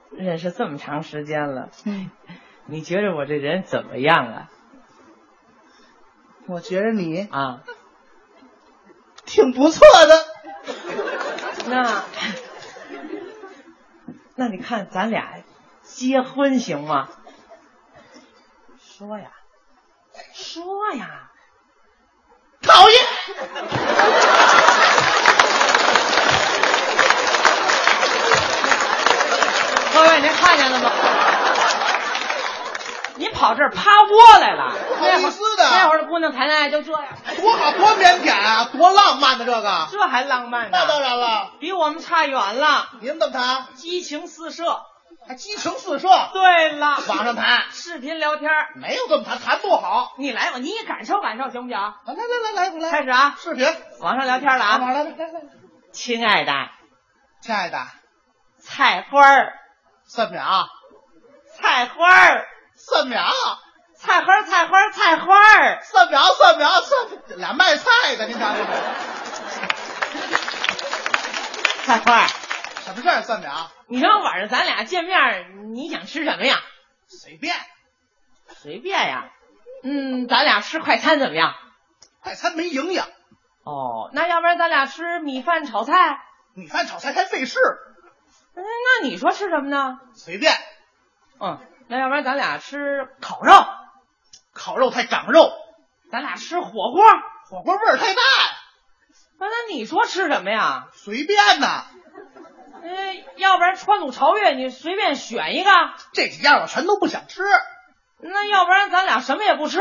[0.10, 2.10] 认识这么长时间了，嗯，
[2.66, 4.50] 你觉得我这人怎么样啊？
[6.48, 7.62] 我觉得你啊，
[9.26, 10.26] 挺不错的。
[11.70, 12.04] 那
[14.36, 15.44] 那你看咱俩
[15.84, 17.10] 结婚行吗？
[18.80, 19.32] 说呀，
[20.34, 21.31] 说呀。
[29.94, 30.92] 各位，您看见了吗？
[33.16, 34.74] 您跑这儿趴窝来了？
[34.88, 35.70] 不好意思的。
[35.70, 37.04] 那会儿的姑娘谈恋爱就这样，
[37.40, 39.88] 多好，多腼腆啊，多浪漫的这个。
[39.92, 40.78] 这还浪漫呢？
[40.80, 42.90] 那当然了，比我们差远了。
[43.02, 43.68] 你们怎么谈？
[43.76, 44.64] 激情四射，
[45.28, 46.08] 还激情四射。
[46.34, 50.14] 对了，网上谈， 视频聊天，没有这么谈，谈不好。
[50.18, 51.78] 你来吧，你也感受感受，行不行？
[51.78, 53.36] 来来来来来，开始啊！
[53.38, 53.68] 视频，
[54.00, 54.78] 网上聊天了啊！
[54.78, 55.42] 来来来来，
[55.92, 56.54] 亲爱的，
[57.42, 57.86] 亲爱的，
[58.60, 59.54] 菜花儿。
[60.04, 60.68] 蒜苗，
[61.56, 63.32] 菜花儿，蒜苗，
[63.98, 67.08] 菜花，菜花，菜花儿，蒜苗，蒜苗，蒜
[67.38, 67.86] 俩卖菜
[68.18, 68.54] 的，您瞧。
[71.86, 72.28] 菜花，
[72.84, 73.22] 什么事儿？
[73.22, 76.62] 蒜苗，你说晚上咱俩见面，你想吃什么呀？
[77.08, 77.54] 随便，
[78.48, 79.30] 随便呀。
[79.84, 81.54] 嗯，咱俩吃快餐怎么样？
[82.22, 83.06] 快餐没营养。
[83.66, 86.22] 哦，那要不然咱俩吃米饭炒菜？
[86.54, 87.60] 米饭炒菜太费事。
[88.56, 90.00] 嗯，那你说吃什么呢？
[90.14, 90.54] 随便。
[91.42, 91.60] 嗯，
[91.90, 93.54] 那要不然咱俩吃烤肉，
[94.54, 95.52] 烤肉太长肉。
[96.10, 97.04] 咱俩吃火锅，
[97.50, 98.58] 火锅味儿太大呀。
[99.38, 100.88] 那那你说吃什么呀？
[100.94, 101.88] 随便呐。
[102.84, 105.72] 嗯，要不然川鲁朝越，你随便选一个。
[106.14, 107.44] 这几样我全都不想吃。
[108.24, 109.80] 那要不然咱俩什么也不吃？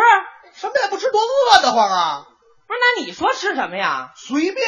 [0.55, 2.27] 什么也不吃，多饿得慌啊！
[2.67, 4.13] 不是，那你说吃什么呀？
[4.17, 4.67] 随便。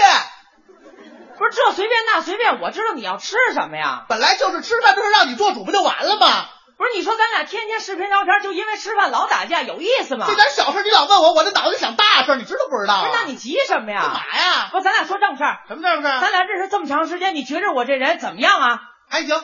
[1.38, 4.04] 不是这随便那随便，我知道你要吃什么呀？
[4.08, 6.48] 本来就是吃饭，就是让你做主不就完了吗？
[6.82, 10.26] 不是，你说咱俩天天视频聊天，就因为吃饭老打架，有意思吗？
[10.28, 13.00] 这点小事你老问我，我这脑子想大事，你知道不知道、啊？
[13.02, 14.00] 不是，那你急什么呀？
[14.02, 14.68] 干嘛呀？
[14.72, 15.60] 不，咱俩说正事儿。
[15.68, 16.20] 什么正事儿？
[16.20, 18.80] 咱俩认识这么长时间，你觉着我这人怎么样啊？
[19.08, 19.40] 还行。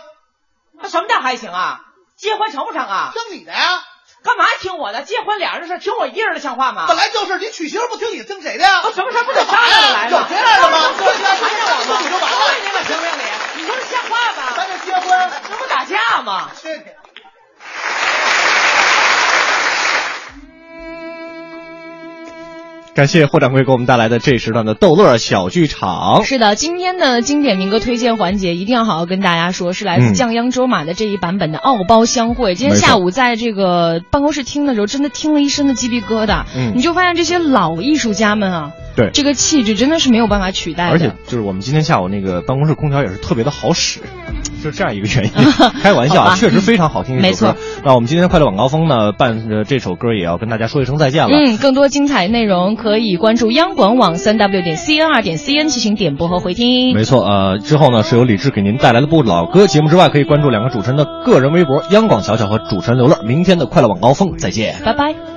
[0.82, 1.82] 那什么叫还行啊？
[2.16, 3.12] 结婚成不成啊？
[3.12, 3.84] 听你的呀。
[4.24, 5.02] 干嘛听我的？
[5.02, 6.86] 结婚俩人的事，听我一人的像话吗？
[6.88, 8.82] 本来就是，你娶媳妇不听你，听谁的呀？
[8.82, 10.18] 我什么事不得商量着来吗？
[10.18, 10.90] 有这样的吗？
[10.90, 12.00] 我这样商量我吗？
[12.02, 12.54] 你就完了。
[12.64, 13.22] 你可评评理？
[13.58, 14.52] 你说像话吗？
[14.56, 16.50] 咱这结婚，这不打架吗？
[16.60, 17.07] 去你！
[22.98, 26.24] 感谢霍掌柜给我们带来的这一时段的逗乐小剧场。
[26.24, 32.54] 是的，今天的经典民歌推荐环节一定要好好跟大家说，是来自降央卓玛的这一版本的《敖包相会》。
[32.58, 36.42] 今天下午在这个办公室听的时候，真的听了一身的鸡皮疙瘩。
[36.56, 38.72] 嗯，你就发现这些老艺术家们啊。
[38.98, 40.90] 对这个气质真的是没有办法取代的。
[40.90, 44.00] 而且就是我们今天下午那个办公室空调也是特别的好使，
[44.62, 45.30] 就这样一个原因。
[45.80, 47.28] 开玩笑啊，确实非常好听一首歌。
[47.28, 47.56] 没错。
[47.84, 51.30] 那我们今天的快乐晚高峰呢，伴着这首歌也要跟大家说一声再见了。
[51.32, 56.94] 嗯，更多精彩内容可以关注央广网三 w 点 cn 二点 cn 进行点播和回听。
[56.94, 63.22] 没错，呃，之后呢是由李志给您带来的不老歌节目之外，可以关注两个主持人的个人微博，央广小小和主持人刘乐。
[63.22, 65.27] 明天的快乐晚高峰再见，拜拜。